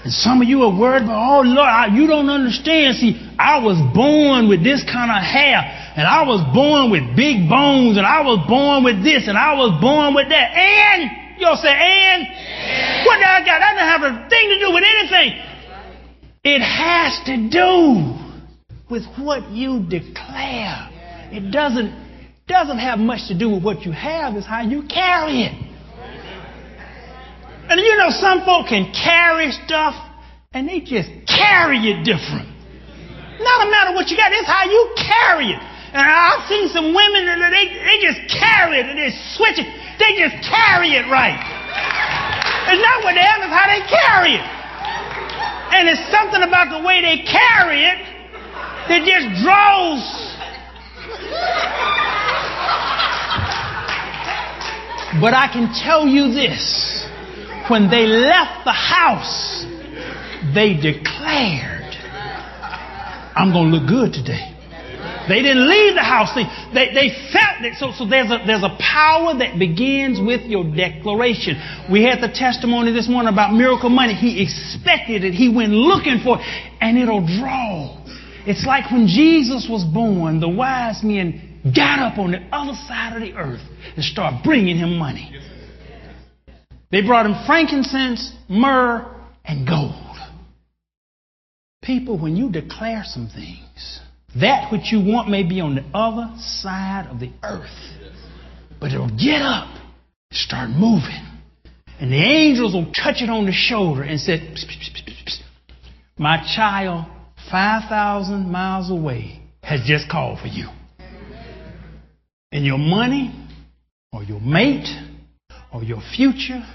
And 0.04 0.14
some 0.14 0.42
of 0.42 0.48
you 0.48 0.62
are 0.64 0.74
worried 0.78 1.04
about, 1.04 1.18
oh 1.18 1.42
Lord, 1.42 1.70
I, 1.70 1.88
you 1.90 2.06
don't 2.06 2.30
understand. 2.30 2.98
See, 2.98 3.18
I 3.38 3.58
was 3.66 3.78
born 3.94 4.50
with 4.50 4.64
this 4.64 4.84
kind 4.86 5.10
of 5.10 5.22
hair, 5.26 5.81
and 5.96 6.08
I 6.08 6.24
was 6.24 6.42
born 6.54 6.92
with 6.92 7.16
big 7.16 7.50
bones, 7.50 7.98
and 7.98 8.06
I 8.06 8.22
was 8.22 8.40
born 8.48 8.84
with 8.84 9.04
this, 9.04 9.28
and 9.28 9.38
I 9.38 9.54
was 9.54 9.80
born 9.82 10.14
with 10.16 10.30
that. 10.30 10.48
And, 10.56 11.40
you'll 11.40 11.60
say, 11.60 11.72
and? 11.72 12.02
and. 12.12 13.06
What 13.06 13.20
that 13.20 13.44
got? 13.46 13.60
That 13.60 13.76
doesn't 13.76 13.92
have 13.92 14.04
a 14.08 14.30
thing 14.30 14.46
to 14.50 14.58
do 14.60 14.70
with 14.74 14.84
anything. 14.88 15.30
It 16.44 16.62
has 16.62 17.20
to 17.26 17.50
do 17.50 18.18
with 18.90 19.06
what 19.18 19.50
you 19.52 19.84
declare. 19.88 20.90
It 21.32 21.52
doesn't, 21.52 21.94
doesn't 22.48 22.80
have 22.80 23.00
much 23.00 23.28
to 23.28 23.38
do 23.38 23.50
with 23.50 23.64
what 23.64 23.82
you 23.82 23.92
have, 23.92 24.36
it's 24.36 24.48
how 24.48 24.62
you 24.62 24.84
carry 24.88 25.44
it. 25.44 25.54
And 27.70 27.80
you 27.80 27.96
know, 27.98 28.10
some 28.10 28.44
folk 28.44 28.68
can 28.68 28.92
carry 28.92 29.52
stuff 29.52 29.96
and 30.52 30.68
they 30.68 30.82
just 30.82 31.10
carry 31.28 31.80
it 31.88 32.04
different. 32.04 32.50
Not 33.40 33.68
a 33.68 33.72
matter 33.72 33.96
what 33.96 34.10
you 34.10 34.18
got, 34.18 34.32
it's 34.34 34.48
how 34.48 34.66
you 34.66 34.94
carry 34.98 35.56
it. 35.56 35.71
And 35.92 36.08
I've 36.08 36.48
seen 36.48 36.70
some 36.72 36.96
women 36.96 37.28
that 37.28 37.52
they, 37.52 37.68
they 37.68 37.98
just 38.00 38.24
carry 38.32 38.80
it 38.80 38.88
and 38.88 38.96
they 38.96 39.12
switch 39.36 39.60
it. 39.60 39.68
They 40.00 40.16
just 40.16 40.40
carry 40.48 40.96
it 40.96 41.04
right. 41.12 41.36
It's 42.72 42.80
not 42.80 43.04
what 43.04 43.14
they 43.14 43.28
have, 43.28 43.44
it's 43.44 43.52
how 43.52 43.68
they 43.68 43.84
carry 43.84 44.40
it. 44.40 44.48
And 45.76 45.90
it's 45.92 46.04
something 46.12 46.44
about 46.48 46.72
the 46.72 46.86
way 46.86 47.02
they 47.04 47.28
carry 47.28 47.84
it 47.84 48.00
that 48.88 49.04
just 49.04 49.44
draws. 49.44 50.04
But 55.20 55.34
I 55.34 55.52
can 55.52 55.74
tell 55.74 56.08
you 56.08 56.32
this 56.32 57.06
when 57.68 57.90
they 57.90 58.06
left 58.08 58.64
the 58.64 58.72
house, 58.72 59.66
they 60.56 60.74
declared, 60.74 61.96
I'm 63.36 63.52
going 63.52 63.72
to 63.72 63.78
look 63.78 63.88
good 63.90 64.14
today. 64.14 64.51
They 65.28 65.42
didn't 65.42 65.68
leave 65.68 65.96
the 65.96 66.04
house. 66.04 66.34
They, 66.34 66.46
they, 66.74 66.94
they 66.94 67.08
felt 67.32 67.62
it. 67.62 67.78
So, 67.78 67.92
so 67.96 68.06
there's, 68.08 68.32
a, 68.32 68.40
there's 68.46 68.64
a 68.64 68.76
power 68.80 69.38
that 69.38 69.60
begins 69.60 70.20
with 70.20 70.42
your 70.42 70.64
declaration. 70.64 71.62
We 71.92 72.04
had 72.04 72.22
the 72.22 72.32
testimony 72.34 72.92
this 72.92 73.08
morning 73.08 73.32
about 73.32 73.54
miracle 73.54 73.90
money. 73.90 74.14
He 74.14 74.42
expected 74.42 75.24
it. 75.24 75.34
He 75.34 75.54
went 75.54 75.72
looking 75.72 76.22
for 76.24 76.40
it, 76.40 76.46
and 76.82 76.98
it'll 76.98 77.26
draw. 77.26 78.02
It's 78.46 78.66
like 78.66 78.92
when 78.92 79.08
Jesus 79.08 79.68
was 79.70 79.84
born, 79.84 80.40
the 80.40 80.50
wise 80.50 81.04
men 81.04 81.62
got 81.76 82.00
up 82.00 82.18
on 82.18 82.32
the 82.32 82.42
other 82.52 82.74
side 82.88 83.16
of 83.16 83.22
the 83.22 83.34
earth 83.34 83.62
and 83.96 84.04
started 84.04 84.42
bringing 84.44 84.78
him 84.78 84.98
money. 84.98 85.32
They 86.92 87.02
brought 87.02 87.26
him 87.26 87.36
frankincense, 87.46 88.34
myrrh, 88.50 89.16
and 89.46 89.68
gold. 89.68 89.94
People, 91.82 92.20
when 92.20 92.36
you 92.36 92.52
declare 92.52 93.04
some 93.06 93.28
things, 93.28 94.02
that 94.40 94.72
which 94.72 94.92
you 94.92 95.00
want 95.04 95.30
may 95.30 95.44
be 95.44 95.60
on 95.60 95.76
the 95.76 95.84
other 95.94 96.34
side 96.38 97.08
of 97.10 97.20
the 97.20 97.32
earth, 97.44 97.70
but 98.80 98.92
it'll 98.92 99.10
get 99.10 99.42
up, 99.42 99.76
start 100.32 100.70
moving. 100.70 101.28
And 102.00 102.12
the 102.12 102.18
angels 102.18 102.74
will 102.74 102.92
touch 102.94 103.22
it 103.22 103.30
on 103.30 103.46
the 103.46 103.52
shoulder 103.52 104.04
and 104.04 104.20
say, 104.20 104.40
psst, 104.40 104.66
psst, 104.66 105.06
psst, 105.06 105.40
My 106.18 106.38
child, 106.56 107.06
5,000 107.52 108.50
miles 108.50 108.90
away, 108.90 109.42
has 109.64 109.82
just 109.86 110.10
called 110.10 110.40
for 110.40 110.48
you. 110.48 110.68
And 112.52 112.66
your 112.66 112.80
money, 112.80 113.36
or 114.12 114.24
your 114.24 114.40
mate, 114.40 114.88
or 115.74 115.84
your 115.84 116.02
future, 116.16 116.66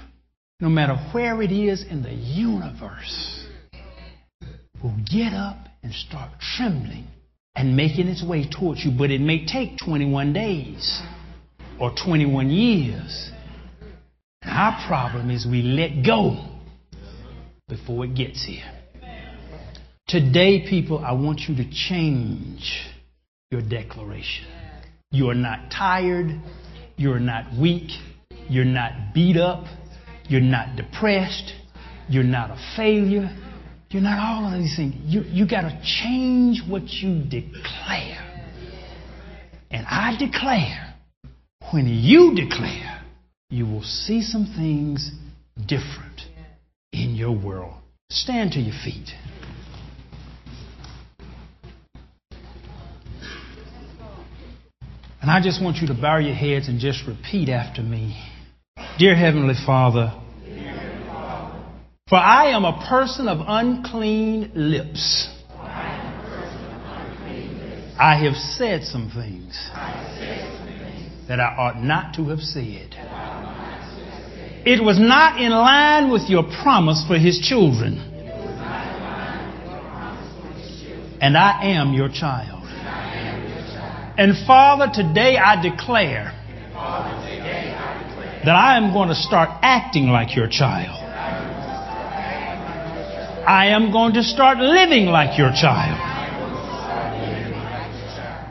no 0.59 0.69
matter 0.69 0.95
where 1.11 1.41
it 1.41 1.51
is 1.51 1.83
in 1.83 2.03
the 2.03 2.13
universe, 2.13 3.45
will 4.81 4.95
get 5.11 5.33
up 5.33 5.57
and 5.83 5.93
start 5.93 6.31
trembling 6.39 7.07
and 7.57 7.75
making 7.75 8.07
its 8.07 8.23
way 8.23 8.47
towards 8.47 8.85
you. 8.85 8.91
But 8.95 9.09
it 9.09 9.19
may 9.19 9.45
take 9.45 9.77
21 9.83 10.31
days 10.31 11.01
or 11.79 11.91
21 11.91 12.51
years. 12.51 13.31
And 14.43 14.51
our 14.51 14.87
problem 14.87 15.31
is 15.31 15.45
we 15.45 15.63
let 15.63 16.05
go 16.05 16.37
before 17.67 18.05
it 18.05 18.15
gets 18.15 18.45
here. 18.45 18.71
Today, 20.07 20.65
people, 20.69 20.99
I 20.99 21.13
want 21.13 21.41
you 21.49 21.55
to 21.55 21.69
change 21.69 22.79
your 23.49 23.61
declaration. 23.61 24.45
You 25.11 25.29
are 25.31 25.35
not 25.35 25.71
tired. 25.71 26.39
You're 26.95 27.19
not 27.19 27.57
weak. 27.59 27.89
You're 28.49 28.65
not 28.65 29.15
beat 29.15 29.35
up. 29.35 29.65
You're 30.29 30.41
not 30.41 30.75
depressed. 30.75 31.53
You're 32.07 32.23
not 32.23 32.51
a 32.51 32.73
failure. 32.77 33.35
You're 33.89 34.01
not 34.01 34.19
all 34.19 34.53
of 34.53 34.59
these 34.59 34.75
things. 34.75 34.95
You, 35.05 35.21
you 35.21 35.47
got 35.47 35.61
to 35.61 35.81
change 35.83 36.61
what 36.67 36.83
you 36.89 37.23
declare. 37.23 38.23
And 39.71 39.85
I 39.85 40.15
declare, 40.19 40.95
when 41.71 41.87
you 41.87 42.35
declare, 42.35 43.03
you 43.49 43.65
will 43.65 43.83
see 43.83 44.21
some 44.21 44.53
things 44.57 45.11
different 45.55 46.21
in 46.91 47.15
your 47.15 47.31
world. 47.31 47.75
Stand 48.09 48.51
to 48.53 48.59
your 48.59 48.75
feet. 48.83 49.09
And 55.21 55.31
I 55.31 55.41
just 55.41 55.61
want 55.61 55.77
you 55.77 55.87
to 55.87 55.93
bow 55.93 56.17
your 56.17 56.35
heads 56.35 56.67
and 56.67 56.79
just 56.79 57.05
repeat 57.07 57.49
after 57.49 57.81
me. 57.81 58.21
Dear 58.97 59.15
Heavenly 59.15 59.55
Father, 59.65 60.13
for 62.09 62.15
I 62.15 62.51
am 62.51 62.63
a 62.63 62.85
person 62.87 63.27
of 63.27 63.39
unclean 63.45 64.51
lips. 64.55 65.29
I 67.99 68.15
have 68.23 68.35
said 68.35 68.83
some 68.83 69.11
things 69.13 69.69
that 71.27 71.39
I 71.41 71.55
ought 71.57 71.83
not 71.83 72.13
to 72.15 72.29
have 72.29 72.39
said. 72.39 72.95
It 74.65 74.83
was 74.83 74.97
not 74.99 75.41
in 75.41 75.51
line 75.51 76.11
with 76.11 76.29
your 76.29 76.43
promise 76.61 77.03
for 77.07 77.17
his 77.17 77.39
children. 77.39 77.97
And 81.19 81.35
I 81.35 81.71
am 81.71 81.93
your 81.93 82.09
child. 82.09 82.63
And 84.17 84.45
Father, 84.45 84.91
today 84.93 85.37
I 85.37 85.61
declare 85.61 86.31
that 88.45 88.55
I 88.55 88.77
am 88.77 88.93
going 88.93 89.09
to 89.09 89.15
start 89.15 89.49
acting 89.61 90.07
like 90.07 90.35
your 90.35 90.47
child. 90.47 91.06
I 93.47 93.67
am 93.67 93.93
going 93.93 94.13
to 94.15 94.23
start 94.23 94.57
living 94.57 95.05
like 95.05 95.37
your 95.37 95.51
child. 95.51 95.97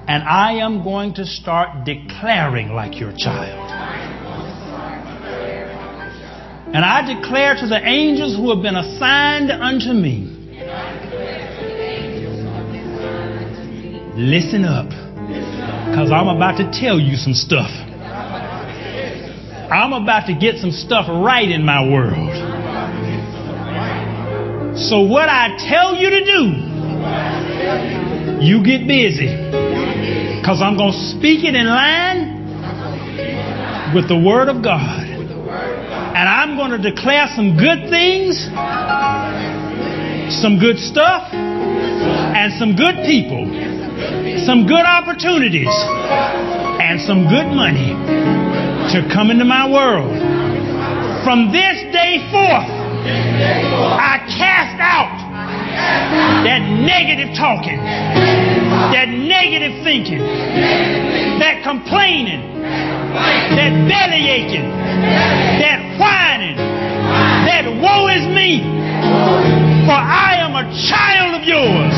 And 0.08 0.22
I 0.22 0.54
am 0.64 0.82
going 0.82 1.12
to 1.14 1.26
start 1.26 1.84
declaring 1.84 2.70
like 2.70 2.98
your 2.98 3.12
child. 3.14 3.70
And 6.72 6.82
I 6.82 7.14
declare 7.14 7.56
to 7.56 7.66
the 7.66 7.80
angels 7.84 8.36
who 8.36 8.54
have 8.54 8.62
been 8.62 8.76
assigned 8.76 9.50
unto 9.50 9.92
me 9.92 10.32
listen 14.16 14.64
up, 14.64 14.88
because 14.88 16.10
I'm 16.10 16.28
about 16.28 16.56
to 16.56 16.72
tell 16.72 16.98
you 16.98 17.16
some 17.16 17.34
stuff. 17.34 17.68
I'm 19.68 19.92
about 19.92 20.26
to 20.28 20.34
get 20.34 20.56
some 20.56 20.70
stuff 20.70 21.06
right 21.06 21.50
in 21.50 21.66
my 21.66 21.86
world. 21.86 22.55
So, 24.76 25.00
what 25.00 25.30
I 25.30 25.56
tell 25.56 25.96
you 25.96 26.10
to 26.10 26.20
do, 26.20 26.42
you 28.44 28.62
get 28.62 28.86
busy. 28.86 29.32
Because 30.36 30.60
I'm 30.60 30.76
going 30.76 30.92
to 30.92 31.16
speak 31.16 31.44
it 31.48 31.54
in 31.56 31.64
line 31.64 32.36
with 33.96 34.06
the 34.06 34.20
Word 34.20 34.50
of 34.50 34.62
God. 34.62 35.00
And 35.00 36.28
I'm 36.28 36.56
going 36.60 36.76
to 36.76 36.90
declare 36.90 37.26
some 37.34 37.56
good 37.56 37.88
things, 37.88 38.36
some 40.44 40.60
good 40.60 40.76
stuff, 40.76 41.32
and 41.32 42.52
some 42.60 42.76
good 42.76 43.00
people, 43.08 43.48
some 44.44 44.68
good 44.68 44.84
opportunities, 44.84 45.72
and 45.72 47.00
some 47.00 47.24
good 47.32 47.48
money 47.48 47.96
to 48.92 49.08
come 49.08 49.30
into 49.30 49.46
my 49.46 49.64
world. 49.72 50.12
From 51.24 51.50
this 51.50 51.80
day 51.96 52.20
forth, 52.30 52.75
I 53.96 54.18
cast 54.28 54.76
out 54.80 55.12
that 56.44 56.60
negative 56.60 57.34
talking, 57.36 57.76
that 57.76 59.08
negative 59.08 59.82
thinking, 59.84 60.20
that 61.40 61.62
complaining, 61.64 62.62
that 62.62 63.72
belly 63.88 64.28
aching, 64.28 64.68
that 65.60 65.80
whining, 65.98 66.56
that 66.56 67.64
woe 67.80 68.08
is 68.08 68.24
me. 68.32 68.60
For 69.86 69.96
I 69.96 70.36
am 70.40 70.56
a 70.56 70.66
child 70.88 71.40
of 71.40 71.46
yours. 71.46 71.94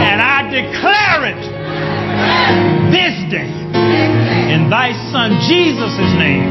And 0.00 0.22
I 0.22 0.42
declare 0.48 1.26
it 1.30 1.42
this 2.90 3.14
day 3.30 3.50
in 4.54 4.70
thy 4.70 4.92
son 5.12 5.38
Jesus' 5.46 6.14
name 6.18 6.48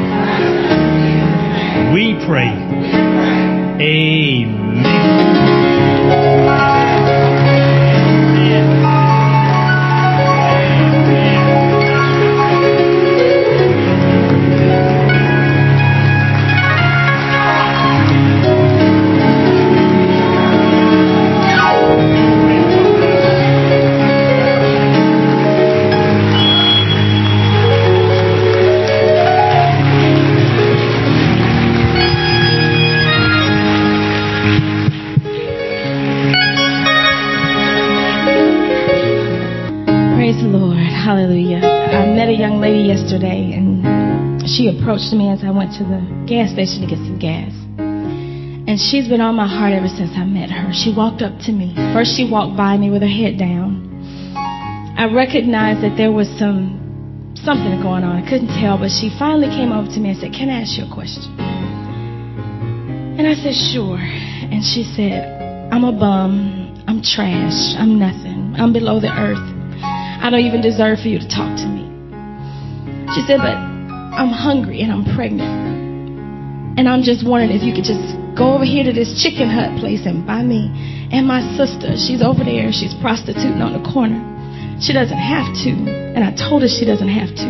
we 1.94 2.14
pray. 2.26 2.69
Amen. 3.82 5.39
She 44.60 44.68
approached 44.68 45.16
me 45.16 45.32
as 45.32 45.40
I 45.40 45.56
went 45.56 45.72
to 45.80 45.88
the 45.88 46.04
gas 46.28 46.52
station 46.52 46.84
to 46.84 46.88
get 46.92 47.00
some 47.00 47.16
gas. 47.16 47.56
And 47.80 48.76
she's 48.76 49.08
been 49.08 49.24
on 49.24 49.40
my 49.40 49.48
heart 49.48 49.72
ever 49.72 49.88
since 49.88 50.12
I 50.20 50.28
met 50.28 50.52
her. 50.52 50.76
She 50.76 50.92
walked 50.92 51.24
up 51.24 51.32
to 51.48 51.56
me. 51.56 51.72
First, 51.96 52.20
she 52.20 52.28
walked 52.28 52.60
by 52.60 52.76
me 52.76 52.92
with 52.92 53.00
her 53.00 53.08
head 53.08 53.40
down. 53.40 53.88
I 55.00 55.08
recognized 55.08 55.80
that 55.80 55.96
there 55.96 56.12
was 56.12 56.28
some 56.36 56.76
something 57.40 57.80
going 57.80 58.04
on. 58.04 58.20
I 58.20 58.28
couldn't 58.28 58.52
tell, 58.60 58.76
but 58.76 58.92
she 58.92 59.08
finally 59.16 59.48
came 59.48 59.72
over 59.72 59.88
to 59.88 60.00
me 60.04 60.12
and 60.12 60.20
said, 60.20 60.36
"Can 60.36 60.52
I 60.52 60.68
ask 60.68 60.76
you 60.76 60.84
a 60.84 60.92
question?" 60.92 61.24
And 63.16 63.24
I 63.24 63.40
said, 63.40 63.56
"Sure." 63.56 63.96
And 63.96 64.60
she 64.60 64.84
said, 64.84 65.24
"I'm 65.72 65.88
a 65.88 65.96
bum. 65.96 66.84
I'm 66.86 67.00
trash. 67.00 67.80
I'm 67.80 67.96
nothing. 67.98 68.60
I'm 68.60 68.74
below 68.76 69.00
the 69.00 69.08
earth. 69.08 69.40
I 70.20 70.28
don't 70.30 70.44
even 70.44 70.60
deserve 70.60 71.00
for 71.00 71.08
you 71.08 71.20
to 71.24 71.30
talk 71.32 71.56
to 71.64 71.68
me." 71.72 71.88
She 73.16 73.24
said, 73.26 73.40
But 73.40 73.69
I'm 74.20 74.36
hungry 74.36 74.84
and 74.84 74.92
I'm 74.92 75.08
pregnant. 75.16 75.48
And 76.76 76.92
I'm 76.92 77.08
just 77.08 77.24
wondering 77.24 77.56
if 77.56 77.64
you 77.64 77.72
could 77.72 77.88
just 77.88 78.04
go 78.36 78.52
over 78.52 78.68
here 78.68 78.84
to 78.84 78.92
this 78.92 79.16
chicken 79.24 79.48
hut 79.48 79.80
place 79.80 80.04
and 80.04 80.28
buy 80.28 80.44
me 80.44 80.68
and 81.08 81.24
my 81.24 81.40
sister. 81.56 81.96
She's 81.96 82.20
over 82.20 82.44
there. 82.44 82.68
She's 82.76 82.92
prostituting 83.00 83.64
on 83.64 83.80
the 83.80 83.84
corner. 83.88 84.20
She 84.84 84.92
doesn't 84.92 85.16
have 85.16 85.48
to. 85.64 85.72
And 85.72 86.20
I 86.20 86.36
told 86.36 86.68
her 86.68 86.68
she 86.68 86.84
doesn't 86.84 87.08
have 87.08 87.32
to. 87.32 87.48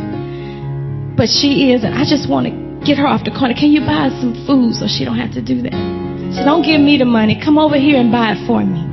But 1.18 1.34
she 1.34 1.74
is. 1.74 1.82
And 1.82 1.98
I 1.98 2.06
just 2.06 2.30
want 2.30 2.46
to 2.46 2.54
get 2.86 3.02
her 3.02 3.10
off 3.10 3.26
the 3.26 3.34
corner. 3.34 3.58
Can 3.58 3.74
you 3.74 3.82
buy 3.82 4.14
some 4.22 4.38
food 4.46 4.78
so 4.78 4.86
she 4.86 5.10
don't 5.10 5.18
have 5.18 5.34
to 5.34 5.42
do 5.42 5.66
that? 5.66 5.74
So 6.38 6.46
don't 6.46 6.62
give 6.62 6.78
me 6.78 7.02
the 7.02 7.10
money. 7.10 7.34
Come 7.42 7.58
over 7.58 7.82
here 7.82 7.98
and 7.98 8.14
buy 8.14 8.38
it 8.38 8.46
for 8.46 8.62
me. 8.62 8.86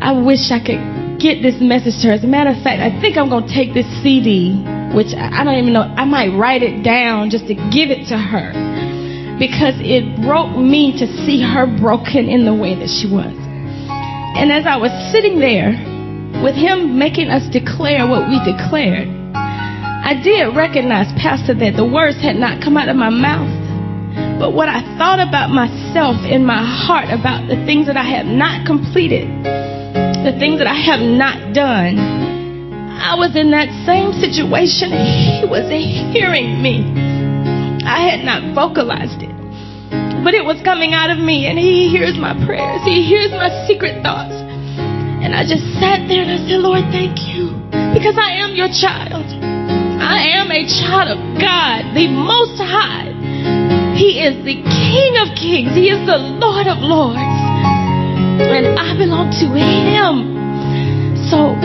I 0.00 0.16
wish 0.16 0.48
I 0.48 0.56
could 0.56 0.80
get 1.20 1.44
this 1.44 1.60
message 1.60 2.00
to 2.00 2.08
her. 2.08 2.16
As 2.16 2.24
a 2.24 2.32
matter 2.32 2.56
of 2.56 2.64
fact, 2.64 2.80
I 2.80 2.96
think 3.00 3.20
I'm 3.20 3.28
going 3.28 3.44
to 3.44 3.52
take 3.52 3.76
this 3.76 3.88
CD, 4.00 4.64
which 4.94 5.14
I 5.16 5.42
don't 5.42 5.56
even 5.56 5.72
know, 5.72 5.82
I 5.82 6.04
might 6.04 6.36
write 6.36 6.62
it 6.62 6.82
down 6.82 7.30
just 7.30 7.46
to 7.48 7.54
give 7.54 7.90
it 7.90 8.06
to 8.08 8.18
her 8.18 8.52
because 9.38 9.76
it 9.80 10.04
broke 10.22 10.56
me 10.56 10.96
to 10.98 11.06
see 11.26 11.42
her 11.42 11.66
broken 11.66 12.28
in 12.28 12.44
the 12.44 12.54
way 12.54 12.74
that 12.74 12.88
she 12.88 13.08
was. 13.08 13.34
And 14.36 14.52
as 14.52 14.64
I 14.66 14.76
was 14.76 14.92
sitting 15.12 15.40
there 15.40 15.72
with 16.44 16.54
him 16.54 16.98
making 16.98 17.28
us 17.28 17.44
declare 17.52 18.06
what 18.08 18.28
we 18.28 18.40
declared, 18.44 19.08
I 20.06 20.14
did 20.22 20.54
recognize, 20.54 21.10
Pastor, 21.20 21.52
that 21.54 21.76
the 21.76 21.84
words 21.84 22.16
had 22.22 22.36
not 22.36 22.62
come 22.62 22.76
out 22.76 22.88
of 22.88 22.96
my 22.96 23.10
mouth. 23.10 23.50
But 24.38 24.52
what 24.52 24.68
I 24.68 24.80
thought 24.96 25.20
about 25.20 25.50
myself 25.50 26.16
in 26.24 26.44
my 26.44 26.62
heart, 26.62 27.08
about 27.08 27.48
the 27.48 27.56
things 27.64 27.86
that 27.88 27.96
I 27.96 28.04
have 28.04 28.26
not 28.26 28.66
completed, 28.66 29.28
the 30.24 30.36
things 30.38 30.58
that 30.58 30.66
I 30.66 30.76
have 30.76 31.00
not 31.00 31.52
done, 31.52 32.25
I 32.96 33.14
was 33.14 33.36
in 33.36 33.50
that 33.52 33.68
same 33.84 34.12
situation. 34.16 34.90
He 34.90 35.44
was 35.46 35.68
hearing 35.68 36.62
me. 36.62 36.82
I 37.86 38.08
had 38.08 38.24
not 38.24 38.56
vocalized 38.56 39.22
it, 39.22 39.30
but 40.24 40.34
it 40.34 40.42
was 40.42 40.58
coming 40.66 40.90
out 40.92 41.10
of 41.10 41.18
me, 41.22 41.46
and 41.46 41.58
He 41.58 41.88
hears 41.88 42.18
my 42.18 42.34
prayers. 42.44 42.82
He 42.82 43.06
hears 43.06 43.30
my 43.30 43.52
secret 43.68 44.02
thoughts. 44.02 44.34
And 45.22 45.34
I 45.34 45.46
just 45.46 45.62
sat 45.78 46.06
there 46.10 46.22
and 46.22 46.30
I 46.34 46.38
said, 46.46 46.58
Lord, 46.62 46.82
thank 46.90 47.22
you, 47.30 47.54
because 47.94 48.18
I 48.18 48.42
am 48.42 48.58
your 48.58 48.70
child. 48.74 49.26
I 50.02 50.38
am 50.38 50.50
a 50.50 50.62
child 50.66 51.14
of 51.14 51.20
God, 51.38 51.94
the 51.94 52.06
Most 52.10 52.58
High. 52.58 53.10
He 53.94 54.20
is 54.22 54.36
the 54.44 54.60
King 54.66 55.12
of 55.22 55.34
Kings. 55.38 55.72
He 55.74 55.88
is 55.88 56.02
the 56.06 56.18
Lord 56.18 56.66
of 56.66 56.78
Lords. 56.78 57.16
And 57.16 58.78
I 58.78 58.98
belong 58.98 59.30
to 59.40 59.46
Him. 59.56 60.36
So, 61.30 61.56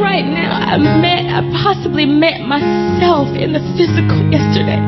right 0.00 0.24
now, 0.24 0.54
I 0.54 0.78
met, 0.78 1.26
I 1.28 1.42
possibly 1.62 2.06
met 2.06 2.40
myself 2.42 3.28
in 3.36 3.52
the 3.52 3.62
physical 3.76 4.18
yesterday. 4.30 4.80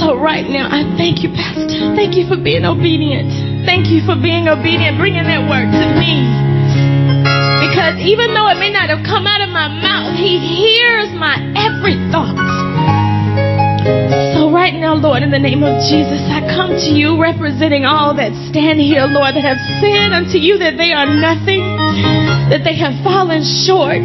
So, 0.00 0.16
right 0.16 0.48
now, 0.48 0.68
I 0.68 0.84
thank 0.96 1.20
you, 1.22 1.30
Pastor. 1.30 1.92
Thank 1.94 2.16
you 2.16 2.26
for 2.26 2.40
being 2.40 2.64
obedient. 2.64 3.64
Thank 3.68 3.88
you 3.92 4.00
for 4.04 4.16
being 4.16 4.48
obedient, 4.48 4.96
bringing 4.96 5.24
that 5.24 5.44
word 5.44 5.68
to 5.68 5.86
me. 6.00 6.24
Because 7.68 8.00
even 8.00 8.32
though 8.32 8.48
it 8.48 8.56
may 8.56 8.72
not 8.72 8.88
have 8.88 9.04
come 9.04 9.28
out 9.28 9.44
of 9.44 9.52
my 9.52 9.68
mouth, 9.68 10.16
He 10.16 10.40
hears 10.40 11.12
my 11.16 11.36
every 11.52 12.00
thought. 12.08 12.36
So, 14.36 14.50
right 14.50 14.74
now, 14.74 14.94
Lord, 14.94 15.22
in 15.22 15.30
the 15.30 15.38
name 15.38 15.62
of 15.62 15.76
Jesus, 15.88 16.20
I 16.28 16.40
come 16.56 16.72
to 16.72 16.90
you 16.92 17.20
representing 17.20 17.84
all 17.84 18.16
that 18.16 18.32
stand 18.48 18.80
here, 18.80 19.04
Lord, 19.04 19.36
that 19.36 19.44
have 19.44 19.60
said 19.80 20.12
unto 20.12 20.36
you 20.36 20.58
that 20.58 20.76
they 20.76 20.92
are 20.92 21.06
nothing, 21.06 21.60
that 22.50 22.66
they 22.66 22.74
have 22.76 22.98
fallen 23.06 23.46
short, 23.46 24.04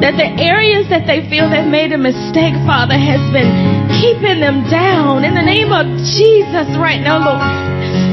that 0.00 0.16
the 0.16 0.28
areas 0.40 0.88
that 0.88 1.04
they 1.04 1.28
feel 1.28 1.48
they've 1.48 1.68
made 1.68 1.92
a 1.92 2.00
mistake, 2.00 2.56
Father, 2.64 2.96
has 2.96 3.20
been 3.30 3.48
keeping 4.00 4.40
them 4.40 4.64
down. 4.72 5.24
In 5.24 5.36
the 5.36 5.44
name 5.44 5.70
of 5.70 5.84
Jesus, 6.16 6.66
right 6.80 7.00
now, 7.00 7.20
Lord. 7.20 7.44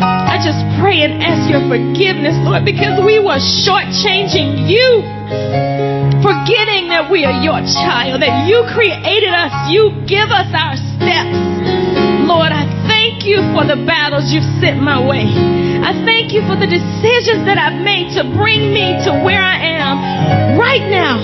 I 0.03 0.41
just 0.43 0.59
pray 0.81 1.05
and 1.07 1.23
ask 1.23 1.47
your 1.47 1.63
forgiveness, 1.69 2.35
Lord, 2.43 2.65
because 2.65 2.99
we 2.99 3.19
were 3.19 3.39
shortchanging 3.39 4.67
you 4.67 5.05
forgetting 6.23 6.87
that 6.87 7.11
we 7.11 7.25
are 7.27 7.35
your 7.43 7.59
child, 7.67 8.23
that 8.23 8.47
you 8.47 8.63
created 8.71 9.35
us, 9.35 9.51
you 9.69 9.91
give 10.07 10.31
us 10.31 10.47
our 10.55 10.79
steps. 10.95 11.35
Lord, 12.23 12.55
I 12.55 12.63
thank 12.87 13.27
you 13.27 13.43
for 13.51 13.67
the 13.67 13.75
battles 13.85 14.31
you've 14.31 14.47
sent 14.63 14.81
my 14.81 15.03
way. 15.03 15.62
I 15.83 15.91
thank 16.07 16.31
you 16.31 16.39
for 16.47 16.55
the 16.55 16.65
decisions 16.65 17.43
that 17.43 17.59
I've 17.59 17.83
made 17.83 18.15
to 18.15 18.23
bring 18.23 18.71
me 18.71 18.95
to 19.03 19.11
where 19.19 19.43
I 19.43 19.59
am 19.59 20.55
right 20.55 20.87
now. 20.87 21.19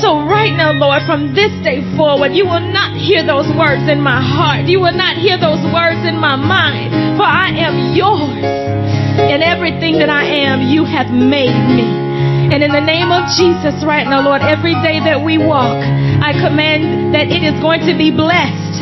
So, 0.00 0.24
right 0.24 0.56
now, 0.56 0.72
Lord, 0.72 1.04
from 1.04 1.36
this 1.36 1.52
day 1.60 1.84
forward, 1.96 2.32
you 2.32 2.48
will 2.48 2.64
not 2.72 2.96
hear 2.96 3.20
those 3.24 3.46
words 3.52 3.84
in 3.86 4.00
my 4.00 4.24
heart. 4.24 4.66
You 4.66 4.80
will 4.80 4.96
not 4.96 5.20
hear 5.20 5.36
those 5.36 5.60
words 5.68 6.00
in 6.08 6.16
my 6.16 6.34
mind, 6.36 7.20
for 7.20 7.28
I 7.28 7.52
am 7.52 7.92
yours. 7.92 8.40
And 8.40 9.44
everything 9.44 10.00
that 10.00 10.08
I 10.08 10.24
am, 10.48 10.64
you 10.64 10.84
have 10.84 11.12
made 11.12 11.54
me. 11.70 11.86
And 12.50 12.62
in 12.62 12.72
the 12.72 12.82
name 12.82 13.12
of 13.12 13.28
Jesus, 13.36 13.84
right 13.84 14.04
now, 14.04 14.24
Lord, 14.24 14.42
every 14.42 14.74
day 14.80 15.00
that 15.04 15.20
we 15.20 15.38
walk, 15.38 15.80
I 16.24 16.32
command 16.32 17.14
that 17.14 17.28
it 17.28 17.42
is 17.44 17.56
going 17.60 17.84
to 17.88 17.94
be 17.96 18.10
blessed. 18.10 18.73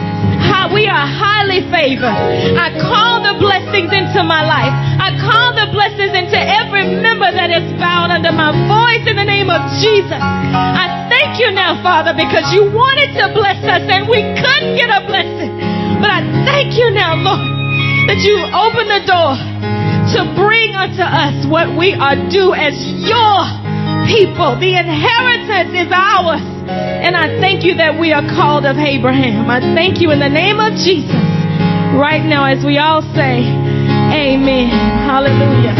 We 0.72 0.88
are 0.88 1.04
highly 1.04 1.60
favored. 1.68 2.16
I 2.56 2.72
call 2.80 3.20
the 3.20 3.36
blessings 3.36 3.92
into 3.92 4.24
my 4.24 4.40
life. 4.40 4.72
I 4.72 5.12
call 5.20 5.52
the 5.52 5.68
blessings 5.68 6.16
into 6.16 6.40
every 6.40 6.88
member 6.96 7.28
that 7.28 7.52
is 7.52 7.76
bound 7.76 8.08
under 8.08 8.32
my 8.32 8.56
voice 8.66 9.04
in 9.04 9.20
the 9.20 9.28
name 9.28 9.52
of 9.52 9.60
Jesus. 9.84 10.16
I 10.16 11.06
thank 11.12 11.36
you 11.36 11.52
now, 11.52 11.76
Father, 11.84 12.16
because 12.16 12.48
you 12.56 12.72
wanted 12.72 13.12
to 13.20 13.36
bless 13.36 13.60
us 13.68 13.84
and 13.84 14.08
we 14.08 14.24
couldn't 14.32 14.80
get 14.80 14.88
a 14.88 15.04
blessing. 15.04 15.52
But 16.00 16.08
I 16.08 16.20
thank 16.48 16.72
you 16.72 16.88
now, 16.96 17.20
Lord, 17.20 17.44
that 18.08 18.24
you 18.24 18.40
opened 18.56 18.88
the 18.88 19.04
door 19.04 19.36
to 20.16 20.18
bring 20.34 20.72
unto 20.72 21.04
us 21.04 21.36
what 21.52 21.68
we 21.76 21.92
are 21.92 22.16
due 22.32 22.56
as 22.56 22.72
your 23.04 23.61
people. 24.06 24.58
The 24.58 24.74
inheritance 24.78 25.74
is 25.74 25.90
ours. 25.90 26.42
And 26.68 27.16
I 27.16 27.40
thank 27.40 27.64
you 27.64 27.74
that 27.76 27.98
we 27.98 28.12
are 28.12 28.22
called 28.22 28.64
of 28.64 28.76
Abraham. 28.76 29.50
I 29.50 29.60
thank 29.74 30.00
you 30.00 30.10
in 30.10 30.20
the 30.20 30.28
name 30.30 30.60
of 30.60 30.74
Jesus 30.78 31.22
right 31.98 32.24
now 32.24 32.44
as 32.46 32.64
we 32.64 32.78
all 32.78 33.02
say, 33.14 33.42
Amen. 34.12 34.68
Hallelujah. 34.68 35.74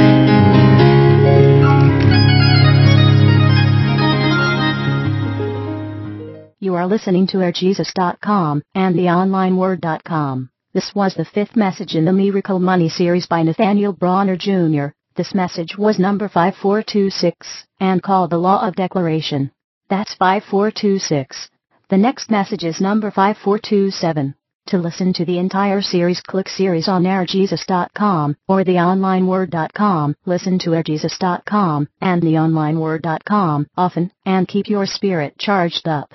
You 6.59 6.75
are 6.77 6.87
listening 6.87 7.27
to 7.29 7.39
airjesus.com 7.39 8.63
and 8.75 8.95
theonlineword.com. 8.95 10.51
This 10.73 10.93
was 10.95 11.15
the 11.15 11.25
fifth 11.25 11.57
message 11.57 11.95
in 11.95 12.05
the 12.05 12.13
Miracle 12.13 12.59
Money 12.59 12.89
series 12.89 13.27
by 13.27 13.43
Nathaniel 13.43 13.93
Bronner 13.93 14.37
Jr. 14.37 14.95
This 15.15 15.35
message 15.35 15.77
was 15.77 15.99
number 15.99 16.27
5426 16.27 17.67
and 17.81 18.03
called 18.03 18.31
the 18.31 18.39
Law 18.39 18.67
of 18.67 18.75
Declaration. 18.77 19.51
That's 19.91 20.15
5426. 20.15 21.51
The 21.91 21.99
next 21.99 22.31
message 22.31 22.65
is 22.65 22.81
number 22.81 23.11
5427. 23.11 24.35
To 24.69 24.79
listen 24.79 25.13
to 25.15 25.27
the 25.27 25.39
entire 25.39 25.83
series, 25.83 26.23
click 26.23 26.49
series 26.49 26.89
on 26.89 27.03
airjesus.com 27.03 28.37
or 28.49 28.65
theonlineword.com. 28.65 30.15
Listen 30.25 30.59
to 30.61 30.71
airjesus.com 30.71 31.89
and 32.01 32.23
theonlineword.com 32.23 33.67
often 33.77 34.13
and 34.25 34.49
keep 34.49 34.69
your 34.69 34.87
spirit 34.87 35.37
charged 35.39 35.87
up. 35.87 36.15